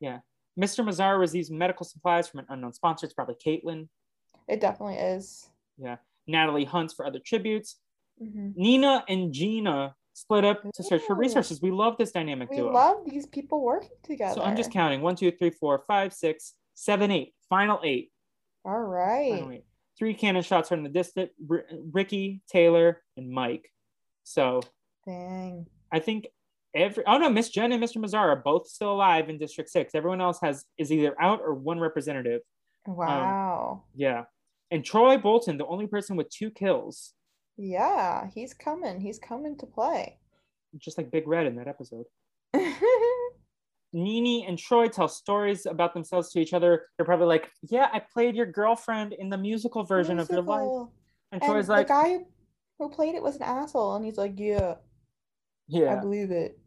yeah. 0.00 0.18
Mr. 0.58 0.84
Mazzara 0.84 1.18
receives 1.18 1.50
medical 1.50 1.84
supplies 1.86 2.28
from 2.28 2.40
an 2.40 2.46
unknown 2.48 2.72
sponsor. 2.72 3.06
It's 3.06 3.14
probably 3.14 3.36
Katelyn. 3.36 3.88
it 4.48 4.60
definitely 4.60 4.96
is. 4.96 5.48
Yeah. 5.78 5.96
Natalie 6.26 6.64
hunts 6.64 6.94
for 6.94 7.06
other 7.06 7.20
tributes. 7.24 7.76
Mhm. 8.20 8.54
Nini 8.56 9.00
and 9.08 9.32
Gina 9.32 9.94
split 10.18 10.44
up 10.44 10.62
to 10.74 10.82
search 10.82 11.02
for 11.02 11.14
resources. 11.14 11.62
We 11.62 11.70
love 11.70 11.96
this 11.96 12.10
dynamic 12.12 12.50
We 12.50 12.56
duo. 12.56 12.72
love 12.72 12.98
these 13.06 13.26
people 13.26 13.62
working 13.62 13.90
together. 14.02 14.34
so 14.34 14.42
I'm 14.42 14.56
just 14.56 14.72
counting 14.72 15.00
one, 15.00 15.14
two, 15.16 15.30
three, 15.30 15.50
four, 15.50 15.82
five, 15.86 16.12
six, 16.12 16.54
seven, 16.74 17.10
eight. 17.10 17.34
Final 17.48 17.80
eight. 17.84 18.10
All 18.64 18.78
right. 18.80 19.44
Eight. 19.52 19.64
Three 19.98 20.14
cannon 20.14 20.42
shots 20.42 20.68
from 20.68 20.82
the 20.82 20.88
distant. 20.88 21.30
R- 21.50 21.64
Ricky, 21.92 22.42
Taylor, 22.50 23.02
and 23.16 23.30
Mike. 23.30 23.70
So 24.24 24.60
Dang. 25.06 25.66
I 25.92 25.98
think 26.00 26.26
every. 26.74 27.04
Oh 27.06 27.18
no, 27.18 27.30
Miss 27.30 27.48
Jen 27.48 27.72
and 27.72 27.82
Mr. 27.82 27.96
Mazzara 27.96 28.28
are 28.28 28.36
both 28.36 28.68
still 28.68 28.92
alive 28.92 29.28
in 29.30 29.38
District 29.38 29.70
Six. 29.70 29.94
Everyone 29.94 30.20
else 30.20 30.40
has 30.42 30.64
is 30.76 30.92
either 30.92 31.14
out 31.20 31.40
or 31.40 31.54
one 31.54 31.80
representative. 31.80 32.42
Um, 32.86 32.96
wow. 32.96 33.84
Yeah. 33.94 34.24
And 34.70 34.84
Troy 34.84 35.16
Bolton, 35.16 35.56
the 35.56 35.66
only 35.66 35.86
person 35.86 36.16
with 36.16 36.28
two 36.28 36.50
kills, 36.50 37.14
yeah, 37.58 38.28
he's 38.34 38.54
coming. 38.54 39.00
He's 39.00 39.18
coming 39.18 39.58
to 39.58 39.66
play. 39.66 40.18
just 40.78 40.96
like 40.96 41.10
Big 41.10 41.26
Red 41.28 41.46
in 41.46 41.56
that 41.56 41.68
episode. 41.68 42.04
Nini 43.92 44.44
and 44.46 44.58
Troy 44.58 44.88
tell 44.88 45.08
stories 45.08 45.64
about 45.64 45.94
themselves 45.94 46.30
to 46.32 46.40
each 46.40 46.52
other. 46.52 46.86
They're 46.96 47.06
probably 47.06 47.26
like, 47.26 47.50
"Yeah, 47.62 47.88
I 47.92 48.00
played 48.00 48.36
your 48.36 48.46
girlfriend 48.46 49.14
in 49.14 49.30
the 49.30 49.38
musical 49.38 49.82
version 49.84 50.18
of 50.18 50.28
your 50.30 50.42
life." 50.42 50.60
Musical. 50.60 50.92
And 51.32 51.42
And 51.42 51.50
Troy's 51.50 51.68
like, 51.68 51.86
the 51.88 51.92
guy 51.94 52.18
who 52.78 52.90
played 52.90 53.14
it 53.14 53.22
was 53.22 53.36
an 53.36 53.42
asshole, 53.42 53.96
and 53.96 54.04
he's 54.04 54.18
like, 54.18 54.34
"Yeah, 54.36 54.74
yeah, 55.68 55.96
I 55.96 56.00
believe 56.00 56.30
it." 56.30 56.58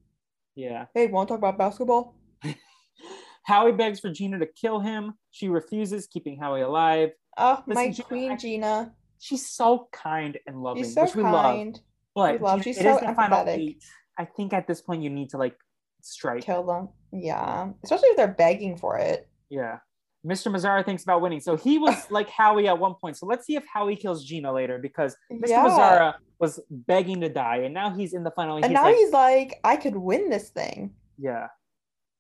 yeah." 0.56 0.86
Hey, 0.96 1.08
want 1.08 1.28
to 1.30 1.34
talk 1.34 1.40
about 1.40 1.58
basketball? 1.60 2.16
Howie 3.44 3.72
begs 3.72 4.00
for 4.00 4.10
Gina 4.10 4.40
to 4.40 4.48
kill 4.48 4.80
him. 4.80 5.14
She 5.30 5.48
refuses, 5.48 6.08
keeping 6.08 6.40
Howie 6.40 6.62
alive. 6.62 7.12
Oh, 7.38 7.64
Listen, 7.68 7.84
my 7.84 7.92
Gina, 7.92 8.08
queen 8.08 8.32
I- 8.32 8.36
Gina. 8.36 8.94
She's 9.24 9.48
so 9.48 9.88
kind 9.92 10.38
and 10.48 10.64
loving, 10.64 10.84
She's 10.84 10.96
so 10.96 11.04
which 11.04 11.16
we 11.16 11.22
love. 11.22 11.34
kind. 11.56 11.80
But 12.16 12.34
We 12.34 12.40
love- 12.40 12.64
she's 12.64 12.78
it 12.78 12.82
so 12.84 12.96
is 12.96 13.02
the 13.02 13.14
final 13.14 13.48
eight. 13.48 13.84
I 14.18 14.26
think 14.26 14.52
at 14.52 14.66
this 14.68 14.82
point 14.82 15.04
you 15.04 15.10
need 15.12 15.30
to 15.30 15.38
like 15.38 15.56
strike. 16.02 16.44
Kill 16.44 16.64
them. 16.66 16.90
Yeah, 17.14 17.70
especially 17.84 18.10
if 18.10 18.18
they're 18.18 18.28
begging 18.28 18.78
for 18.78 18.98
it. 18.98 19.30
Yeah. 19.50 19.78
Mr. 20.26 20.52
Mazzara 20.52 20.84
thinks 20.86 21.04
about 21.04 21.22
winning. 21.22 21.40
So 21.40 21.56
he 21.56 21.78
was 21.78 21.96
like 22.12 22.30
Howie 22.30 22.68
at 22.68 22.78
one 22.80 22.96
point. 22.96 23.16
So 23.18 23.26
let's 23.28 23.46
see 23.46 23.56
if 23.56 23.66
Howie 23.72 23.96
kills 23.96 24.24
Gina 24.26 24.52
later 24.52 24.78
because 24.80 25.16
Mr. 25.32 25.48
Yeah. 25.50 25.66
Mazzara 25.66 26.14
was 26.40 26.60
begging 26.70 27.22
to 27.22 27.30
die 27.30 27.58
and 27.58 27.74
now 27.74 27.92
he's 27.92 28.14
in 28.14 28.24
the 28.24 28.32
final. 28.32 28.56
And 28.58 28.66
he's 28.66 28.74
now 28.74 28.84
like, 28.86 28.96
he's 28.96 29.12
like, 29.12 29.60
I 29.64 29.76
could 29.78 29.96
win 29.96 30.30
this 30.32 30.50
thing. 30.50 30.96
yeah. 31.20 31.48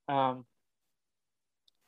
Um, 0.07 0.45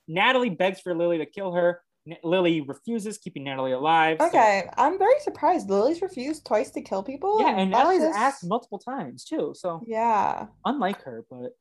Natalie 0.08 0.50
begs 0.50 0.80
for 0.82 0.94
Lily 0.96 1.18
to 1.20 1.26
kill 1.26 1.54
her. 1.54 1.82
Lily 2.24 2.62
refuses, 2.62 3.18
keeping 3.18 3.44
Natalie 3.46 3.72
alive. 3.72 4.18
So- 4.20 4.28
Okay, 4.28 4.70
I'm 4.78 4.98
very 5.00 5.20
surprised. 5.22 5.70
Lily's 5.70 6.02
refused 6.02 6.46
twice 6.46 6.70
to 6.72 6.82
kill 6.82 7.02
people. 7.04 7.40
yeah, 7.42 7.58
and 7.58 7.72
Natalie's 7.72 8.02
just- 8.02 8.18
asked 8.18 8.46
multiple 8.46 8.80
times 8.80 9.24
too. 9.24 9.54
So 9.56 9.82
Yeah, 9.88 10.48
unlike 10.66 11.02
her, 11.04 11.26
but 11.30 11.56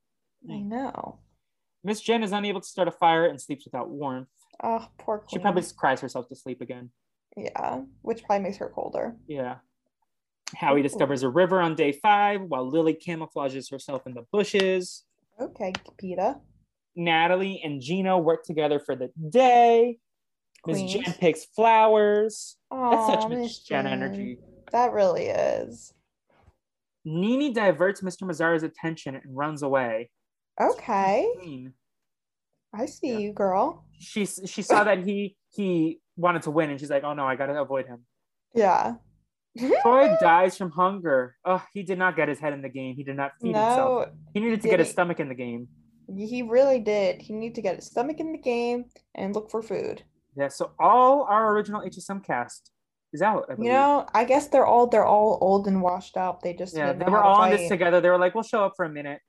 I 0.51 0.55
eh. 0.55 0.59
know. 0.59 1.19
Miss 1.85 2.01
Jen 2.01 2.23
is 2.23 2.33
unable 2.33 2.61
to 2.61 2.67
start 2.67 2.89
a 2.89 2.93
fire 2.93 3.27
and 3.27 3.41
sleeps 3.41 3.65
without 3.65 3.89
warmth. 3.89 4.29
Oh, 4.63 4.87
poor 4.99 5.19
queen. 5.19 5.29
She 5.31 5.39
probably 5.39 5.63
cries 5.77 6.01
herself 6.01 6.29
to 6.29 6.37
sleep 6.37 6.61
again. 6.61 6.91
Yeah, 7.37 7.83
which 8.03 8.23
probably 8.25 8.43
makes 8.45 8.59
her 8.59 8.69
colder. 8.69 9.17
Yeah. 9.27 9.59
Howie 10.55 10.81
Ooh. 10.81 10.83
discovers 10.83 11.23
a 11.23 11.31
river 11.31 11.61
on 11.61 11.75
day 11.75 11.93
five 11.93 12.43
while 12.43 12.69
Lily 12.69 12.95
camouflages 12.95 13.71
herself 13.71 14.07
in 14.07 14.15
the 14.15 14.23
bushes. 14.33 15.05
Okay, 15.41 15.73
Peeta. 16.01 16.41
Natalie 16.95 17.61
and 17.65 17.81
Gina 17.81 18.19
work 18.19 18.45
together 18.45 18.79
for 18.79 18.95
the 18.95 19.11
day. 19.31 19.99
Miss. 20.67 20.93
Jen 20.93 21.15
picks 21.15 21.45
flowers. 21.47 22.57
That's 22.71 23.07
such 23.07 23.29
Miss 23.29 23.59
Jen 23.61 23.87
energy. 23.87 24.39
That 24.73 24.93
really 24.93 25.27
is. 25.27 25.93
Nini 27.05 27.53
diverts 27.53 28.01
Mr. 28.01 28.23
Mazzara's 28.23 28.63
attention 28.63 29.17
and 29.17 29.37
runs 29.37 29.63
away. 29.63 30.11
Okay, 30.61 31.27
I 32.75 32.87
see 32.87 33.13
Yeah. 33.13 33.19
you, 33.19 33.33
girl. 33.33 33.85
She 33.99 34.25
she 34.27 34.63
saw 34.63 34.85
that 34.85 35.05
he 35.05 35.37
he 35.51 36.01
wanted 36.17 36.43
to 36.43 36.51
win 36.51 36.71
and 36.71 36.79
she's 36.79 36.91
like, 36.91 37.05
oh 37.05 37.15
no, 37.15 37.25
I 37.27 37.37
gotta 37.37 37.61
avoid 37.61 37.87
him. 37.87 38.05
Yeah. 38.55 38.95
Troy 39.83 40.15
dies 40.21 40.57
from 40.57 40.71
hunger. 40.71 41.37
Oh, 41.45 41.63
he 41.75 41.83
did 41.83 41.99
not 41.99 42.17
get 42.17 42.29
his 42.29 42.39
head 42.39 42.53
in 42.53 42.63
the 42.63 42.69
game. 42.69 42.95
He 42.97 43.03
did 43.03 43.17
not 43.17 43.33
feed 43.41 43.55
himself. 43.57 44.09
He 44.35 44.41
needed 44.41 44.63
to 44.63 44.69
get 44.69 44.79
his 44.79 44.91
stomach 44.91 45.21
in 45.21 45.29
the 45.29 45.35
game. 45.35 45.69
he 46.15 46.43
really 46.43 46.79
did. 46.81 47.21
He 47.23 47.33
needed 47.33 47.55
to 47.57 47.63
get 47.63 47.77
his 47.77 47.87
stomach 47.87 48.21
in 48.21 48.33
the 48.33 48.39
game 48.39 48.85
and 49.15 49.35
look 49.35 49.51
for 49.51 49.63
food. 49.63 50.05
Yeah, 50.37 50.49
so 50.49 50.73
all 50.79 51.25
our 51.25 51.53
original 51.55 51.83
HSM 51.83 52.25
cast 52.25 52.71
is 53.13 53.21
out. 53.21 53.47
You 53.59 53.69
know, 53.69 54.07
I 54.15 54.25
guess 54.25 54.49
they're 54.49 54.67
all 54.67 54.87
they're 54.87 55.05
all 55.05 55.39
old 55.41 55.67
and 55.67 55.83
washed 55.83 56.17
out. 56.17 56.43
They 56.43 56.55
just 56.55 56.75
yeah, 56.75 56.93
they 56.93 57.05
were 57.05 57.23
all 57.23 57.43
in 57.45 57.51
this 57.51 57.69
together. 57.69 58.01
They 58.01 58.09
were 58.09 58.19
like, 58.19 58.35
"We'll 58.35 58.43
show 58.43 58.65
up 58.65 58.73
for 58.77 58.85
a 58.85 58.89
minute." 58.91 59.21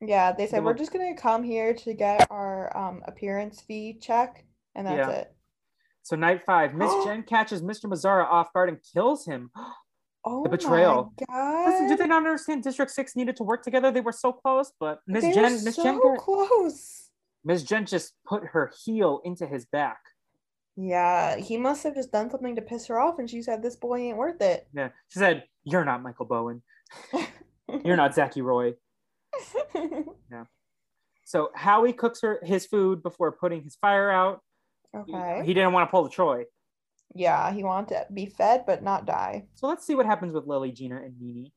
Yeah, 0.00 0.32
they 0.32 0.46
said 0.46 0.60
They 0.60 0.64
we're 0.64 0.74
just 0.74 0.92
gonna 0.92 1.16
come 1.16 1.42
here 1.42 1.74
to 1.74 1.94
get 1.94 2.26
our 2.30 2.76
um 2.76 3.02
appearance 3.06 3.60
fee 3.60 3.98
check, 4.00 4.44
and 4.74 4.86
that's 4.86 5.08
Yeah. 5.08 5.14
it. 5.20 5.34
So 6.02 6.16
night 6.16 6.42
five, 6.44 6.74
Miss 6.74 6.92
Jen 7.04 7.22
catches 7.22 7.62
Mr. 7.62 7.84
Mazzara 7.84 8.24
off 8.24 8.52
guard 8.52 8.68
and 8.68 8.78
kills 8.92 9.26
him. 9.26 9.50
Oh 10.24 10.42
The 10.42 10.48
betrayal. 10.50 11.14
Listen, 11.28 11.88
did 11.88 11.98
they 11.98 12.06
not 12.06 12.18
understand 12.18 12.64
District 12.64 12.90
Six 12.90 13.14
needed 13.14 13.36
to 13.36 13.44
work 13.44 13.62
together? 13.62 13.92
They 13.92 14.00
were 14.00 14.12
so 14.12 14.32
close, 14.32 14.72
but 14.78 14.98
Miss 15.06 15.22
Jen, 15.32 15.64
Miss 15.64 15.76
so 15.76 15.82
Jen, 15.84 16.00
close. 16.18 17.10
Miss 17.44 17.62
Jen 17.62 17.86
just 17.86 18.14
put 18.26 18.44
her 18.46 18.70
heel 18.84 19.20
into 19.24 19.46
his 19.46 19.64
back. 19.64 20.00
Yeah, 20.80 21.36
he 21.36 21.56
must 21.56 21.82
have 21.82 21.96
just 21.96 22.12
done 22.12 22.30
something 22.30 22.54
to 22.54 22.62
piss 22.62 22.86
her 22.86 23.00
off, 23.00 23.18
and 23.18 23.28
she 23.28 23.42
said, 23.42 23.62
"This 23.62 23.74
boy 23.74 23.98
ain't 23.98 24.16
worth 24.16 24.40
it." 24.40 24.68
Yeah, 24.72 24.90
she 25.08 25.18
said, 25.18 25.42
"You're 25.64 25.84
not 25.84 26.04
Michael 26.04 26.26
Bowen. 26.26 26.62
You're 27.84 27.96
not 27.96 28.14
Zachy 28.14 28.42
Roy." 28.42 28.74
Yeah. 30.30 30.44
So 31.24 31.50
Howie 31.54 31.94
cooks 31.94 32.20
her 32.20 32.38
his 32.42 32.66
food 32.66 33.02
before 33.02 33.32
putting 33.32 33.62
his 33.62 33.76
fire 33.76 34.10
out. 34.10 34.42
Okay. 34.94 35.42
He 35.46 35.54
didn't 35.54 35.72
want 35.72 35.88
to 35.88 35.90
pull 35.90 36.04
the 36.04 36.10
Troy. 36.10 36.44
Yeah, 37.14 37.50
he 37.50 37.64
wanted 37.64 37.94
to 37.94 38.06
be 38.12 38.26
fed 38.26 38.64
but 38.66 38.82
not 38.82 39.06
die. 39.06 39.46
So 39.54 39.66
let's 39.66 39.86
see 39.86 39.94
what 39.94 40.04
happens 40.04 40.34
with 40.34 40.46
Lily, 40.46 40.70
Gina, 40.70 40.96
and 40.96 41.18
Nini. 41.18 41.54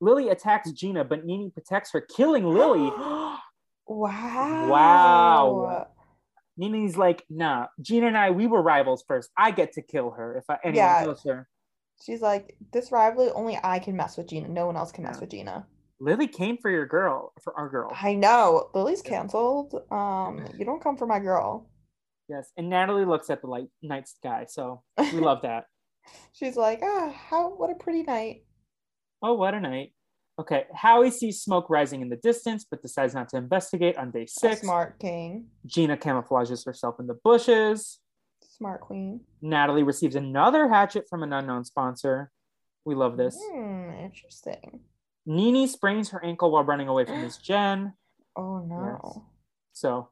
Lily 0.00 0.30
attacks 0.30 0.72
Gina, 0.72 1.04
but 1.04 1.26
Nini 1.26 1.50
protects 1.50 1.92
her, 1.92 2.00
killing 2.00 2.44
Lily. 2.46 2.90
Wow. 3.86 4.68
Wow. 4.68 5.86
Nini's 6.56 6.96
like, 6.96 7.24
nah, 7.28 7.66
Gina 7.80 8.06
and 8.06 8.16
I, 8.16 8.30
we 8.30 8.46
were 8.46 8.62
rivals 8.62 9.04
first. 9.06 9.30
I 9.36 9.50
get 9.50 9.72
to 9.72 9.82
kill 9.82 10.12
her 10.12 10.36
if 10.36 10.44
I 10.48 10.58
anyone 10.64 10.76
Yeah. 10.86 11.02
kills 11.02 11.22
her. 11.24 11.48
She's 12.04 12.20
like, 12.20 12.56
this 12.72 12.90
rivalry, 12.92 13.30
only 13.30 13.58
I 13.62 13.78
can 13.78 13.96
mess 13.96 14.16
with 14.16 14.28
Gina. 14.28 14.48
No 14.48 14.66
one 14.66 14.76
else 14.76 14.92
can 14.92 15.04
mess 15.04 15.20
with 15.20 15.30
Gina. 15.30 15.66
Lily 16.00 16.26
came 16.26 16.58
for 16.58 16.70
your 16.70 16.86
girl, 16.86 17.32
for 17.42 17.56
our 17.58 17.68
girl. 17.68 17.90
I 17.94 18.14
know. 18.14 18.70
Lily's 18.74 19.02
Yeah. 19.04 19.10
canceled. 19.10 19.74
Um, 19.90 20.44
you 20.58 20.64
don't 20.64 20.82
come 20.82 20.96
for 20.96 21.06
my 21.06 21.18
girl. 21.20 21.68
Yes, 22.28 22.50
and 22.56 22.70
Natalie 22.70 23.04
looks 23.04 23.28
at 23.30 23.42
the 23.42 23.48
light 23.48 23.68
night 23.82 24.08
sky, 24.08 24.46
so 24.48 24.82
we 24.98 25.20
love 25.20 25.42
that. 25.42 25.64
She's 26.32 26.56
like, 26.56 26.80
ah, 26.82 27.10
how 27.28 27.50
what 27.54 27.70
a 27.70 27.74
pretty 27.74 28.02
night. 28.02 28.44
Oh, 29.22 29.34
what 29.34 29.54
a 29.54 29.60
night. 29.60 29.92
Okay, 30.38 30.64
Howie 30.74 31.12
sees 31.12 31.40
smoke 31.42 31.70
rising 31.70 32.02
in 32.02 32.08
the 32.08 32.16
distance, 32.16 32.66
but 32.68 32.82
decides 32.82 33.14
not 33.14 33.28
to 33.28 33.36
investigate 33.36 33.96
on 33.96 34.10
day 34.10 34.26
six. 34.26 34.62
smart 34.62 34.98
king. 34.98 35.46
Gina 35.64 35.96
camouflages 35.96 36.66
herself 36.66 36.96
in 36.98 37.06
the 37.06 37.14
bushes. 37.14 38.00
Smart 38.42 38.80
queen. 38.80 39.20
Natalie 39.42 39.84
receives 39.84 40.16
another 40.16 40.68
hatchet 40.68 41.04
from 41.08 41.22
an 41.22 41.32
unknown 41.32 41.64
sponsor. 41.64 42.32
We 42.84 42.94
love 42.96 43.16
this. 43.16 43.38
Hmm, 43.40 43.90
interesting. 44.02 44.80
Nini 45.24 45.66
sprains 45.68 46.10
her 46.10 46.22
ankle 46.24 46.50
while 46.50 46.64
running 46.64 46.88
away 46.88 47.04
from 47.04 47.22
Miss 47.22 47.36
Jen. 47.42 47.94
Oh 48.36 48.58
no. 48.58 49.26
So, 49.72 50.08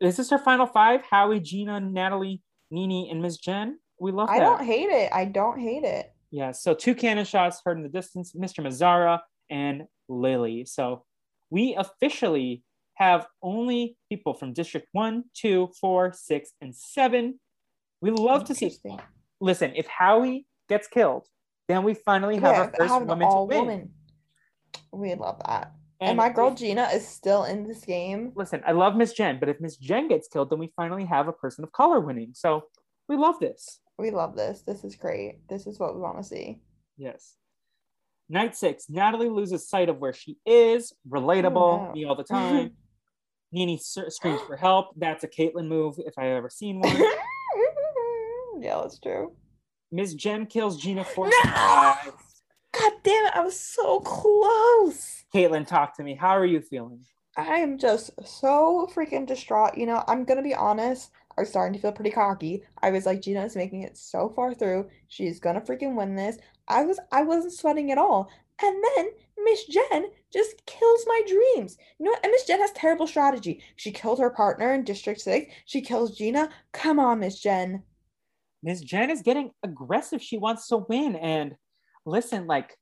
is 0.00 0.16
this 0.16 0.30
her 0.30 0.38
final 0.38 0.66
five? 0.66 1.02
Howie, 1.10 1.40
Gina, 1.40 1.80
Natalie, 1.80 2.42
Nini, 2.70 3.10
and 3.10 3.20
Miss 3.20 3.36
Jen. 3.36 3.78
We 4.00 4.10
love 4.12 4.30
I 4.30 4.38
that. 4.38 4.44
don't 4.44 4.64
hate 4.66 4.88
it. 4.88 5.12
I 5.12 5.26
don't 5.26 5.58
hate 5.60 5.84
it. 5.84 6.12
Yeah, 6.30 6.52
so 6.52 6.74
two 6.74 6.94
cannon 6.94 7.24
shots 7.26 7.60
heard 7.64 7.76
in 7.76 7.82
the 7.82 7.88
distance, 7.90 8.32
Mr. 8.34 8.60
Mazzara 8.66 9.20
and 9.50 9.84
Lily. 10.08 10.64
So 10.64 11.04
we 11.50 11.74
officially 11.76 12.62
have 12.94 13.26
only 13.42 13.96
people 14.08 14.34
from 14.34 14.52
District 14.52 14.86
1, 14.92 15.24
2, 15.34 15.70
4, 15.80 16.12
6, 16.12 16.50
and 16.60 16.74
7. 16.74 17.38
We 18.00 18.10
love 18.10 18.44
to 18.44 18.54
see. 18.54 18.72
Listen, 19.40 19.72
if 19.76 19.86
Howie 19.86 20.46
gets 20.68 20.88
killed, 20.88 21.26
then 21.68 21.82
we 21.84 21.94
finally 21.94 22.36
have 22.36 22.52
Yeah, 22.54 22.60
our 22.62 22.72
first 22.76 22.92
have 22.92 23.02
an 23.02 23.08
woman 23.08 23.30
to 23.30 23.42
win. 23.44 23.58
woman. 23.58 23.90
We 24.92 25.14
love 25.14 25.40
that. 25.46 25.72
And, 26.00 26.16
my 26.16 26.28
girl 26.28 26.54
Gina 26.54 26.88
is 26.92 27.06
still 27.06 27.44
in 27.44 27.66
this 27.66 27.84
game. 27.84 28.32
listen, 28.36 28.62
I 28.66 28.72
love 28.72 28.96
Miss 28.96 29.12
Jen, 29.14 29.38
but 29.40 29.48
if 29.48 29.60
Miss 29.60 29.76
Jen 29.78 30.08
gets 30.08 30.28
killed, 30.28 30.50
then 30.50 30.58
we 30.58 30.70
finally 30.76 31.06
have 31.06 31.26
a 31.26 31.32
person 31.32 31.64
of 31.64 31.72
color 31.72 32.00
winning. 32.00 32.32
So 32.34 32.64
we 33.08 33.16
love 33.16 33.38
this. 33.40 33.80
We 33.98 34.10
love 34.10 34.36
this. 34.36 34.60
This 34.62 34.84
is 34.84 34.94
great. 34.94 35.48
This 35.48 35.66
is 35.66 35.78
what 35.78 35.94
we 35.94 36.00
want 36.02 36.18
to 36.18 36.22
see. 36.22 36.60
Yes. 36.98 37.36
Night 38.28 38.56
six, 38.56 38.86
Natalie 38.88 39.28
loses 39.28 39.68
sight 39.68 39.88
of 39.88 39.98
where 39.98 40.12
she 40.12 40.36
is. 40.44 40.92
Relatable, 41.08 41.56
oh, 41.56 41.86
no. 41.86 41.92
me 41.92 42.04
all 42.04 42.16
the 42.16 42.24
time. 42.28 42.72
Nini 43.52 43.78
screams 43.78 44.40
for 44.42 44.56
help. 44.56 44.88
That's 44.96 45.24
a 45.24 45.28
Katelyn 45.28 45.68
move 45.68 45.96
if 45.98 46.18
I've 46.18 46.26
ever 46.26 46.50
seen 46.50 46.80
one. 46.80 46.96
yeah, 48.60 48.80
that's 48.82 48.98
true. 48.98 49.32
Miss 49.92 50.14
Jen 50.14 50.46
kills 50.46 50.76
Gina 50.76 51.04
for 51.04 51.26
No! 51.26 51.32
God 51.44 52.92
damn 53.02 53.26
it, 53.26 53.32
I 53.34 53.40
was 53.40 53.58
so 53.58 54.00
close. 54.00 55.24
Katelyn, 55.32 55.66
talk 55.66 55.96
to 55.96 56.02
me. 56.02 56.14
How 56.14 56.36
are 56.36 56.44
you 56.44 56.60
feeling? 56.60 57.00
I 57.36 57.58
am 57.58 57.78
just 57.78 58.10
so 58.26 58.88
freaking 58.94 59.26
distraught. 59.26 59.76
You 59.76 59.86
know, 59.86 60.02
I'm 60.08 60.24
gonna 60.24 60.42
be 60.42 60.54
honest. 60.54 61.10
Was 61.38 61.50
starting 61.50 61.74
to 61.74 61.80
feel 61.80 61.92
pretty 61.92 62.10
cocky. 62.10 62.62
I 62.82 62.90
was 62.90 63.06
like, 63.06 63.20
Gina 63.22 63.44
is 63.44 63.56
making 63.56 63.82
it 63.82 63.96
so 63.96 64.30
far 64.34 64.54
through. 64.54 64.88
She's 65.08 65.38
gonna 65.40 65.60
freaking 65.60 65.94
win 65.94 66.14
this. 66.14 66.38
I 66.68 66.84
was 66.84 66.98
I 67.12 67.22
wasn't 67.22 67.52
sweating 67.52 67.92
at 67.92 67.98
all. 67.98 68.30
And 68.62 68.82
then 68.96 69.08
Miss 69.44 69.64
Jen 69.66 70.06
just 70.32 70.64
kills 70.66 71.04
my 71.06 71.20
dreams. 71.26 71.76
You 71.98 72.06
know 72.06 72.12
what? 72.12 72.24
And 72.24 72.30
Miss 72.30 72.46
Jen 72.46 72.60
has 72.60 72.72
terrible 72.72 73.06
strategy. 73.06 73.62
She 73.76 73.92
killed 73.92 74.18
her 74.18 74.30
partner 74.30 74.72
in 74.72 74.82
District 74.84 75.20
6. 75.20 75.52
She 75.66 75.82
kills 75.82 76.16
Gina. 76.16 76.48
Come 76.72 76.98
on, 76.98 77.20
Miss 77.20 77.40
Jen. 77.40 77.82
Miss 78.62 78.80
Jen 78.80 79.10
is 79.10 79.22
getting 79.22 79.50
aggressive. 79.62 80.22
She 80.22 80.38
wants 80.38 80.68
to 80.68 80.78
win. 80.78 81.16
And 81.16 81.54
listen, 82.06 82.46
like, 82.46 82.76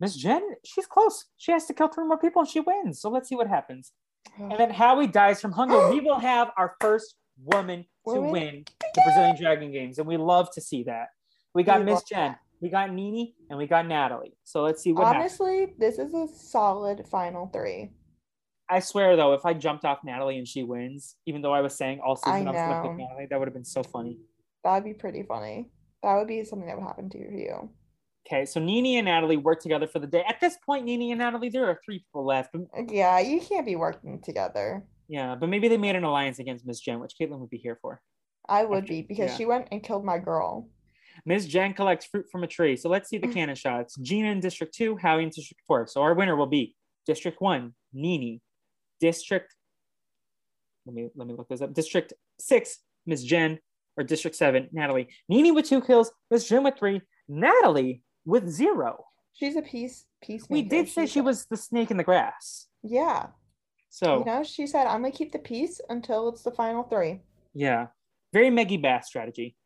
Miss 0.00 0.16
Jen, 0.16 0.42
she's 0.64 0.86
close. 0.86 1.26
She 1.36 1.52
has 1.52 1.66
to 1.66 1.74
kill 1.74 1.88
three 1.88 2.06
more 2.06 2.18
people 2.18 2.40
and 2.40 2.48
she 2.48 2.60
wins. 2.60 3.00
So 3.00 3.10
let's 3.10 3.28
see 3.28 3.36
what 3.36 3.48
happens. 3.48 3.92
And 4.38 4.58
then 4.58 4.70
Howie 4.70 5.06
dies 5.06 5.40
from 5.40 5.52
hunger. 5.52 5.90
we 5.90 6.00
will 6.00 6.18
have 6.18 6.50
our 6.56 6.76
first 6.80 7.14
woman 7.44 7.84
to 8.14 8.20
win 8.20 8.64
the 8.94 9.02
Brazilian 9.04 9.36
Dragon 9.36 9.72
Games. 9.72 9.98
And 9.98 10.06
we 10.06 10.16
love 10.16 10.50
to 10.52 10.60
see 10.60 10.82
that. 10.84 11.08
We 11.54 11.62
got 11.62 11.84
Miss 11.84 12.02
Jen, 12.02 12.32
that. 12.32 12.38
we 12.60 12.68
got 12.68 12.92
Nini, 12.92 13.34
and 13.50 13.58
we 13.58 13.66
got 13.66 13.86
Natalie. 13.86 14.36
So 14.44 14.62
let's 14.62 14.82
see 14.82 14.92
what 14.92 15.06
happens. 15.06 15.40
Honestly, 15.40 15.74
this 15.78 15.98
is 15.98 16.14
a 16.14 16.26
solid 16.28 17.06
final 17.08 17.46
three. 17.46 17.90
I 18.70 18.80
swear 18.80 19.16
though, 19.16 19.32
if 19.32 19.46
I 19.46 19.54
jumped 19.54 19.84
off 19.84 20.00
Natalie 20.04 20.38
and 20.38 20.46
she 20.46 20.62
wins, 20.62 21.16
even 21.26 21.40
though 21.40 21.54
I 21.54 21.60
was 21.60 21.74
saying 21.74 22.00
all 22.04 22.16
season 22.16 22.48
I, 22.48 22.50
was 22.50 22.56
gonna 22.56 22.88
pick. 22.88 22.98
Natalie, 22.98 23.26
that 23.30 23.38
would 23.38 23.48
have 23.48 23.54
been 23.54 23.64
so 23.64 23.82
funny. 23.82 24.18
That 24.62 24.74
would 24.74 24.84
be 24.84 24.94
pretty 24.94 25.22
funny. 25.22 25.70
That 26.02 26.16
would 26.16 26.28
be 26.28 26.44
something 26.44 26.68
that 26.68 26.76
would 26.76 26.86
happen 26.86 27.08
to 27.10 27.18
you. 27.18 27.70
Okay, 28.26 28.44
so 28.44 28.60
Nini 28.60 28.98
and 28.98 29.06
Natalie 29.06 29.38
work 29.38 29.62
together 29.62 29.86
for 29.86 30.00
the 30.00 30.06
day. 30.06 30.22
At 30.28 30.38
this 30.38 30.58
point, 30.66 30.84
Nini 30.84 31.12
and 31.12 31.18
Natalie, 31.18 31.48
there 31.48 31.66
are 31.66 31.80
three 31.82 32.00
people 32.00 32.26
left. 32.26 32.54
Yeah, 32.88 33.18
you 33.20 33.40
can't 33.40 33.64
be 33.64 33.76
working 33.76 34.20
together. 34.20 34.84
Yeah, 35.08 35.34
but 35.34 35.48
maybe 35.48 35.68
they 35.68 35.78
made 35.78 35.96
an 35.96 36.04
alliance 36.04 36.38
against 36.38 36.66
Miss 36.66 36.80
Jen, 36.80 37.00
which 37.00 37.14
Katelyn 37.20 37.38
would 37.38 37.50
be 37.50 37.56
here 37.56 37.78
for. 37.80 38.00
I 38.48 38.64
would 38.64 38.84
After- 38.84 38.88
be 38.92 39.02
because 39.02 39.30
yeah. 39.30 39.36
she 39.36 39.46
went 39.46 39.68
and 39.72 39.82
killed 39.82 40.04
my 40.04 40.18
girl. 40.18 40.68
Miss 41.24 41.46
Jen 41.46 41.74
collects 41.74 42.06
fruit 42.06 42.26
from 42.30 42.44
a 42.44 42.46
tree. 42.46 42.76
So 42.76 42.88
let's 42.88 43.08
see 43.08 43.18
the 43.18 43.28
cannon 43.34 43.56
shots. 43.56 43.96
Gina 44.00 44.28
in 44.30 44.40
District 44.40 44.72
2, 44.74 44.96
Howie 44.96 45.24
in 45.24 45.30
District 45.30 45.60
4. 45.66 45.86
So 45.88 46.02
our 46.02 46.14
winner 46.14 46.36
will 46.36 46.46
be 46.46 46.76
District 47.06 47.40
1, 47.40 47.74
Nini. 47.92 48.40
District, 49.00 49.54
let 50.86 50.94
me 50.94 51.08
let 51.14 51.26
me 51.28 51.34
look 51.34 51.48
this 51.48 51.60
up. 51.60 51.72
District 51.72 52.12
6, 52.40 52.78
Miss 53.06 53.22
Jen, 53.22 53.58
or 53.96 54.04
District 54.04 54.36
7, 54.36 54.68
Natalie. 54.72 55.08
Nini 55.28 55.52
with 55.52 55.66
two 55.66 55.80
kills, 55.80 56.10
Miss 56.30 56.48
Jen 56.48 56.64
with 56.64 56.76
three, 56.78 57.00
Natalie 57.28 58.02
with 58.24 58.48
zero. 58.48 59.04
She's 59.32 59.54
a 59.56 59.62
peace 59.62 60.04
peacemaker. 60.20 60.52
We 60.52 60.62
did 60.62 60.88
say 60.88 61.06
she 61.06 61.20
was 61.20 61.46
the 61.46 61.56
snake 61.56 61.90
in 61.92 61.96
the 61.96 62.04
grass. 62.04 62.66
Yeah. 62.82 63.26
So 63.90 64.18
You 64.20 64.24
know, 64.24 64.42
she 64.44 64.66
said, 64.66 64.86
I'm 64.86 65.00
gonna 65.02 65.10
keep 65.12 65.32
the 65.32 65.38
peace 65.38 65.80
until 65.88 66.28
it's 66.28 66.42
the 66.42 66.50
final 66.50 66.82
three. 66.82 67.20
yeah, 67.54 67.86
very 68.32 68.50
Meggy 68.50 68.80
Bass 68.80 69.06
strategy. 69.06 69.56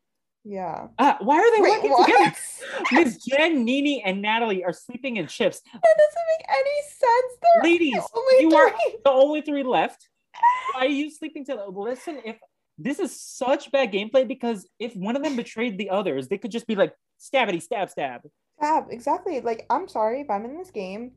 Yeah. 0.45 0.89
Ah, 0.99 1.19
why 1.21 1.37
are 1.39 1.57
they 1.57 1.63
Wait, 1.63 1.71
working 1.71 1.91
what? 1.91 2.07
together? 2.07 2.35
Miss 2.93 3.17
Jen, 3.25 3.65
Nini, 3.65 4.03
and 4.05 4.21
Natalie 4.21 4.65
are 4.65 4.73
sleeping 4.73 5.17
in 5.17 5.27
chips. 5.29 5.61
That 5.73 5.81
doesn't 5.83 6.27
make 6.39 6.47
any 6.49 6.81
sense. 6.89 7.39
There 7.43 7.63
Ladies, 7.63 8.03
you 8.41 8.55
are 8.57 8.73
the 9.05 9.11
only 9.11 9.43
three 9.43 9.63
left. 9.63 10.09
Why 10.75 10.87
are 10.87 10.89
you 10.89 11.11
sleeping 11.11 11.45
together? 11.45 11.67
Listen, 11.69 12.21
if 12.25 12.39
this 12.77 12.99
is 12.99 13.19
such 13.21 13.71
bad 13.71 13.93
gameplay, 13.93 14.27
because 14.27 14.67
if 14.81 14.97
one 14.97 15.15
of 15.15 15.23
them 15.23 15.37
betrayed 15.37 15.79
the 15.79 15.91
others, 15.91 16.27
they 16.27 16.39
could 16.39 16.51
just 16.51 16.67
be 16.67 16.75
like 16.75 16.93
stabbity 17.21 17.63
stab 17.63 17.91
stab. 17.91 18.23
Tab, 18.61 18.87
exactly. 18.91 19.41
Like, 19.41 19.65
I'm 19.71 19.87
sorry 19.87 20.23
if 20.23 20.31
I'm 20.31 20.45
in 20.45 20.57
this 20.57 20.71
game 20.73 21.13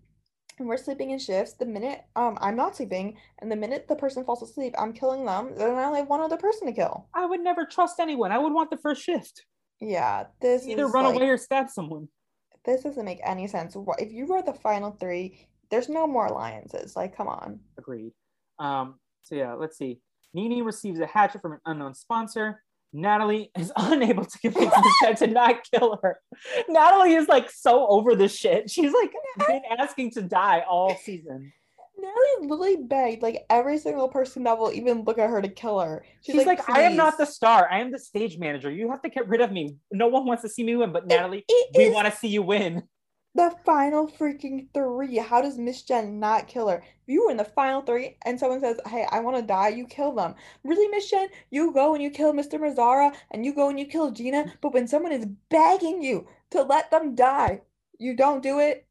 and 0.57 0.67
we're 0.67 0.77
sleeping 0.77 1.11
in 1.11 1.19
shifts. 1.19 1.53
The 1.53 1.65
minute 1.65 2.03
um 2.15 2.37
I'm 2.41 2.55
not 2.55 2.75
sleeping, 2.75 3.17
and 3.39 3.51
the 3.51 3.55
minute 3.55 3.87
the 3.87 3.95
person 3.95 4.23
falls 4.23 4.41
asleep, 4.41 4.73
I'm 4.77 4.93
killing 4.93 5.25
them. 5.25 5.53
Then 5.55 5.75
I 5.75 5.83
only 5.85 5.99
have 5.99 6.09
one 6.09 6.21
other 6.21 6.37
person 6.37 6.67
to 6.67 6.73
kill. 6.73 7.07
I 7.13 7.25
would 7.25 7.41
never 7.41 7.65
trust 7.65 7.99
anyone. 7.99 8.31
I 8.31 8.37
would 8.37 8.53
want 8.53 8.69
the 8.69 8.77
first 8.77 9.01
shift. 9.03 9.45
Yeah, 9.81 10.25
this 10.41 10.65
Either 10.67 10.87
run 10.87 11.05
like, 11.05 11.15
away 11.15 11.29
or 11.29 11.37
stab 11.37 11.69
someone. 11.69 12.07
this 12.63 12.83
doesn't 12.83 13.05
make 13.05 13.19
any 13.23 13.47
sense. 13.47 13.75
If 13.99 14.11
you 14.11 14.25
were 14.25 14.41
the 14.41 14.53
final 14.53 14.91
three, 14.91 15.47
there's 15.69 15.89
no 15.89 16.07
more 16.07 16.27
alliances. 16.27 16.95
Like, 16.95 17.15
come 17.15 17.27
on. 17.27 17.59
Agreed. 17.77 18.13
Um, 18.57 18.95
so 19.21 19.35
yeah, 19.35 19.53
let's 19.53 19.77
see. 19.77 19.99
Nini 20.33 20.61
receives 20.61 20.99
a 20.99 21.05
hatchet 21.05 21.41
from 21.41 21.53
an 21.53 21.59
unknown 21.65 21.93
sponsor. 21.93 22.63
Natalie 22.95 23.51
is 23.57 23.71
unable 23.77 24.25
to 24.25 24.39
convince 24.39 24.73
Michelle 25.01 25.15
to 25.15 25.27
not 25.27 25.69
kill 25.69 25.99
her. 26.01 26.19
Natalie 26.69 27.13
is 27.13 27.27
like 27.27 27.51
so 27.51 27.85
over 27.87 28.15
this 28.15 28.35
shit. 28.35 28.69
She's 28.69 28.93
like 28.93 29.11
been 29.47 29.61
asking 29.77 30.11
to 30.11 30.21
die 30.21 30.63
all 30.67 30.95
season. 31.03 31.51
Natalie 31.97 32.49
literally 32.49 32.77
begged 32.77 33.21
like 33.21 33.45
every 33.49 33.77
single 33.77 34.07
person 34.07 34.43
that 34.43 34.57
will 34.57 34.71
even 34.71 35.03
look 35.03 35.17
at 35.17 35.29
her 35.29 35.41
to 35.41 35.47
kill 35.47 35.79
her. 35.79 36.03
She's, 36.21 36.45
like, 36.45 36.69
I 36.69 36.81
am 36.81 36.97
not 36.97 37.17
the 37.17 37.25
star. 37.25 37.69
I 37.71 37.79
am 37.79 37.91
the 37.91 37.99
stage 37.99 38.37
manager. 38.37 38.69
You 38.69 38.89
have 38.91 39.01
to 39.03 39.09
get 39.09 39.27
rid 39.29 39.39
of 39.39 39.51
me. 39.51 39.77
No 39.91 40.07
one 40.07 40.25
wants 40.25 40.43
to 40.43 40.49
see 40.49 40.63
me 40.63 40.75
win, 40.75 40.91
but 40.91 41.07
Natalie, 41.07 41.45
It 41.47 41.69
we 41.75 41.85
is 41.85 41.93
want 41.93 42.11
to 42.11 42.17
see 42.17 42.27
you 42.27 42.41
win. 42.41 42.83
The 43.35 43.53
final 43.65 44.07
freaking 44.07 44.67
three. 44.73 45.17
How 45.17 45.41
does 45.41 45.57
Miss 45.57 45.81
Jen 45.83 46.19
not 46.19 46.47
kill 46.47 46.69
her? 46.69 46.77
If 46.77 47.13
you 47.13 47.25
were 47.25 47.31
in 47.31 47.37
the 47.37 47.43
final 47.43 47.81
three 47.81 48.17
and 48.25 48.39
someone 48.39 48.61
says, 48.61 48.79
Hey, 48.87 49.05
I 49.11 49.19
want 49.19 49.35
to 49.37 49.43
die, 49.43 49.69
you 49.69 49.85
kill 49.85 50.13
them. 50.13 50.35
Really, 50.63 50.87
Miss 50.87 51.09
Jen? 51.09 51.27
You 51.51 51.73
go 51.73 51.93
and 51.93 52.01
you 52.01 52.09
kill 52.09 52.33
Mr. 52.33 52.53
Mazzara 52.53 53.13
and 53.31 53.45
you 53.45 53.53
go 53.53 53.69
and 53.69 53.79
you 53.79 53.85
kill 53.85 54.11
Gina, 54.11 54.53
but 54.61 54.73
when 54.73 54.87
someone 54.87 55.11
is 55.11 55.27
begging 55.49 56.01
you 56.01 56.27
to 56.51 56.63
let 56.63 56.89
them 56.89 57.13
die, 57.13 57.61
you 57.99 58.15
don't 58.15 58.41
do 58.41 58.59
it. 58.59 58.87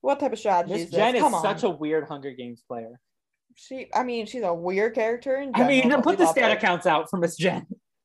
What 0.00 0.20
type 0.20 0.32
of 0.32 0.38
strategy 0.38 0.74
Miss 0.74 0.82
is 0.82 0.90
this? 0.90 0.98
Jen 0.98 1.14
is 1.14 1.22
Come 1.22 1.34
on. 1.34 1.42
such 1.42 1.62
a 1.62 1.70
weird 1.70 2.06
Hunger 2.08 2.32
Games 2.32 2.62
player. 2.68 3.00
She, 3.54 3.88
I 3.94 4.02
mean, 4.02 4.26
she's 4.26 4.42
a 4.42 4.52
weird 4.52 4.94
character 4.94 5.36
in 5.36 5.52
I 5.54 5.66
mean, 5.66 5.90
put 6.02 6.18
the 6.18 6.26
stat 6.26 6.52
accounts 6.52 6.84
out 6.84 7.08
for 7.08 7.16
Miss 7.16 7.36
Jen. 7.36 7.66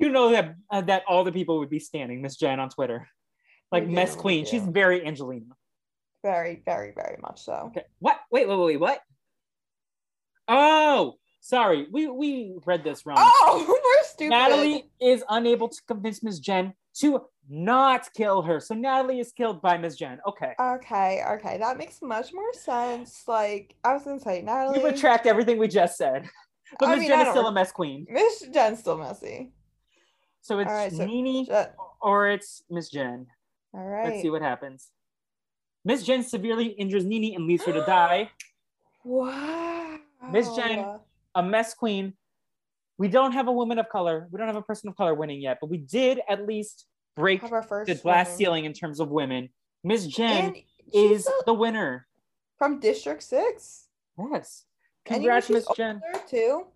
You 0.00 0.10
know 0.10 0.30
that 0.30 0.54
uh, 0.70 0.82
that 0.82 1.02
all 1.08 1.24
the 1.24 1.32
people 1.32 1.58
would 1.58 1.70
be 1.70 1.80
standing 1.80 2.22
Miss 2.22 2.36
Jen 2.36 2.60
on 2.60 2.68
Twitter, 2.68 3.08
like 3.72 3.86
We 3.86 3.92
Mess 3.94 4.12
do, 4.12 4.16
we 4.18 4.22
Queen. 4.22 4.44
She's 4.46 4.62
very 4.62 5.06
Angelina. 5.06 5.46
Very, 6.22 6.62
very, 6.64 6.92
very 6.94 7.16
much 7.20 7.42
so. 7.42 7.52
Okay. 7.68 7.84
What? 8.00 8.18
Wait, 8.30 8.48
wait, 8.48 8.56
wait, 8.58 8.64
wait, 8.66 8.80
what? 8.80 9.00
Oh, 10.48 11.14
sorry. 11.40 11.86
We 11.92 12.08
we 12.08 12.56
read 12.66 12.82
this 12.84 13.04
wrong. 13.06 13.16
Oh, 13.18 13.64
we're 13.68 14.04
stupid. 14.04 14.30
Natalie 14.30 14.90
is 15.00 15.22
unable 15.28 15.68
to 15.68 15.80
convince 15.86 16.22
Miss 16.22 16.38
Jen 16.38 16.72
to 17.00 17.22
not 17.48 18.08
kill 18.14 18.42
her. 18.42 18.58
So 18.60 18.74
Natalie 18.74 19.20
is 19.20 19.32
killed 19.32 19.62
by 19.62 19.76
Miss 19.78 19.96
Jen. 19.96 20.18
Okay. 20.26 20.54
Okay, 20.60 21.22
okay, 21.32 21.58
that 21.58 21.78
makes 21.78 22.00
much 22.02 22.32
more 22.32 22.52
sense. 22.54 23.24
Like 23.28 23.74
I 23.84 23.92
was 23.94 24.02
gonna 24.04 24.20
say, 24.20 24.42
Natalie. 24.42 24.80
You 24.80 24.86
retract 24.86 25.26
everything 25.26 25.58
we 25.58 25.68
just 25.68 25.96
said. 25.96 26.28
But 26.78 26.88
I 26.88 26.92
Miss 26.92 27.00
mean, 27.00 27.08
Jen 27.08 27.20
is 27.20 27.24
don't 27.26 27.34
still 27.34 27.46
a 27.46 27.52
mess 27.52 27.72
queen. 27.72 28.06
Miss 28.10 28.44
Jen's 28.52 28.80
still 28.80 28.98
messy. 28.98 29.52
So 30.40 30.58
it's 30.58 30.68
Alright, 30.70 30.92
so- 30.92 31.04
Nini 31.04 31.46
Jen- 31.46 31.68
or 32.00 32.28
it's 32.28 32.62
Miss 32.70 32.88
Jen. 32.90 33.26
All 33.74 34.02
Let's 34.04 34.22
see 34.22 34.30
what 34.30 34.42
happens. 34.42 34.88
Miss 35.84 36.02
Jen 36.04 36.22
severely 36.22 36.66
injures 36.66 37.04
Nini 37.04 37.34
and 37.34 37.46
leaves 37.46 37.64
her 37.64 37.72
to 37.72 37.84
die. 37.84 38.30
Wow. 39.04 39.98
Miss 40.30 40.48
Jen- 40.56 40.98
A 41.34 41.42
mess 41.42 41.74
queen. 41.74 42.14
We 42.98 43.08
don't 43.08 43.32
have 43.32 43.46
a 43.46 43.52
woman 43.52 43.78
of 43.78 43.88
color. 43.88 44.26
We 44.30 44.38
don't 44.38 44.48
have 44.48 44.56
a 44.56 44.62
person 44.62 44.88
of 44.88 44.96
color 44.96 45.14
winning 45.14 45.40
yet, 45.40 45.58
but 45.60 45.70
we 45.70 45.78
did 45.78 46.20
at 46.28 46.46
least 46.46 46.86
break 47.16 47.42
our 47.44 47.62
first 47.62 47.88
the 47.88 47.94
glass 47.94 48.26
woman. 48.26 48.38
ceiling 48.38 48.64
in 48.64 48.72
terms 48.72 48.98
of 49.00 49.08
women. 49.10 49.50
Miss 49.84 50.06
Jen 50.06 50.56
is 50.92 51.24
the- 51.24 51.42
the 51.46 51.54
winner. 51.54 52.06
from 52.56 52.80
District 52.80 53.22
Six. 53.22 53.86
Yes. 54.18 54.64
And 55.06 55.22
you 55.22 55.28
know 55.30 55.40
Congrats, 55.40 55.48
Miss 55.50 55.66
Jen. 55.76 56.02
too. 56.28 56.66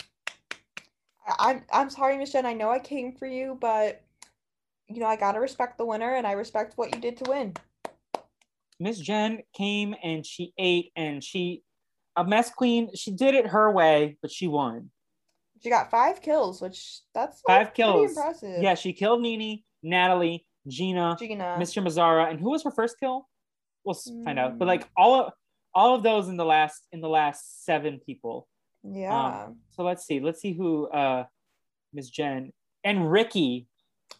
I'm 1.38 1.64
I'm 1.72 1.90
sorry, 1.90 2.16
Miss 2.18 2.30
Jen. 2.32 2.47
I 2.47 2.53
know 2.53 2.70
I 2.70 2.78
came 2.78 3.16
for 3.16 3.26
you, 3.26 3.57
but 3.61 4.03
you 4.95 5.01
know 5.01 5.07
I 5.07 5.16
gotta 5.16 5.40
respect 5.40 5.78
the 5.78 5.86
winner, 5.86 6.14
and 6.14 6.26
I 6.26 6.32
respect 6.32 6.74
what 6.76 6.95
you 6.95 7.01
did 7.01 7.16
to 7.18 7.30
win. 7.30 7.55
Miss 8.80 8.99
Jen 8.99 9.43
came 9.57 9.95
and 10.03 10.26
she 10.26 10.53
ate 10.59 10.90
and 10.97 11.22
she 11.22 11.62
a 12.16 12.24
mess 12.24 12.51
queen. 12.51 12.95
She 12.95 13.11
did 13.12 13.34
it 13.34 13.47
her 13.49 13.70
way, 13.70 14.16
but 14.20 14.30
she 14.30 14.47
won. 14.49 14.90
She 15.62 15.70
got 15.70 15.90
five 15.90 16.20
kills, 16.20 16.61
which 16.61 17.01
that's 17.14 17.40
Five 17.47 17.66
like, 17.68 17.74
kills. 17.74 18.11
impressive. 18.11 18.62
Yeah, 18.62 18.74
she 18.74 18.93
killed 18.93 19.20
Nini, 19.22 19.64
Natalie, 19.84 20.45
Gina, 20.66 21.16
Gina. 21.18 21.57
Mr. 21.61 21.80
Mazzara, 21.86 22.28
and 22.30 22.40
who 22.40 22.51
was 22.51 22.64
her 22.64 22.72
first 22.72 22.99
kill? 22.99 23.28
We'll 23.84 23.95
s- 23.95 24.11
find 24.24 24.38
out. 24.38 24.59
But 24.59 24.64
Mm. 24.64 24.68
like 24.68 24.88
all 24.97 25.14
of 25.26 25.32
all 25.74 25.95
of 25.95 26.03
those 26.03 26.28
in 26.28 26.36
the 26.36 26.45
last 26.45 26.82
in 26.93 27.01
the 27.01 27.09
last 27.09 27.64
seven 27.64 28.01
people. 28.05 28.49
Yeah. 28.82 29.45
Um, 29.45 29.61
so 29.70 29.84
let's 29.84 30.05
see. 30.05 30.18
Let's 30.20 30.40
see 30.40 30.53
who 30.53 30.88
uh 30.88 31.24
Miss 31.93 32.11
Jen 32.11 32.53
and 32.84 33.11
Ricky. 33.11 33.68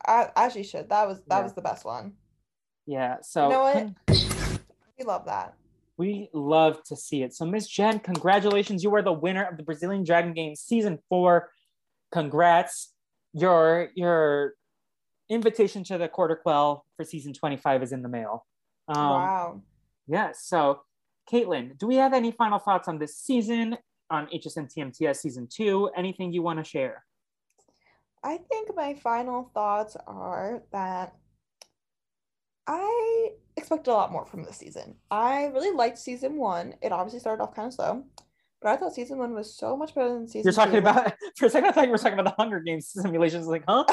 I, 0.07 0.31
as 0.37 0.53
she 0.53 0.63
should. 0.63 0.89
That 0.89 1.07
was 1.09 1.23
that 1.29 1.39
Yeah. 1.39 1.43
was 1.43 1.55
the 1.55 1.63
best 1.63 1.85
one. 1.85 2.15
Yeah. 2.87 3.17
So 3.23 3.45
you 3.45 3.51
know 3.51 3.63
what? 3.63 4.59
We 4.99 5.05
love 5.05 5.25
that. 5.27 5.55
we 5.97 6.29
love 6.33 6.83
to 6.85 6.97
see 6.97 7.23
it. 7.23 7.35
So 7.35 7.45
Miss 7.47 7.67
Jen, 7.69 7.99
congratulations. 8.01 8.83
You 8.83 8.95
are 8.95 9.03
the 9.03 9.13
winner 9.13 9.45
of 9.45 9.57
the 9.57 9.63
Brazilian 9.63 10.05
Dragon 10.05 10.33
Games 10.35 10.61
season 10.61 10.99
four. 11.09 11.51
Congrats. 12.13 12.93
Your 13.33 13.89
your 13.95 14.55
invitation 15.31 15.85
to 15.85 15.97
the 15.99 16.09
quarter 16.09 16.37
quell 16.37 16.85
for 16.97 17.05
season 17.05 17.33
25 17.33 17.83
is 17.83 17.93
in 17.93 18.03
the 18.03 18.09
mail. 18.09 18.45
Um, 18.89 18.97
wow. 18.97 19.63
Yeah. 20.07 20.33
So, 20.35 20.83
Katelyn, 21.31 21.79
do 21.79 21.87
we 21.87 21.97
have 21.97 22.13
any 22.13 22.33
final 22.33 22.59
thoughts 22.59 22.89
on 22.89 22.99
this 22.99 23.17
season 23.17 23.79
on 24.11 24.27
HSM 24.27 24.69
TMTS 24.75 25.17
season 25.17 25.49
two? 25.51 25.89
Anything 25.97 26.33
you 26.33 26.43
want 26.43 26.59
to 26.59 26.65
share? 26.65 27.05
I 28.25 28.37
think 28.39 28.71
my 28.77 28.95
final 28.95 29.51
thoughts 29.55 29.97
are 30.07 30.63
that 30.73 31.15
I 32.67 33.31
expected 33.57 33.91
a 33.91 33.95
lot 33.95 34.13
more 34.13 34.25
from 34.27 34.45
this 34.45 34.57
season. 34.57 34.97
I 35.11 35.47
really 35.47 35.75
liked 35.75 35.99
season 35.99 36.37
one. 36.37 36.75
It 36.81 36.93
obviously 36.93 37.21
started 37.21 37.43
off 37.43 37.55
kind 37.55 37.67
of 37.67 37.75
slow, 37.75 38.05
but 38.61 38.71
I 38.71 38.77
thought 38.77 38.95
season 38.95 39.19
one 39.19 39.35
was 39.35 39.57
so 39.57 39.77
much 39.77 39.95
better 39.95 40.11
than 40.11 40.29
season 40.29 40.45
You're 40.45 40.53
talking 40.53 40.73
two. 40.75 40.79
about 40.79 41.15
for 41.37 41.47
a 41.47 41.51
second. 41.51 41.71
I 41.71 41.73
thought 41.73 41.85
you 41.87 41.91
were 41.91 41.99
talking 41.99 42.19
about 42.19 42.37
the 42.37 42.41
Hunger 42.43 42.61
Games 42.61 42.89
simulations. 42.89 43.47
Like, 43.49 43.65
huh? 43.67 43.85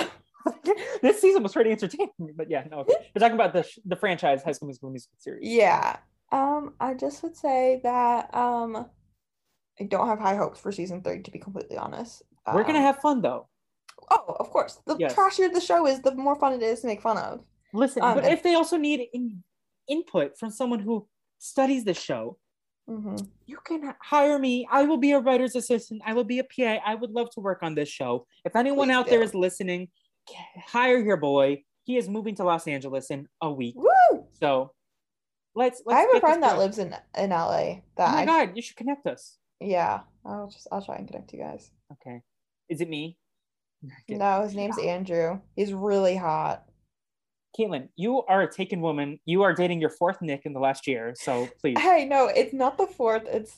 this 1.02 1.20
season 1.20 1.42
was 1.42 1.54
pretty 1.54 1.72
entertaining. 1.72 2.12
But 2.36 2.50
yeah, 2.52 2.64
no, 2.70 2.86
you're 2.88 3.20
talking 3.20 3.34
about 3.36 3.54
the 3.54 3.68
the 3.86 3.96
franchise 3.96 4.44
High 4.44 4.52
School 4.54 4.68
Musical 4.68 4.92
musical 4.92 5.16
series. 5.18 5.48
Yeah. 5.50 5.98
Um, 6.32 6.76
I 6.80 6.94
just 6.94 7.24
would 7.24 7.36
say 7.36 7.82
that 7.84 8.34
um 8.36 8.86
I 9.82 9.86
don't 9.86 10.08
have 10.08 10.20
high 10.20 10.36
hopes 10.36 10.60
for 10.60 10.72
season 10.72 11.02
three, 11.02 11.24
to 11.24 11.32
be 11.32 11.40
completely 11.40 11.78
honest. 11.78 12.22
We're 12.54 12.64
gonna 12.64 12.80
Um, 12.80 12.86
have 12.86 13.00
fun 13.00 13.22
though. 13.22 13.49
Oh, 14.12 14.36
of 14.40 14.50
course. 14.50 14.80
The 14.86 14.96
Yes. 14.98 15.14
trashier 15.16 15.52
the 15.54 15.62
show 15.62 15.86
is, 15.88 16.02
the 16.02 16.16
more 16.16 16.36
fun 16.36 16.54
it 16.54 16.62
is 16.64 16.82
to 16.82 16.88
make 16.88 17.02
fun 17.02 17.18
of. 17.18 17.44
Listen, 17.74 18.02
um, 18.04 18.16
but 18.16 18.24
and- 18.26 18.34
if 18.34 18.42
they 18.44 18.56
also 18.56 18.78
need 18.78 19.10
in- 19.14 19.44
input 19.88 20.38
from 20.38 20.50
someone 20.52 20.80
who 20.80 21.08
studies 21.38 21.84
the 21.86 21.94
show, 21.94 22.38
hmm 22.88 23.16
you 23.46 23.58
can 23.66 23.94
hire 24.02 24.40
me. 24.40 24.68
I 24.72 24.84
will 24.84 24.98
be 24.98 25.12
a 25.12 25.20
writer's 25.20 25.56
assistant. 25.56 26.02
I 26.06 26.14
will 26.14 26.24
be 26.24 26.40
a 26.40 26.44
PA. 26.44 26.80
I 26.86 26.96
would 26.96 27.12
love 27.12 27.30
to 27.32 27.40
work 27.40 27.62
on 27.62 27.76
this 27.76 27.90
show. 27.90 28.26
If 28.46 28.56
anyone 28.56 28.88
Please 28.88 28.94
out 28.96 29.06
there 29.08 29.20
do. 29.20 29.26
is 29.26 29.36
listening, 29.36 29.90
hire 30.68 30.98
your 30.98 31.18
boy. 31.18 31.64
He 31.84 31.98
is 31.98 32.10
moving 32.10 32.34
to 32.36 32.44
Los 32.44 32.68
Angeles 32.68 33.10
in 33.12 33.28
a 33.42 33.52
week. 33.52 33.76
Woo! 33.76 34.26
So 34.34 34.74
let's 35.56 35.82
let's 35.86 35.98
I 35.98 36.02
have 36.02 36.16
a 36.16 36.20
friend 36.20 36.42
that 36.44 36.58
lives 36.58 36.80
in 36.80 36.96
in 37.18 37.30
LA. 37.32 37.62
Oh 37.62 37.82
That 37.98 38.12
my 38.14 38.22
I, 38.22 38.26
god, 38.26 38.56
you 38.56 38.62
should 38.64 38.76
connect 38.78 39.06
us. 39.06 39.38
yeah. 39.60 40.02
I'll 40.26 40.48
just 40.50 40.68
I'll 40.72 40.82
try 40.84 40.96
and 40.96 41.08
connect 41.08 41.32
you 41.34 41.40
guys. 41.40 41.72
Okay. 41.94 42.22
Is 42.70 42.82
it 42.82 42.90
me? 42.90 43.18
No, 44.08 44.42
his 44.44 44.56
name's 44.56 44.78
Andrew. 44.80 45.40
He's 45.56 45.74
really 45.74 46.16
hot. 46.16 46.64
Katelyn, 47.58 47.90
you 47.96 48.22
are 48.24 48.42
a 48.42 48.52
taken 48.52 48.82
woman. 48.82 49.20
You 49.26 49.42
are 49.44 49.54
dating 49.54 49.82
your 49.82 49.90
fourth 49.90 50.22
Nick 50.22 50.46
in 50.46 50.54
the 50.54 50.60
last 50.60 50.86
year. 50.88 51.14
So 51.18 51.48
please. 51.62 51.78
Hey, 51.80 52.06
no, 52.06 52.28
it's 52.28 52.54
not 52.54 52.78
the 52.78 52.88
fourth. 52.88 53.24
It's 53.26 53.58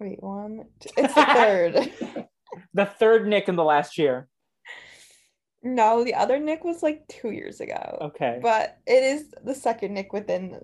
wait, 0.00 0.22
one. 0.22 0.64
two- 0.80 0.90
It's 0.96 1.14
the 1.14 1.24
third. 1.24 2.26
the 2.74 2.86
third 2.86 3.26
Nick 3.28 3.48
in 3.48 3.56
the 3.56 3.64
last 3.64 3.96
year. 3.98 4.28
no, 5.62 6.02
the 6.02 6.14
other 6.14 6.38
Nick 6.38 6.64
was 6.64 6.82
like 6.82 7.06
two 7.08 7.30
years 7.30 7.60
ago. 7.60 7.98
Okay. 8.00 8.38
But 8.42 8.78
it 8.86 9.02
is 9.04 9.32
the 9.44 9.54
second 9.54 9.94
Nick 9.94 10.12
within 10.12 10.58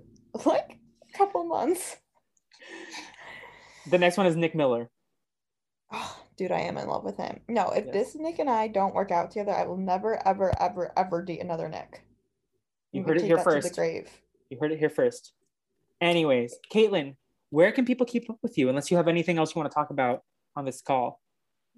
like 0.47 0.79
a 1.13 1.17
couple 1.17 1.45
months. 1.45 1.97
The 3.91 3.99
next 3.99 4.17
one 4.17 4.27
is 4.27 4.37
Nick 4.37 4.55
Miller. 4.55 4.89
Oh, 5.93 6.24
dude, 6.37 6.53
I 6.53 6.61
am 6.61 6.77
in 6.79 6.89
love 6.89 7.05
with 7.05 7.17
him. 7.17 7.41
No, 7.49 7.71
if 7.71 7.85
Yes. 7.87 7.93
this 7.95 8.15
Nick 8.17 8.39
and 8.39 8.51
I 8.51 8.69
don't 8.69 8.95
work 8.95 9.11
out 9.11 9.31
together, 9.31 9.53
I 9.53 9.65
will 9.65 9.77
never, 9.77 10.27
ever, 10.27 10.53
ever, 10.61 10.93
ever 10.97 11.23
date 11.23 11.41
another 11.41 11.69
Nick. 11.69 12.03
You 12.93 13.03
heard 13.03 13.19
it 13.19 13.25
here 13.25 13.39
first. 13.39 13.69
the 13.69 13.75
grave. 13.75 14.11
You 14.51 14.59
heard 14.61 14.73
it 14.73 14.79
here 14.79 14.91
first. 14.91 15.33
Anyways, 16.01 16.55
Katelyn, 16.73 17.17
where 17.51 17.73
can 17.73 17.85
people 17.85 18.07
keep 18.07 18.29
up 18.31 18.39
with 18.43 18.59
you 18.59 18.69
unless 18.69 18.91
you 18.91 18.97
have 18.97 19.09
anything 19.09 19.39
else 19.39 19.55
you 19.55 19.61
want 19.61 19.71
to 19.71 19.75
talk 19.75 19.91
about 19.91 20.23
on 20.57 20.65
this 20.65 20.81
call? 20.83 21.21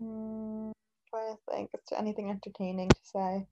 Mm, 0.02 0.72
trying 1.10 1.34
to 1.36 1.38
think 1.52 1.70
if 1.72 1.80
anything 1.98 2.30
entertaining 2.30 2.88
to 2.88 3.00
say. 3.02 3.46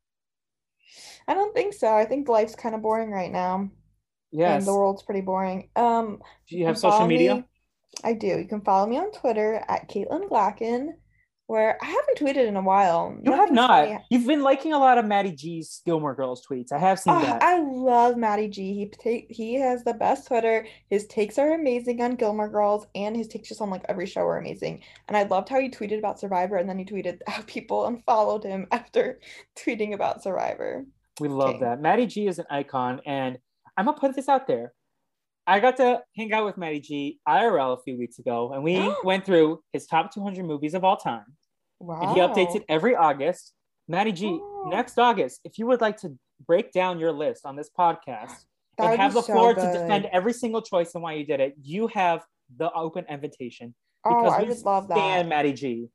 I 1.27 1.35
don't 1.35 1.55
think 1.55 1.73
so. 1.75 1.95
I 1.95 2.05
think 2.05 2.29
life's 2.29 2.55
kind 2.55 2.75
of 2.75 2.83
boring 2.83 3.11
right 3.11 3.33
now. 3.33 3.71
Yes. 4.31 4.59
And 4.59 4.67
the 4.67 4.75
world's 4.75 5.03
pretty 5.03 5.21
boring. 5.23 5.71
Um, 5.77 6.21
Do 6.49 6.59
you 6.59 6.67
have 6.67 6.77
social 6.79 7.07
media? 7.07 7.37
me- 7.37 7.45
I 8.03 8.13
do. 8.15 8.27
You 8.27 8.47
can 8.47 8.61
follow 8.63 8.87
me 8.87 8.99
on 8.99 9.11
Twitter 9.13 9.63
at 9.69 9.89
Katelyn 9.89 10.29
Glacken, 10.29 10.89
where 11.47 11.79
I 11.83 11.87
haven't 11.87 12.19
tweeted 12.19 12.47
in 12.49 12.57
a 12.57 12.63
while. 12.63 13.17
You 13.23 13.33
have 13.33 13.53
not. 13.53 13.69
funny. 13.87 13.99
You've 14.11 14.27
been 14.27 14.43
liking 14.43 14.73
a 14.73 14.79
lot 14.79 14.97
of 14.99 15.05
Maddie 15.05 15.33
G's 15.33 15.83
Gilmore 15.85 16.15
Girls 16.15 16.45
tweets. 16.47 16.73
I 16.73 16.79
have 16.79 16.99
seen 16.99 17.15
Oh, 17.15 17.21
that. 17.21 17.43
I 17.43 17.61
love 17.61 18.17
Matty 18.17 18.49
G. 18.49 18.91
He 19.03 19.27
he 19.29 19.55
has 19.55 19.85
the 19.85 19.93
best 19.95 20.27
Twitter. 20.27 20.67
His 20.89 21.07
takes 21.07 21.39
are 21.39 21.53
amazing 21.55 22.01
on 22.03 22.17
Gilmore 22.17 22.49
Girls, 22.49 22.87
and 22.95 23.15
his 23.17 23.29
takes 23.29 23.49
just 23.51 23.61
on 23.61 23.69
like 23.71 23.85
every 23.89 24.07
show 24.07 24.23
are 24.23 24.39
amazing. 24.39 24.83
And 25.09 25.17
I 25.17 25.25
loved 25.25 25.49
how 25.51 25.61
he 25.61 25.69
tweeted 25.69 25.99
about 25.99 26.19
Survivor, 26.19 26.57
and 26.57 26.69
then 26.69 26.79
he 26.79 26.85
tweeted 26.85 27.19
how 27.29 27.43
people 27.47 27.87
unfollowed 27.87 28.45
him 28.45 28.67
after 28.73 29.21
tweeting 29.57 29.95
about 29.95 30.23
Survivor. 30.23 30.85
We 31.21 31.29
love 31.29 31.53
King. 31.53 31.61
that. 31.61 31.81
Maddie 31.81 32.07
G 32.07 32.27
is 32.27 32.39
an 32.39 32.47
icon, 32.51 33.01
and 33.07 33.39
I'm 33.77 33.85
gonna 33.85 33.99
put 33.99 34.17
this 34.17 34.29
out 34.29 34.47
there. 34.47 34.73
I 35.47 35.61
got 35.61 35.77
to 35.77 36.01
hang 36.17 36.33
out 36.33 36.47
with 36.47 36.57
Maddie 36.57 36.81
G 36.81 37.19
IRL 37.29 37.79
a 37.79 37.83
few 37.83 37.99
weeks 37.99 38.19
ago, 38.19 38.53
and 38.53 38.63
we 38.63 38.93
went 39.05 39.25
through 39.27 39.61
his 39.73 39.87
top 39.87 40.13
200 40.13 40.45
movies 40.45 40.75
of 40.75 40.85
all 40.85 40.97
time. 40.97 41.25
Wow. 41.81 42.01
And 42.01 42.11
he 42.13 42.21
updates 42.21 42.57
it 42.57 42.65
every 42.69 42.97
August. 42.97 43.53
Maddie 43.89 44.13
G, 44.13 44.27
Oh. 44.41 44.69
next 44.71 44.99
August, 44.99 45.41
if 45.45 45.59
you 45.59 45.67
would 45.67 45.81
like 45.83 45.99
to 45.99 46.17
break 46.47 46.73
down 46.73 46.99
your 46.99 47.13
list 47.13 47.45
on 47.45 47.57
this 47.57 47.71
podcast 47.79 48.33
That 48.79 48.93
and 48.93 49.01
have 49.01 49.13
the 49.15 49.23
so 49.23 49.33
floor 49.33 49.55
to 49.55 49.61
defend 49.61 50.07
every 50.13 50.33
single 50.33 50.63
choice 50.63 50.95
and 50.95 51.03
why 51.03 51.13
you 51.13 51.25
did 51.25 51.41
it, 51.41 51.55
you 51.63 51.87
have 51.89 52.25
the 52.57 52.73
open 52.73 53.05
invitation. 53.09 53.75
Oh, 54.07 54.27
I 54.27 54.43
we 54.43 54.49
would 54.49 54.63
love 54.63 54.87
stand 54.87 55.27
that. 55.27 55.29
Maddie 55.29 55.53
G. 55.53 55.89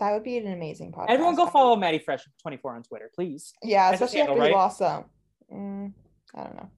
That 0.00 0.12
would 0.12 0.24
be 0.24 0.36
an 0.38 0.52
amazing 0.52 0.92
podcast. 0.92 1.06
Everyone 1.08 1.36
go 1.36 1.46
follow 1.46 1.76
Maddie 1.76 2.00
Fresh 2.00 2.24
24 2.42 2.76
on 2.76 2.82
Twitter, 2.82 3.10
please. 3.14 3.54
Yeah, 3.62 3.92
especially 3.92 4.20
after 4.22 4.34
he 4.44 4.50
lost 4.52 4.80
them. 4.80 5.04
Mm, 5.52 5.92
I 6.34 6.42
don't 6.42 6.56
know. 6.56 6.70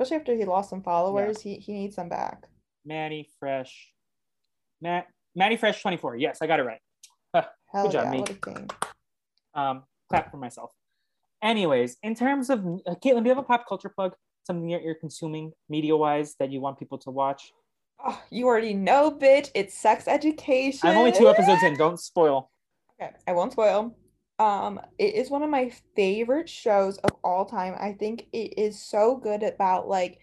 Especially 0.00 0.16
after 0.16 0.34
he 0.34 0.46
lost 0.46 0.70
some 0.70 0.82
followers, 0.82 1.42
he 1.42 1.56
he 1.56 1.74
needs 1.74 1.96
them 1.96 2.08
back. 2.08 2.48
Maddie 2.86 3.28
Fresh. 3.38 3.92
Matt 4.80 5.08
Maddie 5.34 5.58
Fresh 5.58 5.82
24. 5.82 6.16
Yes, 6.16 6.38
I 6.40 6.46
got 6.46 6.58
it 6.58 6.62
right. 6.62 6.80
Hell 7.70 7.90
job, 7.90 8.04
yeah, 8.04 8.10
me. 8.10 8.20
what 8.20 8.30
a 8.30 8.34
king. 8.34 8.70
Um, 9.54 9.82
clap 10.08 10.30
for 10.30 10.38
myself. 10.38 10.72
Anyways, 11.42 11.98
in 12.02 12.14
terms 12.14 12.48
of 12.48 12.60
uh, 12.60 12.94
Katelyn, 12.94 13.22
do 13.22 13.24
you 13.24 13.28
have 13.28 13.38
a 13.38 13.42
pop 13.42 13.68
culture 13.68 13.90
plug? 13.90 14.14
Something 14.46 14.70
that 14.70 14.82
you're 14.82 14.94
consuming 14.94 15.52
media 15.68 15.94
wise 15.94 16.34
that 16.40 16.50
you 16.50 16.62
want 16.62 16.78
people 16.78 16.96
to 16.96 17.10
watch? 17.10 17.52
Oh, 18.02 18.18
you 18.30 18.46
already 18.46 18.72
know, 18.72 19.10
bitch. 19.10 19.50
It's 19.54 19.76
sex 19.76 20.08
education. 20.08 20.88
I'm 20.88 20.96
only 20.96 21.12
two 21.12 21.28
episodes 21.28 21.62
in. 21.62 21.76
Don't 21.76 22.00
spoil. 22.00 22.50
Okay, 22.98 23.12
I 23.28 23.32
won't 23.32 23.52
spoil. 23.52 23.94
Um, 24.40 24.80
it 24.98 25.14
is 25.14 25.28
one 25.28 25.42
of 25.42 25.50
my 25.50 25.70
favorite 25.94 26.48
shows 26.48 26.96
of 26.98 27.10
all 27.22 27.44
time. 27.44 27.74
I 27.78 27.92
think 27.92 28.26
it 28.32 28.58
is 28.58 28.80
so 28.80 29.14
good 29.14 29.42
about 29.42 29.86
like 29.86 30.18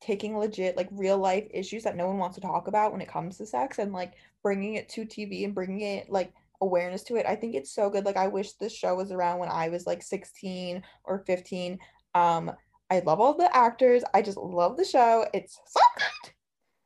taking 0.00 0.38
legit 0.38 0.76
like 0.76 0.88
real 0.92 1.18
life 1.18 1.48
issues 1.50 1.82
that 1.82 1.96
no 1.96 2.06
one 2.06 2.18
wants 2.18 2.36
to 2.36 2.40
talk 2.40 2.68
about 2.68 2.92
when 2.92 3.00
it 3.00 3.08
comes 3.08 3.38
to 3.38 3.46
sex 3.46 3.80
and 3.80 3.92
like 3.92 4.12
bringing 4.40 4.74
it 4.74 4.88
to 4.90 5.04
TV 5.04 5.44
and 5.44 5.52
bringing 5.52 5.80
it 5.80 6.08
like 6.08 6.32
awareness 6.60 7.02
to 7.02 7.16
it. 7.16 7.26
I 7.26 7.34
think 7.34 7.56
it's 7.56 7.72
so 7.72 7.90
good. 7.90 8.04
Like 8.04 8.16
I 8.16 8.28
wish 8.28 8.52
this 8.52 8.72
show 8.72 8.94
was 8.94 9.10
around 9.10 9.40
when 9.40 9.48
I 9.48 9.68
was 9.68 9.84
like 9.84 10.00
16 10.00 10.80
or 11.02 11.24
15. 11.26 11.76
Um, 12.14 12.52
I 12.88 13.00
love 13.00 13.18
all 13.18 13.36
the 13.36 13.54
actors. 13.54 14.04
I 14.14 14.22
just 14.22 14.38
love 14.38 14.76
the 14.76 14.84
show. 14.84 15.26
It's 15.34 15.58
so 15.66 15.80
good. 15.96 16.32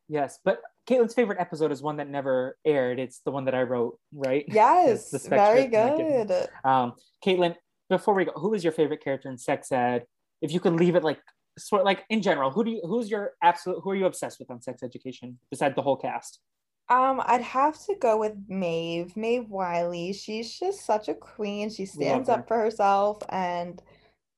Yes, 0.08 0.38
but 0.42 0.62
Katelyn's 0.88 1.14
favorite 1.14 1.38
episode 1.40 1.72
is 1.72 1.82
one 1.82 1.96
that 1.98 2.08
never 2.08 2.56
aired. 2.64 2.98
It's 2.98 3.20
the 3.24 3.30
one 3.30 3.44
that 3.44 3.54
I 3.54 3.62
wrote, 3.62 3.98
right? 4.12 4.44
Yes, 4.48 5.10
very 5.26 5.66
good. 5.66 6.48
Um, 6.64 6.94
Katelyn, 7.24 7.54
before 7.88 8.14
we 8.14 8.24
go, 8.24 8.32
who 8.32 8.54
is 8.54 8.64
your 8.64 8.72
favorite 8.72 9.02
character 9.02 9.28
in 9.30 9.38
Sex 9.38 9.70
Ed? 9.72 10.04
If 10.42 10.52
you 10.52 10.60
could 10.60 10.74
leave 10.74 10.96
it 10.96 11.04
like 11.04 11.20
sort 11.58 11.84
like 11.84 12.04
in 12.08 12.22
general, 12.22 12.50
who 12.50 12.64
do 12.64 12.70
you 12.70 12.80
who's 12.84 13.10
your 13.10 13.32
absolute 13.42 13.80
who 13.82 13.90
are 13.90 13.94
you 13.94 14.06
obsessed 14.06 14.38
with 14.38 14.50
on 14.50 14.62
Sex 14.62 14.82
Education 14.82 15.38
besides 15.50 15.74
the 15.74 15.82
whole 15.82 15.96
cast? 15.96 16.40
Um, 16.88 17.22
I'd 17.24 17.42
have 17.42 17.78
to 17.86 17.94
go 18.00 18.18
with 18.18 18.34
Maeve, 18.48 19.16
Maeve 19.16 19.48
Wiley. 19.48 20.12
She's 20.12 20.58
just 20.58 20.84
such 20.84 21.08
a 21.08 21.14
queen. 21.14 21.70
She 21.70 21.86
stands 21.86 22.28
up 22.28 22.48
for 22.48 22.56
herself 22.58 23.18
and 23.28 23.80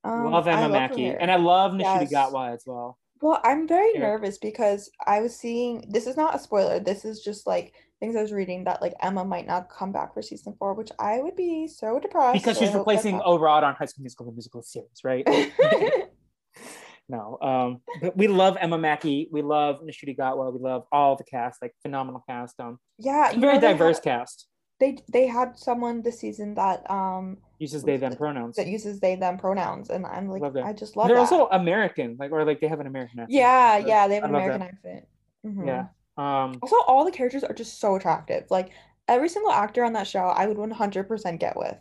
um, 0.05 0.31
love 0.31 0.47
I 0.49 0.53
Emma 0.53 0.63
love 0.63 0.73
Mackey, 0.73 1.07
and 1.07 1.31
I 1.31 1.37
love 1.37 1.73
Ncuti 1.73 2.11
Yes. 2.11 2.13
Gatwa 2.13 2.53
as 2.53 2.65
well. 2.67 2.99
Well, 3.23 3.41
I'm 3.45 3.69
very 3.69 3.93
nervous 3.95 4.37
because 4.39 4.91
I 5.07 5.21
was 5.21 5.35
seeing 5.37 5.85
this 5.89 6.09
is 6.09 6.17
not 6.17 6.35
a 6.35 6.39
spoiler. 6.41 6.81
This 6.81 7.05
is 7.05 7.21
just 7.21 7.47
like 7.47 7.73
things 8.01 8.17
I 8.17 8.21
was 8.21 8.33
reading 8.33 8.65
that 8.65 8.83
like 8.83 8.95
Emma 9.01 9.25
might 9.25 9.47
not 9.47 9.71
come 9.71 9.93
back 9.93 10.13
for 10.13 10.23
season 10.23 10.57
four, 10.59 10.75
which 10.75 10.91
I 10.99 11.21
would 11.21 11.37
be 11.37 11.69
so 11.69 12.01
depressed. 12.01 12.35
Because 12.35 12.59
she's 12.59 12.75
replacing 12.75 13.19
not- 13.19 13.27
O 13.27 13.39
Rod 13.39 13.63
on 13.63 13.77
High 13.77 13.85
School 13.85 14.03
Musical, 14.03 14.27
the 14.27 14.33
musical 14.33 14.63
series, 14.65 15.05
right? 15.05 15.25
no, 17.09 17.39
um, 17.41 17.81
but 18.01 18.17
we 18.17 18.27
love 18.27 18.57
Emma 18.61 18.77
Mackey, 18.77 19.29
we 19.31 19.41
love 19.43 19.81
Ncuti 19.83 20.17
Gatwa, 20.17 20.53
we 20.53 20.59
love 20.59 20.85
all 20.91 21.15
the 21.15 21.25
cast, 21.25 21.63
like 21.63 21.75
phenomenal 21.83 22.25
cast. 22.29 22.59
Um, 22.59 22.79
Yeah, 22.99 23.27
it's 23.27 23.35
a 23.35 23.37
you 23.37 23.41
very 23.43 23.61
diverse 23.61 23.99
had- 23.99 24.05
cast. 24.05 24.49
They 24.83 24.99
they 25.13 25.27
had 25.29 25.57
someone 25.57 26.03
this 26.03 26.19
season 26.19 26.55
that 26.55 26.79
um 26.91 27.39
Uses 27.61 27.85
they 27.85 27.97
them 27.99 28.17
pronouns. 28.17 28.57
that 28.57 28.67
uses 28.67 28.99
they 28.99 29.15
them 29.15 29.39
pronouns, 29.39 29.91
and 29.91 30.05
I'm 30.05 30.27
like. 30.29 30.43
I 30.57 30.73
just 30.73 30.97
love 30.97 31.07
They're 31.07 31.15
that. 31.17 31.31
also 31.33 31.47
American, 31.53 32.17
like 32.19 32.33
or 32.33 32.45
like 32.45 32.61
they 32.61 32.67
have 32.67 32.81
an 32.81 32.89
American 32.89 33.21
accent. 33.21 33.31
yeah, 33.31 33.81
So 33.81 33.87
yeah, 33.87 34.09
they 34.09 34.17
have 34.17 34.25
an 34.25 34.31
American 34.35 34.59
that. 34.61 34.69
accent. 34.75 35.07
Mhm. 35.47 35.67
Yeah. 35.71 35.85
Um, 36.17 36.59
Also, 36.63 36.75
all 36.89 37.05
the 37.05 37.13
characters 37.13 37.45
are 37.45 37.55
just 37.55 37.79
so 37.79 37.95
attractive. 37.95 38.43
Like 38.51 38.71
every 39.07 39.29
single 39.29 39.53
actor 39.53 39.85
on 39.85 39.93
that 39.93 40.09
show, 40.09 40.25
I 40.27 40.47
would 40.49 40.57
100% 40.59 41.39
get 41.39 41.57
with. 41.57 41.79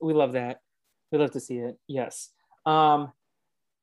we 0.00 0.14
love 0.14 0.32
that. 0.34 0.60
We 1.10 1.18
love 1.18 1.32
to 1.32 1.40
see 1.40 1.58
it. 1.58 1.76
Yes. 1.88 2.30
Um, 2.66 3.12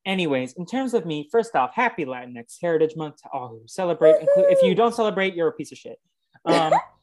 anyways, 0.05 0.53
in 0.53 0.65
terms 0.65 0.93
of 0.93 1.05
me, 1.05 1.27
first 1.29 1.55
off, 1.57 1.71
happy 1.73 2.05
Latinx 2.05 2.55
Heritage 2.61 2.95
Month 2.95 3.17
to 3.23 3.29
all 3.33 3.49
who 3.49 3.61
celebrate. 3.67 4.15
Inclu- 4.21 4.49
if 4.55 4.61
you 4.63 4.73
don't 4.75 4.95
celebrate, 4.95 5.35
you're 5.35 5.49
a 5.49 5.57
piece 5.59 5.73
of 5.73 5.77
shit. 5.77 5.99
Um, 6.45 6.71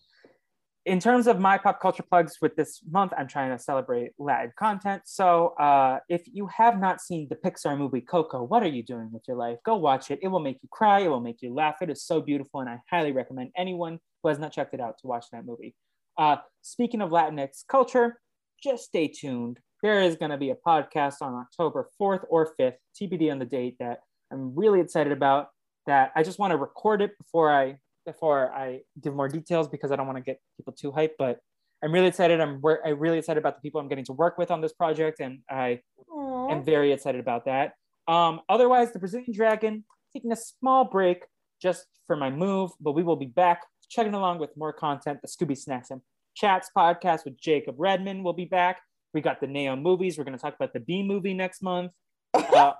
in 0.84 0.98
terms 0.98 1.28
of 1.28 1.38
my 1.38 1.58
pop 1.58 1.80
culture 1.80 2.02
plugs 2.02 2.38
with 2.42 2.56
this 2.56 2.80
month, 2.90 3.12
I'm 3.16 3.28
trying 3.28 3.56
to 3.56 3.62
celebrate 3.62 4.12
Latin 4.18 4.52
content. 4.58 5.02
So 5.04 5.54
uh, 5.60 6.00
if 6.08 6.22
you 6.26 6.48
have 6.48 6.80
not 6.80 7.00
seen 7.00 7.28
the 7.28 7.36
Pixar 7.36 7.78
movie 7.78 8.00
Coco, 8.00 8.42
what 8.42 8.64
are 8.64 8.68
you 8.68 8.82
doing 8.82 9.10
with 9.12 9.22
your 9.28 9.36
life? 9.36 9.58
Go 9.64 9.76
watch 9.76 10.10
it. 10.10 10.18
It 10.22 10.28
will 10.28 10.40
make 10.40 10.58
you 10.60 10.68
cry. 10.72 11.00
It 11.00 11.08
will 11.08 11.20
make 11.20 11.40
you 11.40 11.54
laugh. 11.54 11.76
It 11.82 11.90
is 11.90 12.04
so 12.04 12.20
beautiful, 12.20 12.60
and 12.60 12.68
I 12.68 12.80
highly 12.90 13.12
recommend 13.12 13.50
anyone 13.56 13.98
who 14.22 14.28
has 14.28 14.40
not 14.40 14.52
checked 14.52 14.74
it 14.74 14.80
out 14.80 14.98
to 14.98 15.06
watch 15.06 15.26
that 15.30 15.46
movie. 15.46 15.74
Uh, 16.18 16.36
speaking 16.62 17.00
of 17.00 17.10
Latinx 17.10 17.64
culture, 17.68 18.20
just 18.62 18.84
stay 18.84 19.06
tuned. 19.06 19.58
There 19.82 20.02
is 20.02 20.16
going 20.16 20.30
to 20.30 20.36
be 20.36 20.50
a 20.50 20.56
podcast 20.66 21.16
on 21.22 21.34
October 21.34 21.90
4th 22.00 22.24
or 22.28 22.54
5th, 22.58 22.74
TBD 23.00 23.30
on 23.30 23.38
the 23.38 23.44
date 23.44 23.76
that 23.78 24.00
I'm 24.32 24.54
really 24.54 24.80
excited 24.80 25.12
about. 25.12 25.48
That 25.86 26.12
I 26.14 26.22
just 26.22 26.38
want 26.38 26.52
to 26.52 26.56
record 26.56 27.02
it 27.02 27.18
before 27.18 27.52
I 27.52 27.76
before 28.04 28.52
I 28.52 28.80
give 29.02 29.14
more 29.14 29.28
details 29.28 29.68
because 29.68 29.92
I 29.92 29.96
don't 29.96 30.06
want 30.06 30.18
to 30.18 30.22
get 30.24 30.40
people 30.56 30.72
too 30.72 30.92
hyped. 30.92 31.16
But 31.18 31.40
I'm 31.82 31.92
really 31.92 32.08
excited. 32.08 32.40
I'm 32.40 32.60
wor- 32.60 32.86
I'm 32.86 32.98
really 32.98 33.18
excited 33.18 33.40
about 33.40 33.56
the 33.56 33.60
people 33.60 33.80
I'm 33.80 33.88
getting 33.88 34.04
to 34.06 34.12
work 34.12 34.38
with 34.38 34.50
on 34.50 34.60
this 34.60 34.72
project, 34.72 35.20
and 35.20 35.40
I 35.50 35.80
Aw. 36.10 36.50
am 36.50 36.64
very 36.64 36.92
excited 36.92 37.20
about 37.20 37.44
that. 37.46 37.74
Um, 38.08 38.40
otherwise, 38.48 38.92
the 38.92 38.98
Brazilian 38.98 39.32
Dragon 39.32 39.84
taking 40.12 40.32
a 40.32 40.36
small 40.36 40.84
break 40.84 41.24
just 41.60 41.86
for 42.06 42.16
my 42.16 42.30
move, 42.30 42.70
but 42.80 42.92
we 42.92 43.02
will 43.02 43.16
be 43.16 43.26
back 43.26 43.62
checking 43.88 44.14
along 44.14 44.38
with 44.38 44.56
more 44.56 44.72
content. 44.72 45.20
The 45.22 45.28
Scooby 45.28 45.56
Snacks 45.56 45.90
and 45.90 46.00
Chats 46.34 46.70
podcast 46.76 47.24
with 47.24 47.38
Jacob 47.38 47.76
Redman 47.78 48.22
will 48.22 48.32
be 48.32 48.46
back. 48.46 48.80
We 49.14 49.20
got 49.20 49.40
the 49.40 49.46
Neo 49.46 49.76
movies. 49.76 50.16
We're 50.16 50.24
going 50.24 50.36
to 50.36 50.42
talk 50.42 50.54
about 50.54 50.72
the 50.72 50.80
B 50.80 51.02
movie 51.02 51.34
next 51.34 51.62
month. 51.62 51.92
Uh, 52.34 52.72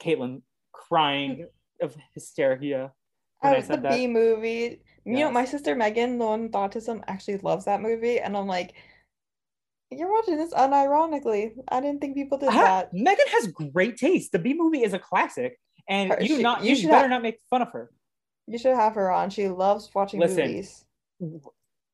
Katelyn 0.00 0.42
crying 0.72 1.46
of 1.80 1.94
hysteria 2.14 2.92
when 3.40 3.52
I 3.52 3.56
Oh, 3.56 3.60
the 3.60 3.66
said 3.66 3.82
that. 3.82 3.92
B 3.92 4.06
movie. 4.06 4.80
You 5.04 5.18
know, 5.20 5.30
my 5.30 5.44
sister 5.44 5.76
Megan, 5.76 6.18
the 6.18 6.24
one 6.24 6.42
with 6.44 6.52
autism, 6.52 7.00
actually 7.06 7.38
loves 7.38 7.66
that 7.66 7.80
movie, 7.80 8.18
and 8.18 8.36
I'm 8.36 8.48
like, 8.48 8.74
you're 9.92 10.10
watching 10.12 10.36
this 10.36 10.52
unironically. 10.52 11.52
I 11.68 11.80
didn't 11.80 12.00
think 12.00 12.16
people 12.16 12.38
did 12.38 12.48
Ah, 12.48 12.52
that. 12.54 12.92
Megan 12.92 13.26
has 13.28 13.46
great 13.46 13.96
taste. 13.96 14.32
The 14.32 14.40
B 14.40 14.52
movie 14.54 14.82
is 14.82 14.94
a 14.94 14.98
classic, 14.98 15.60
and 15.88 16.10
Her- 16.10 16.20
you 16.20 16.36
she- 16.38 16.42
not 16.42 16.64
you 16.64 16.70
you 16.70 16.76
should 16.76 16.88
better 16.90 17.02
have- 17.02 17.10
not 17.10 17.22
make 17.22 17.38
fun 17.48 17.62
of 17.62 17.70
her. 17.72 17.92
You 18.48 18.58
should 18.58 18.74
have 18.74 18.94
her 18.96 19.10
on. 19.12 19.30
She 19.30 19.48
loves 19.48 19.88
watching 19.94 20.18
Listen. 20.20 20.46
movies. 20.46 20.84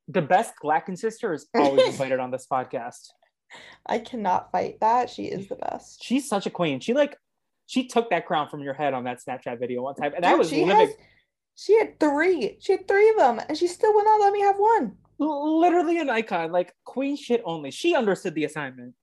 The 0.09 0.22
best 0.22 0.55
Glacken 0.62 0.97
sister 0.99 1.32
is 1.34 1.47
always 1.55 1.86
invited 2.01 2.18
on 2.18 2.30
this 2.30 2.47
podcast. 2.51 3.11
I 3.86 3.99
cannot 3.99 4.51
fight 4.53 4.80
that. 4.80 5.11
She 5.11 5.24
is 5.24 5.49
the 5.49 5.57
best. 5.57 6.03
She's 6.03 6.26
such 6.28 6.47
a 6.47 6.51
queen. 6.51 6.80
She 6.80 6.95
like 6.95 7.16
she 7.66 7.86
took 7.86 8.09
that 8.11 8.26
crown 8.26 8.49
from 8.49 8.61
your 8.61 8.74
head 8.74 8.95
on 8.95 9.05
that 9.05 9.18
Snapchat 9.22 9.59
video 9.61 9.82
one 9.82 9.95
time, 9.97 10.12
and 10.14 10.24
that 10.24 10.30
Dude, 10.30 10.38
was 10.38 10.49
she 10.49 10.64
living 10.64 10.86
has, 10.88 10.90
she 11.57 11.78
had 11.78 11.98
three. 12.00 12.57
She 12.61 12.72
had 12.72 12.88
three 12.88 13.09
of 13.11 13.16
them, 13.16 13.40
and 13.48 13.57
she 13.57 13.66
still 13.66 13.94
would 13.94 14.05
not 14.05 14.20
let 14.20 14.32
me 14.32 14.40
have 14.40 14.57
one. 14.57 14.96
literally 15.18 15.98
an 16.00 16.11
icon, 16.11 16.50
like 16.53 16.74
queen 16.84 17.16
shit 17.16 17.42
only. 17.44 17.70
She 17.70 17.94
understood 17.94 18.34
the 18.34 18.44
assignment, 18.44 18.94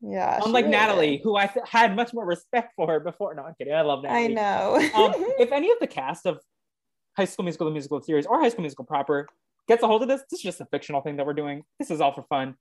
Yeah, 0.00 0.40
unlike 0.44 0.64
really 0.64 0.76
Natalie, 0.76 1.16
did. 1.18 1.22
who 1.22 1.36
I 1.36 1.46
th- 1.46 1.66
had 1.68 1.94
much 1.94 2.12
more 2.12 2.24
respect 2.26 2.72
for 2.76 2.86
her 2.88 3.00
before. 3.00 3.34
No, 3.34 3.42
I'm 3.44 3.54
kidding. 3.56 3.74
I 3.74 3.82
love 3.82 4.02
Natalie. 4.02 4.24
I 4.24 4.26
know. 4.28 4.74
um, 4.94 5.12
if 5.38 5.52
any 5.52 5.70
of 5.70 5.78
the 5.80 5.86
cast 5.86 6.26
of 6.26 6.38
High 7.16 7.24
School 7.26 7.44
Musical, 7.44 7.66
the 7.66 7.72
musical 7.72 8.00
series, 8.00 8.26
or 8.26 8.40
High 8.40 8.48
School 8.48 8.62
Musical 8.62 8.84
proper 8.84 9.28
gets 9.68 9.82
a 9.82 9.86
hold 9.86 10.02
of 10.02 10.08
this, 10.08 10.22
this 10.30 10.40
is 10.40 10.42
just 10.42 10.60
a 10.60 10.66
fictional 10.66 11.00
thing 11.02 11.16
that 11.16 11.26
we're 11.26 11.34
doing. 11.34 11.62
This 11.78 11.90
is 11.90 12.00
all 12.00 12.12
for 12.12 12.24
fun. 12.24 12.54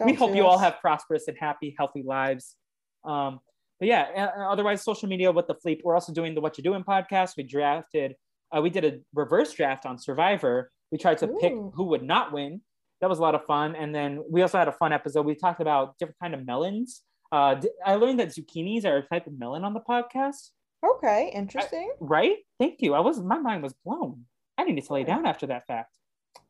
we 0.00 0.06
Don't 0.12 0.16
hope 0.18 0.30
sue 0.30 0.36
you 0.38 0.46
all 0.46 0.58
have 0.58 0.80
prosperous 0.80 1.28
and 1.28 1.36
happy, 1.38 1.74
healthy 1.78 2.02
lives. 2.02 2.56
Um, 3.04 3.38
but 3.78 3.86
yeah, 3.88 4.30
otherwise, 4.48 4.82
social 4.82 5.08
media 5.08 5.30
with 5.30 5.46
the 5.46 5.54
fleet. 5.54 5.82
We're 5.84 5.94
also 5.94 6.12
doing 6.12 6.34
the 6.34 6.40
What 6.40 6.56
You 6.58 6.64
Doing 6.64 6.82
podcast. 6.82 7.32
We 7.36 7.42
drafted, 7.44 8.14
uh, 8.54 8.60
we 8.60 8.70
did 8.70 8.84
a 8.84 9.00
reverse 9.14 9.52
draft 9.52 9.86
on 9.86 9.98
Survivor. 9.98 10.70
We 10.90 10.98
tried 10.98 11.18
to 11.18 11.28
pick 11.28 11.52
who 11.52 11.84
would 11.84 12.02
not 12.02 12.32
win. 12.32 12.60
That 13.00 13.10
was 13.10 13.18
a 13.18 13.22
lot 13.22 13.34
of 13.34 13.44
fun. 13.44 13.74
And 13.74 13.94
then 13.94 14.22
we 14.30 14.42
also 14.42 14.58
had 14.58 14.68
a 14.68 14.72
fun 14.72 14.92
episode. 14.92 15.26
We 15.26 15.34
talked 15.34 15.60
about 15.60 15.98
different 15.98 16.18
kind 16.20 16.34
of 16.34 16.46
melons. 16.46 17.02
Uh, 17.32 17.60
I 17.84 17.96
learned 17.96 18.20
that 18.20 18.28
zucchinis 18.28 18.84
are 18.84 18.98
a 18.98 19.02
type 19.02 19.26
of 19.26 19.38
melon 19.38 19.64
on 19.64 19.74
the 19.74 19.80
podcast. 19.80 20.50
Okay, 20.84 21.32
interesting. 21.34 21.92
Right? 22.00 22.36
Thank 22.58 22.80
you. 22.80 22.94
I 22.94 23.00
was 23.00 23.20
my 23.20 23.38
mind 23.38 23.62
was 23.62 23.74
blown. 23.84 24.24
I 24.56 24.64
need 24.64 24.82
to 24.82 24.92
lay 24.92 25.04
down 25.04 25.26
after 25.26 25.46
that 25.48 25.66
fact. 25.66 25.96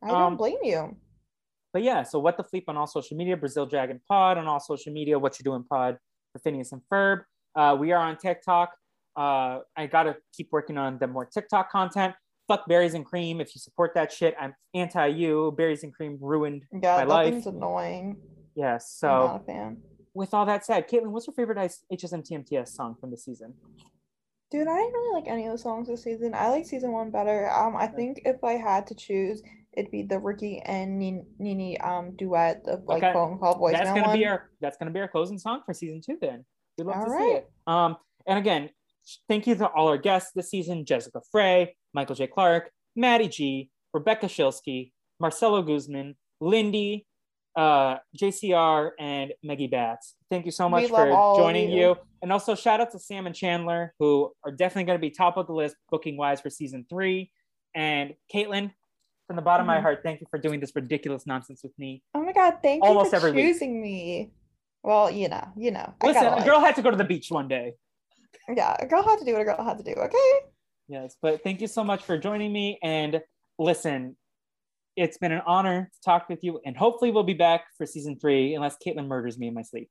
I, 0.01 0.07
don't 0.07 0.21
um, 0.21 0.37
blame 0.37 0.57
you. 0.63 0.95
But 1.73 1.83
yeah, 1.83 2.03
so 2.03 2.19
what 2.19 2.37
the 2.37 2.43
fleep 2.43 2.65
on 2.67 2.77
all 2.77 2.87
social 2.87 3.17
media, 3.17 3.35
Brazil 3.35 3.65
Dragon 3.65 3.99
Pod 4.07 4.37
on 4.37 4.47
all 4.47 4.59
social 4.59 4.93
media, 4.93 5.17
what 5.17 5.37
you 5.39 5.43
doing 5.43 5.63
pod 5.63 5.97
for 6.31 6.39
Phineas 6.39 6.71
and 6.71 6.81
Ferb. 6.91 7.23
Uh, 7.55 7.75
we 7.79 7.91
are 7.91 8.01
on 8.01 8.17
TikTok. 8.17 8.71
Uh, 9.17 9.59
I 9.75 9.87
gotta 9.87 10.15
keep 10.33 10.49
working 10.51 10.77
on 10.77 10.99
the 10.99 11.07
more 11.07 11.25
TikTok 11.25 11.71
content. 11.71 12.13
Fuck 12.47 12.67
berries 12.67 12.93
and 12.93 13.03
cream. 13.05 13.41
If 13.41 13.55
you 13.55 13.59
support 13.59 13.91
that 13.95 14.11
shit, 14.11 14.35
I'm 14.39 14.53
anti 14.75 15.07
you. 15.07 15.53
Berries 15.57 15.83
and 15.83 15.93
cream 15.93 16.17
ruined 16.21 16.63
Yeah, 16.71 16.97
my 16.97 17.03
life. 17.03 17.33
thing's 17.33 17.47
annoying. 17.47 18.17
Yes. 18.55 18.99
I'm 19.03 19.09
So 19.09 19.27
not 19.27 19.41
a 19.41 19.43
fan. 19.45 19.77
with 20.13 20.33
all 20.33 20.45
that 20.45 20.65
said, 20.65 20.87
Katelyn, 20.87 21.07
what's 21.07 21.27
your 21.27 21.33
favorite 21.33 21.57
HSM 21.91 22.23
TMTS 22.23 22.69
song 22.69 22.95
from 23.01 23.11
the 23.11 23.17
season? 23.17 23.53
Dude, 24.49 24.67
I 24.67 24.77
didn't 24.77 24.93
really 24.93 25.13
like 25.13 25.27
any 25.27 25.45
of 25.47 25.51
the 25.51 25.57
songs 25.57 25.89
this 25.89 26.03
season. 26.03 26.33
I 26.33 26.47
like 26.49 26.65
season 26.65 26.93
one 26.93 27.11
better. 27.11 27.49
Um, 27.51 27.75
I 27.75 27.87
think 27.87 28.21
if 28.23 28.41
I 28.43 28.53
had 28.53 28.87
to 28.87 28.95
choose, 28.95 29.43
it'd 29.73 29.91
be 29.91 30.03
the 30.03 30.17
Ricky 30.19 30.61
and 30.61 30.97
Nin- 30.97 31.25
Nini 31.37 31.77
um 31.81 32.15
duet, 32.15 32.61
of 32.65 32.83
like 32.85 33.03
Okay. 33.03 33.11
phone 33.13 33.39
call 33.39 33.59
voicemail 33.59 33.73
that's 33.73 33.89
gonna 33.89 34.03
one. 34.07 34.17
be 34.17 34.25
our 34.25 34.49
that's 34.61 34.77
gonna 34.77 34.91
be 34.91 35.01
our 35.01 35.07
closing 35.09 35.37
song 35.37 35.63
for 35.65 35.73
season 35.73 35.99
two. 36.01 36.17
Then 36.21 36.45
we'd 36.77 36.85
love 36.85 36.95
All 36.97 37.05
to 37.05 37.11
see 37.11 37.25
it. 37.31 37.51
Um, 37.67 37.97
and 38.25 38.39
again, 38.39 38.69
thank 39.27 39.47
you 39.47 39.55
to 39.55 39.67
all 39.67 39.87
our 39.87 39.97
guests 39.97 40.31
this 40.35 40.49
season: 40.49 40.85
Jessica 40.85 41.21
Frey, 41.31 41.75
Michael 41.93 42.15
J. 42.15 42.27
Clark, 42.27 42.71
Maddie 42.95 43.27
G, 43.27 43.69
Rebecca 43.93 44.27
Shilsky, 44.27 44.91
Marcelo 45.19 45.61
Guzman, 45.61 46.15
Lindy, 46.41 47.05
uh, 47.55 47.97
JCR, 48.19 48.91
and 48.99 49.33
Meggie 49.43 49.67
Batts. 49.67 50.15
Thank 50.29 50.45
you 50.45 50.51
so 50.51 50.69
much 50.69 50.89
for 50.89 51.33
joining 51.35 51.69
you. 51.71 51.77
you. 51.89 51.95
And 52.21 52.31
also 52.31 52.55
shout 52.55 52.81
out 52.81 52.91
to 52.91 52.99
Sam 52.99 53.27
and 53.27 53.35
Chandler, 53.35 53.93
who 53.99 54.31
are 54.43 54.51
definitely 54.51 54.85
going 54.85 54.97
to 54.97 55.01
be 55.01 55.09
top 55.11 55.37
of 55.37 55.47
the 55.47 55.53
list 55.53 55.75
booking 55.89 56.17
wise 56.17 56.41
for 56.41 56.49
season 56.49 56.85
three. 56.89 57.31
And 57.75 58.13
Katelyn, 58.33 58.71
from 59.27 59.35
the 59.35 59.41
bottom 59.43 59.65
of 59.65 59.67
my 59.67 59.77
Mhm. 59.77 59.81
heart, 59.83 59.99
thank 60.03 60.21
you 60.21 60.27
for 60.31 60.39
doing 60.39 60.59
this 60.59 60.75
ridiculous 60.75 61.27
nonsense 61.27 61.61
with 61.63 61.77
me. 61.77 62.01
Oh 62.15 62.23
my 62.23 62.33
God, 62.33 62.55
thank 62.63 62.83
Almost 62.83 63.11
you 63.11 63.17
every 63.17 63.31
for 63.31 63.35
week. 63.35 63.45
choosing 63.45 63.81
me. 63.81 64.31
Well, 64.83 65.11
you 65.11 65.27
know, 65.29 65.47
you 65.55 65.69
know. 65.71 65.93
Listen, 66.03 66.33
a 66.33 66.43
girl 66.45 66.59
had 66.59 66.75
to 66.77 66.81
go 66.81 66.89
to 66.89 66.97
the 66.97 67.03
beach 67.03 67.29
one 67.29 67.47
day. 67.47 67.73
Yeah, 68.55 68.75
a 68.79 68.85
girl 68.85 69.03
had 69.03 69.17
to 69.19 69.25
do 69.25 69.33
what 69.33 69.41
a 69.41 69.45
girl 69.45 69.63
had 69.63 69.77
to 69.77 69.83
do. 69.83 69.91
Okay. 69.91 70.47
Yes, 70.87 71.17
but 71.21 71.43
thank 71.43 71.59
you 71.59 71.67
so 71.67 71.83
much 71.83 72.03
for 72.03 72.17
joining 72.17 72.53
me. 72.53 72.79
And 72.81 73.21
listen, 73.59 74.15
it's 74.95 75.17
been 75.17 75.33
an 75.33 75.41
honor 75.45 75.89
to 75.93 76.01
talk 76.01 76.29
with 76.29 76.43
you. 76.43 76.61
And 76.65 76.75
hopefully, 76.77 77.11
we'll 77.11 77.23
be 77.23 77.33
back 77.33 77.65
for 77.77 77.85
season 77.85 78.17
three, 78.19 78.55
unless 78.55 78.77
Katelyn 78.85 79.07
murders 79.07 79.37
me 79.37 79.47
in 79.47 79.53
my 79.53 79.63
sleep. 79.63 79.89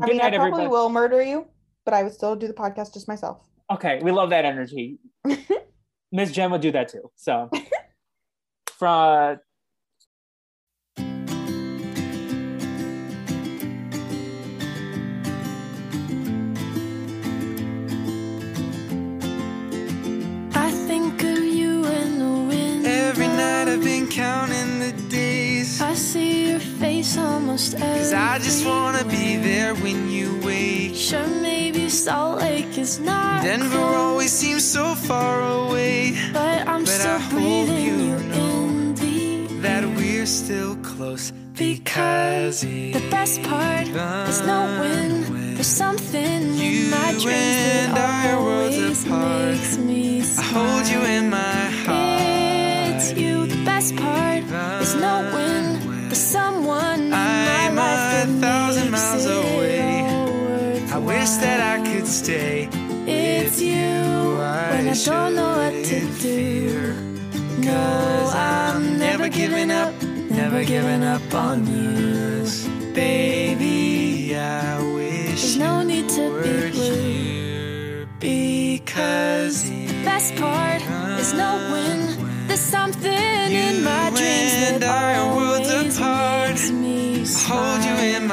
I 0.00 0.06
Good 0.06 0.08
mean, 0.12 0.16
night, 0.18 0.34
I 0.34 0.36
probably 0.36 0.52
everybody. 0.52 0.68
will 0.68 0.88
murder 0.90 1.22
you, 1.22 1.46
but 1.84 1.94
I 1.94 2.02
would 2.02 2.12
still 2.12 2.36
do 2.36 2.48
the 2.48 2.54
podcast 2.54 2.92
just 2.92 3.08
myself. 3.08 3.38
Okay, 3.70 4.00
we 4.02 4.10
love 4.12 4.30
that 4.30 4.44
energy. 4.44 4.98
Miss 6.12 6.32
Jen 6.32 6.50
would 6.50 6.60
do 6.60 6.72
that 6.72 6.88
too. 6.88 7.10
So, 7.16 7.50
from 8.78 9.38
face 27.06 27.18
almost 27.18 27.74
every 27.74 27.98
Cause 27.98 28.12
I 28.12 28.38
just 28.38 28.66
wanna 28.66 29.04
be 29.04 29.36
there 29.36 29.74
when 29.74 30.10
you 30.10 30.40
wake. 30.44 30.94
Sure, 30.94 31.26
maybe 31.26 31.88
Salt 31.88 32.40
Lake 32.40 32.78
is 32.78 32.98
not 33.00 33.42
Denver 33.42 33.78
always 33.78 34.32
seems 34.32 34.64
so 34.64 34.94
far 34.94 35.34
away. 35.40 36.14
but 36.32 36.66
I'm 36.66 36.84
but 36.84 36.88
still 36.88 37.20
I 37.20 37.30
breathing 37.30 37.84
you 37.88 37.98
you, 37.98 38.42
in 38.42 39.62
That 39.62 39.84
we're 39.96 40.26
still 40.26 40.76
close. 40.76 41.32
Because 41.54 42.60
the 42.60 43.02
best 43.10 43.42
part 43.42 43.88
is 44.28 44.40
knowing 44.42 45.54
there's 45.54 45.74
something 45.84 46.42
in 46.66 46.90
my 46.90 47.10
dreams 47.12 47.56
that 47.72 47.96
I 47.96 48.32
are 48.32 48.42
worlds 48.44 48.76
always 48.76 49.06
makes 49.06 49.78
me 49.78 50.05
wish 61.26 61.36
that 61.38 61.60
I 61.60 61.76
could 61.84 62.06
stay. 62.06 62.68
It's 63.06 63.60
you 63.60 64.36
when 64.38 64.88
I 64.88 64.94
don't 64.94 65.34
know 65.34 65.56
what 65.62 65.74
to 65.90 66.00
do. 66.20 66.94
No, 67.58 68.30
I'm 68.32 68.98
never 68.98 69.28
giving 69.28 69.70
up, 69.72 69.92
never 70.30 70.64
giving 70.64 71.02
up 71.02 71.34
on 71.34 71.66
you. 71.66 72.46
Baby, 72.94 74.36
I 74.36 74.80
wish 74.94 75.42
There's 75.42 75.56
no 75.56 75.82
need 75.82 76.08
to 76.10 76.24
be 76.42 76.70
blue. 76.70 76.94
here 76.94 78.08
because 78.20 79.68
the 79.68 79.86
Best 80.04 80.36
part 80.36 80.80
is 81.20 81.34
knowing 81.34 82.00
there's 82.46 82.60
something 82.60 83.50
in 83.66 83.82
my 83.82 84.10
dreams 84.10 84.52
that 84.78 84.84
I 84.84 85.16
always 85.18 85.68
makes 85.98 86.70
me 86.70 87.22
I 87.22 87.26
hold 87.48 87.84
you 87.84 87.96
smile. 87.96 88.16
in 88.16 88.25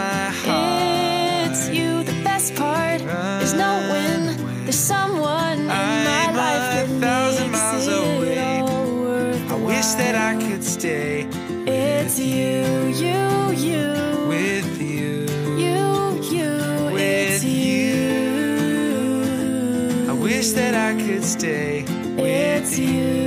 Stay 21.23 21.83
with 22.17 22.43
It's 22.63 22.77
you. 22.77 23.22